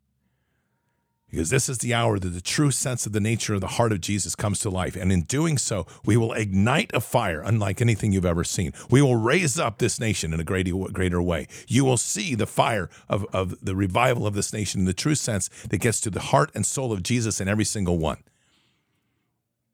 because 1.29 1.49
this 1.49 1.67
is 1.67 1.79
the 1.79 1.93
hour 1.93 2.19
that 2.19 2.29
the 2.29 2.41
true 2.41 2.71
sense 2.71 3.05
of 3.05 3.11
the 3.11 3.19
nature 3.19 3.53
of 3.53 3.61
the 3.61 3.67
heart 3.67 3.91
of 3.91 4.01
Jesus 4.01 4.35
comes 4.35 4.59
to 4.59 4.69
life. 4.69 4.95
And 4.95 5.11
in 5.11 5.21
doing 5.23 5.57
so, 5.57 5.85
we 6.05 6.17
will 6.17 6.33
ignite 6.33 6.91
a 6.93 7.01
fire 7.01 7.41
unlike 7.41 7.81
anything 7.81 8.11
you've 8.11 8.25
ever 8.25 8.43
seen. 8.43 8.71
We 8.89 9.01
will 9.01 9.15
raise 9.15 9.59
up 9.59 9.79
this 9.79 9.99
nation 9.99 10.33
in 10.33 10.39
a 10.39 10.43
greater, 10.43 10.73
greater 10.91 11.21
way. 11.21 11.47
You 11.67 11.83
will 11.83 11.97
see 11.97 12.35
the 12.35 12.47
fire 12.47 12.89
of, 13.09 13.25
of 13.33 13.63
the 13.63 13.75
revival 13.75 14.27
of 14.27 14.33
this 14.33 14.53
nation 14.53 14.81
in 14.81 14.85
the 14.85 14.93
true 14.93 15.15
sense 15.15 15.49
that 15.69 15.79
gets 15.79 15.99
to 16.01 16.09
the 16.09 16.19
heart 16.19 16.51
and 16.55 16.65
soul 16.65 16.91
of 16.91 17.03
Jesus 17.03 17.41
in 17.41 17.47
every 17.47 17.65
single 17.65 17.97
one. 17.97 18.17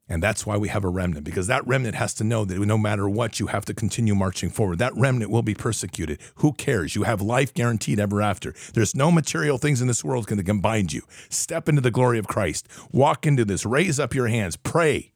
And 0.08 0.22
that's 0.22 0.44
why 0.44 0.56
we 0.56 0.68
have 0.68 0.84
a 0.84 0.88
remnant, 0.88 1.24
because 1.24 1.46
that 1.46 1.66
remnant 1.66 1.94
has 1.94 2.12
to 2.14 2.24
know 2.24 2.44
that 2.44 2.58
no 2.58 2.76
matter 2.76 3.08
what, 3.08 3.38
you 3.38 3.46
have 3.46 3.64
to 3.66 3.74
continue 3.74 4.14
marching 4.14 4.50
forward. 4.50 4.78
That 4.78 4.94
remnant 4.96 5.30
will 5.30 5.42
be 5.42 5.54
persecuted. 5.54 6.20
Who 6.36 6.52
cares? 6.52 6.94
You 6.94 7.04
have 7.04 7.22
life 7.22 7.54
guaranteed 7.54 8.00
ever 8.00 8.20
after. 8.20 8.52
There's 8.74 8.96
no 8.96 9.10
material 9.10 9.58
things 9.58 9.80
in 9.80 9.86
this 9.86 10.04
world 10.04 10.26
can 10.26 10.60
bind 10.60 10.92
you. 10.92 11.02
Step 11.30 11.68
into 11.68 11.80
the 11.80 11.90
glory 11.90 12.18
of 12.18 12.26
Christ. 12.26 12.66
Walk 12.90 13.26
into 13.26 13.44
this. 13.44 13.64
Raise 13.64 14.00
up 14.00 14.14
your 14.14 14.26
hands. 14.26 14.56
Pray. 14.56 15.12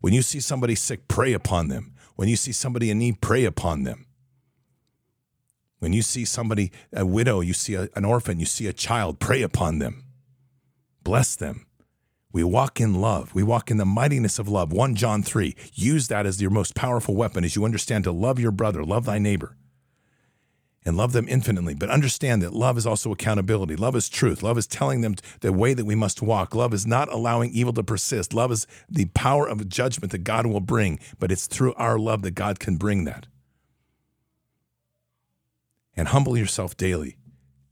When 0.00 0.12
you 0.12 0.22
see 0.22 0.40
somebody 0.40 0.74
sick, 0.74 1.06
pray 1.08 1.32
upon 1.32 1.68
them. 1.68 1.94
When 2.16 2.28
you 2.28 2.36
see 2.36 2.52
somebody 2.52 2.90
in 2.90 2.98
need, 2.98 3.20
pray 3.20 3.44
upon 3.44 3.84
them. 3.84 4.06
When 5.78 5.92
you 5.92 6.02
see 6.02 6.24
somebody, 6.26 6.72
a 6.92 7.06
widow, 7.06 7.40
you 7.40 7.54
see 7.54 7.74
a, 7.74 7.88
an 7.94 8.04
orphan, 8.04 8.40
you 8.40 8.46
see 8.46 8.66
a 8.66 8.72
child, 8.72 9.18
pray 9.18 9.40
upon 9.40 9.78
them. 9.78 10.04
Bless 11.02 11.36
them 11.36 11.66
we 12.32 12.44
walk 12.44 12.80
in 12.80 13.00
love. 13.00 13.34
We 13.34 13.42
walk 13.42 13.70
in 13.70 13.76
the 13.76 13.84
mightiness 13.84 14.38
of 14.38 14.48
love. 14.48 14.72
1 14.72 14.94
John 14.94 15.22
3. 15.22 15.56
Use 15.74 16.08
that 16.08 16.26
as 16.26 16.40
your 16.40 16.50
most 16.50 16.74
powerful 16.74 17.16
weapon 17.16 17.44
as 17.44 17.56
you 17.56 17.64
understand 17.64 18.04
to 18.04 18.12
love 18.12 18.38
your 18.38 18.52
brother, 18.52 18.84
love 18.84 19.04
thy 19.04 19.18
neighbor, 19.18 19.56
and 20.84 20.96
love 20.96 21.12
them 21.12 21.26
infinitely. 21.28 21.74
But 21.74 21.90
understand 21.90 22.40
that 22.42 22.52
love 22.52 22.78
is 22.78 22.86
also 22.86 23.10
accountability. 23.10 23.74
Love 23.74 23.96
is 23.96 24.08
truth. 24.08 24.44
Love 24.44 24.58
is 24.58 24.68
telling 24.68 25.00
them 25.00 25.16
the 25.40 25.52
way 25.52 25.74
that 25.74 25.84
we 25.84 25.96
must 25.96 26.22
walk. 26.22 26.54
Love 26.54 26.72
is 26.72 26.86
not 26.86 27.12
allowing 27.12 27.50
evil 27.50 27.72
to 27.72 27.82
persist. 27.82 28.32
Love 28.32 28.52
is 28.52 28.66
the 28.88 29.06
power 29.06 29.48
of 29.48 29.68
judgment 29.68 30.12
that 30.12 30.24
God 30.24 30.46
will 30.46 30.60
bring, 30.60 31.00
but 31.18 31.32
it's 31.32 31.48
through 31.48 31.74
our 31.74 31.98
love 31.98 32.22
that 32.22 32.32
God 32.32 32.60
can 32.60 32.76
bring 32.76 33.04
that. 33.04 33.26
And 35.96 36.08
humble 36.08 36.38
yourself 36.38 36.76
daily. 36.76 37.16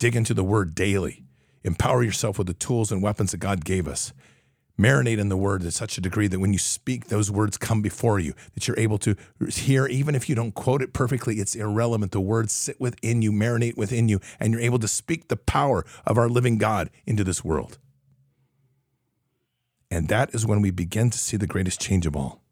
Dig 0.01 0.17
into 0.17 0.35
the 0.35 0.45
word 0.45 0.75
daily. 0.75 1.25
Empower 1.63 2.03
yourself 2.03 2.39
with 2.39 2.49
the 2.49 2.55
tools 2.55 2.91
and 2.91 3.03
weapons 3.03 3.31
that 3.31 3.39
God 3.39 3.65
gave 3.65 3.87
us 3.87 4.13
marinate 4.79 5.19
in 5.19 5.29
the 5.29 5.37
word 5.37 5.63
to 5.63 5.71
such 5.71 5.99
a 5.99 6.01
degree 6.01 6.29
that 6.29 6.39
when 6.39 6.53
you 6.53 6.59
speak, 6.59 7.07
those 7.07 7.31
words 7.31 7.59
come 7.59 7.83
before 7.83 8.19
you, 8.19 8.33
that 8.55 8.69
you're 8.69 8.79
able 8.79 8.99
to 8.99 9.17
hear, 9.49 9.87
even 9.87 10.15
if 10.15 10.29
you 10.29 10.35
don't 10.35 10.55
quote 10.55 10.83
it 10.83 10.93
perfectly, 10.93 11.37
it's 11.37 11.55
irrelevant. 11.55 12.13
The 12.13 12.21
words 12.21 12.53
sit 12.53 12.81
within 12.81 13.23
you, 13.23 13.33
marinate 13.33 13.77
within 13.77 14.09
you, 14.09 14.21
and 14.39 14.53
you're 14.53 14.63
able 14.63 14.79
to 14.79 14.89
speak 14.89 15.29
the 15.29 15.37
power 15.37 15.85
of 16.07 16.17
our 16.17 16.29
living 16.29 16.59
God 16.59 16.91
into 17.07 17.25
this 17.25 17.45
world. 17.45 17.79
And 19.91 20.09
that 20.09 20.35
is 20.35 20.47
when 20.47 20.61
we 20.61 20.71
begin 20.71 21.11
to 21.11 21.19
see 21.19 21.37
the 21.37 21.47
greatest 21.47 21.81
change 21.81 22.07
of 22.07 22.15
all. 22.15 22.43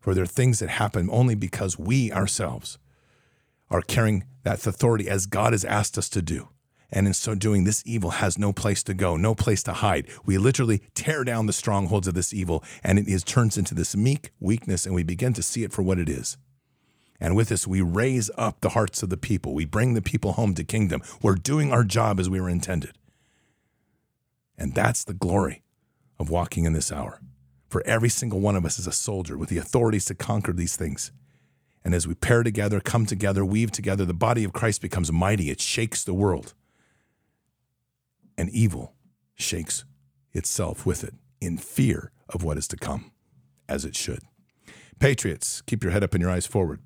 For 0.00 0.14
there 0.14 0.24
are 0.24 0.26
things 0.26 0.58
that 0.58 0.68
happen 0.68 1.08
only 1.10 1.36
because 1.36 1.78
we 1.78 2.10
ourselves 2.12 2.78
are 3.70 3.82
carrying 3.82 4.24
that 4.42 4.66
authority 4.66 5.08
as 5.08 5.26
God 5.26 5.52
has 5.52 5.64
asked 5.64 5.96
us 5.96 6.08
to 6.10 6.20
do. 6.20 6.48
And 6.94 7.06
in 7.06 7.14
so 7.14 7.34
doing, 7.34 7.64
this 7.64 7.82
evil 7.86 8.10
has 8.10 8.38
no 8.38 8.52
place 8.52 8.82
to 8.82 8.92
go, 8.92 9.16
no 9.16 9.34
place 9.34 9.62
to 9.62 9.72
hide. 9.72 10.06
We 10.26 10.36
literally 10.36 10.82
tear 10.94 11.24
down 11.24 11.46
the 11.46 11.52
strongholds 11.54 12.06
of 12.06 12.12
this 12.12 12.34
evil, 12.34 12.62
and 12.84 12.98
it 12.98 13.08
is, 13.08 13.24
turns 13.24 13.56
into 13.56 13.74
this 13.74 13.96
meek 13.96 14.30
weakness, 14.40 14.84
and 14.84 14.94
we 14.94 15.02
begin 15.02 15.32
to 15.32 15.42
see 15.42 15.64
it 15.64 15.72
for 15.72 15.82
what 15.82 15.98
it 15.98 16.10
is. 16.10 16.36
And 17.18 17.34
with 17.34 17.48
this, 17.48 17.66
we 17.66 17.80
raise 17.80 18.30
up 18.36 18.60
the 18.60 18.70
hearts 18.70 19.02
of 19.02 19.08
the 19.08 19.16
people. 19.16 19.54
We 19.54 19.64
bring 19.64 19.94
the 19.94 20.02
people 20.02 20.32
home 20.32 20.54
to 20.54 20.64
kingdom. 20.64 21.02
We're 21.22 21.36
doing 21.36 21.72
our 21.72 21.84
job 21.84 22.20
as 22.20 22.28
we 22.28 22.40
were 22.40 22.50
intended. 22.50 22.98
And 24.58 24.74
that's 24.74 25.02
the 25.02 25.14
glory 25.14 25.62
of 26.18 26.28
walking 26.28 26.66
in 26.66 26.74
this 26.74 26.92
hour. 26.92 27.20
For 27.68 27.82
every 27.86 28.10
single 28.10 28.40
one 28.40 28.54
of 28.54 28.66
us 28.66 28.78
is 28.78 28.86
a 28.86 28.92
soldier 28.92 29.38
with 29.38 29.48
the 29.48 29.56
authorities 29.56 30.04
to 30.06 30.14
conquer 30.14 30.52
these 30.52 30.76
things. 30.76 31.10
And 31.84 31.94
as 31.94 32.06
we 32.06 32.14
pair 32.14 32.42
together, 32.42 32.80
come 32.80 33.06
together, 33.06 33.44
weave 33.46 33.70
together, 33.70 34.04
the 34.04 34.12
body 34.12 34.44
of 34.44 34.52
Christ 34.52 34.82
becomes 34.82 35.10
mighty. 35.10 35.48
It 35.48 35.60
shakes 35.60 36.04
the 36.04 36.14
world 36.14 36.54
and 38.36 38.50
evil 38.50 38.94
shakes 39.34 39.84
itself 40.32 40.86
with 40.86 41.04
it 41.04 41.14
in 41.40 41.58
fear 41.58 42.10
of 42.28 42.42
what 42.42 42.58
is 42.58 42.68
to 42.68 42.76
come, 42.76 43.12
as 43.68 43.84
it 43.84 43.96
should. 43.96 44.20
Patriots, 44.98 45.62
keep 45.62 45.82
your 45.82 45.92
head 45.92 46.04
up 46.04 46.14
and 46.14 46.22
your 46.22 46.30
eyes 46.30 46.46
forward. 46.46 46.80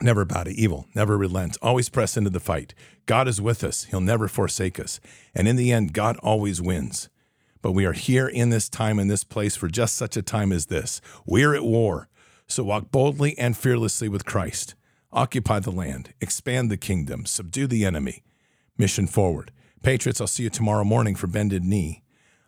Never 0.00 0.24
bow 0.24 0.44
to 0.44 0.50
evil, 0.50 0.86
never 0.94 1.16
relent, 1.16 1.56
always 1.60 1.88
press 1.88 2.16
into 2.16 2.30
the 2.30 2.40
fight. 2.40 2.74
God 3.06 3.26
is 3.26 3.40
with 3.40 3.64
us, 3.64 3.84
He'll 3.84 4.00
never 4.00 4.28
forsake 4.28 4.78
us. 4.78 5.00
And 5.34 5.48
in 5.48 5.56
the 5.56 5.72
end, 5.72 5.92
God 5.92 6.16
always 6.18 6.62
wins. 6.62 7.08
But 7.62 7.72
we 7.72 7.84
are 7.84 7.92
here 7.92 8.28
in 8.28 8.50
this 8.50 8.68
time, 8.68 8.98
in 8.98 9.08
this 9.08 9.24
place, 9.24 9.56
for 9.56 9.68
just 9.68 9.96
such 9.96 10.16
a 10.16 10.22
time 10.22 10.52
as 10.52 10.66
this. 10.66 11.00
We're 11.26 11.54
at 11.54 11.64
war. 11.64 12.08
So 12.46 12.62
walk 12.62 12.90
boldly 12.90 13.36
and 13.38 13.56
fearlessly 13.56 14.08
with 14.08 14.24
Christ. 14.24 14.74
Occupy 15.12 15.60
the 15.60 15.72
land, 15.72 16.14
expand 16.20 16.70
the 16.70 16.76
kingdom, 16.76 17.26
subdue 17.26 17.66
the 17.66 17.84
enemy. 17.84 18.22
Mission 18.76 19.06
forward. 19.06 19.50
Patriots, 19.82 20.20
I'll 20.20 20.26
see 20.26 20.42
you 20.42 20.50
tomorrow 20.50 20.84
morning 20.84 21.14
for 21.14 21.26
Bended 21.26 21.64
Knee. 21.64 22.02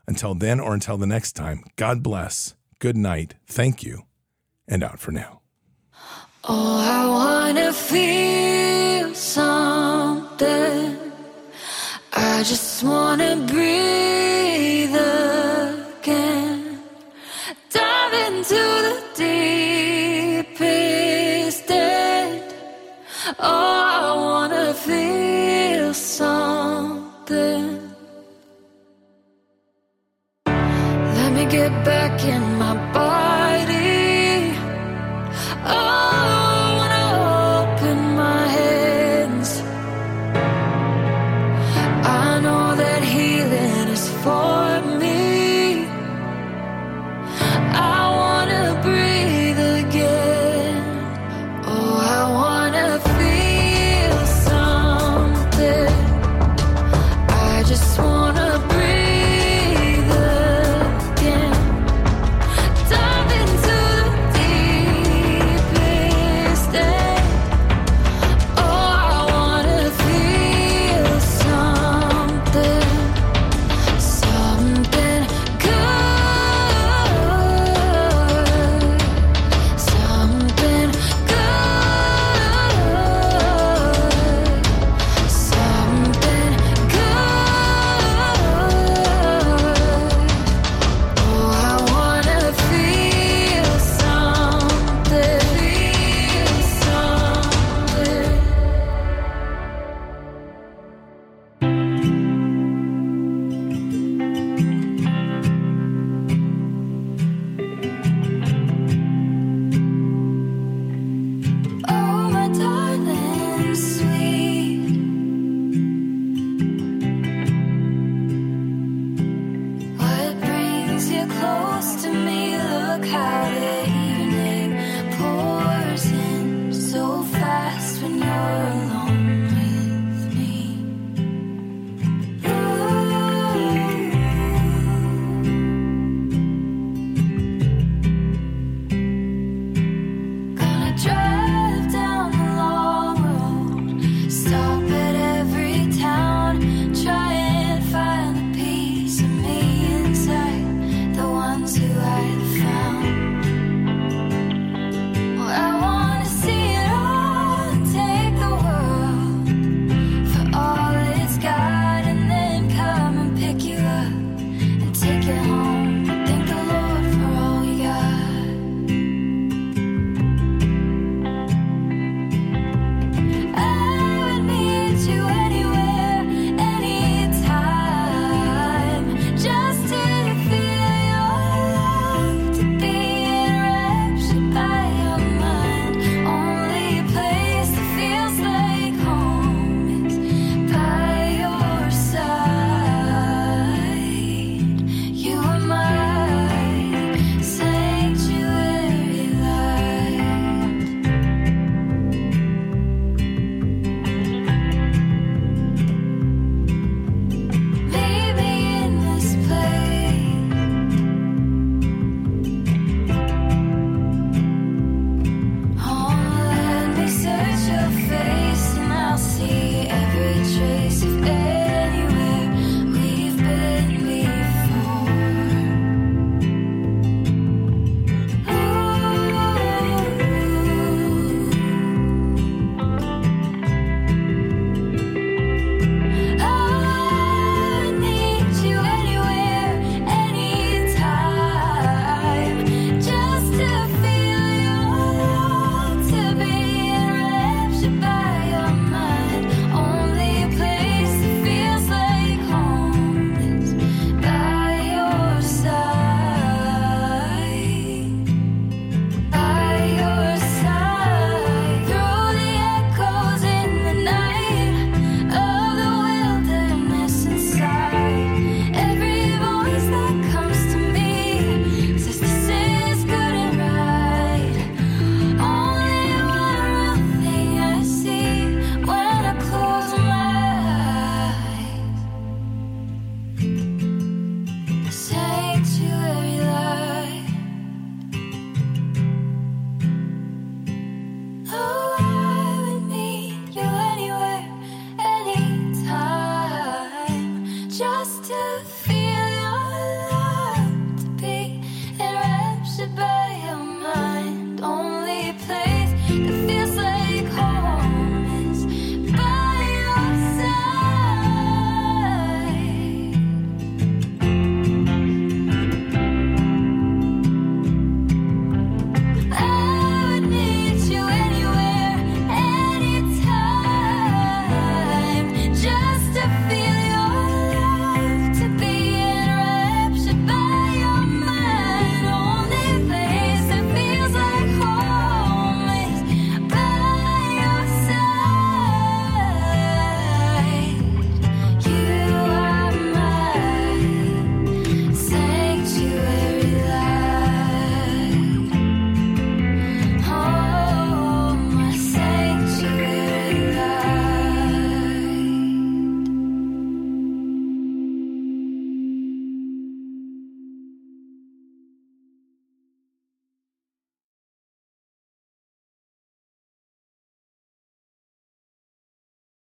Until 0.06 0.34
then 0.34 0.58
or 0.60 0.74
until 0.74 0.96
the 0.96 1.06
next 1.06 1.32
time, 1.32 1.62
God 1.76 2.02
bless, 2.02 2.54
good 2.80 2.96
night, 2.96 3.34
thank 3.46 3.82
you, 3.82 4.02
and 4.66 4.82
out 4.82 4.98
for 4.98 5.12
now. 5.12 5.40
Oh, 6.44 6.80
I 6.80 7.06
wanna 7.06 7.72
feel 7.72 9.14
something. 9.14 10.98
I 12.12 12.42
just 12.42 12.82
wanna 12.82 13.36
breathe 13.46 14.96
again. 16.00 16.82
Dive 17.70 18.14
into 18.26 18.54
the 18.54 19.02
deepest 20.46 21.70
end. 21.70 22.54
Oh. 23.38 23.79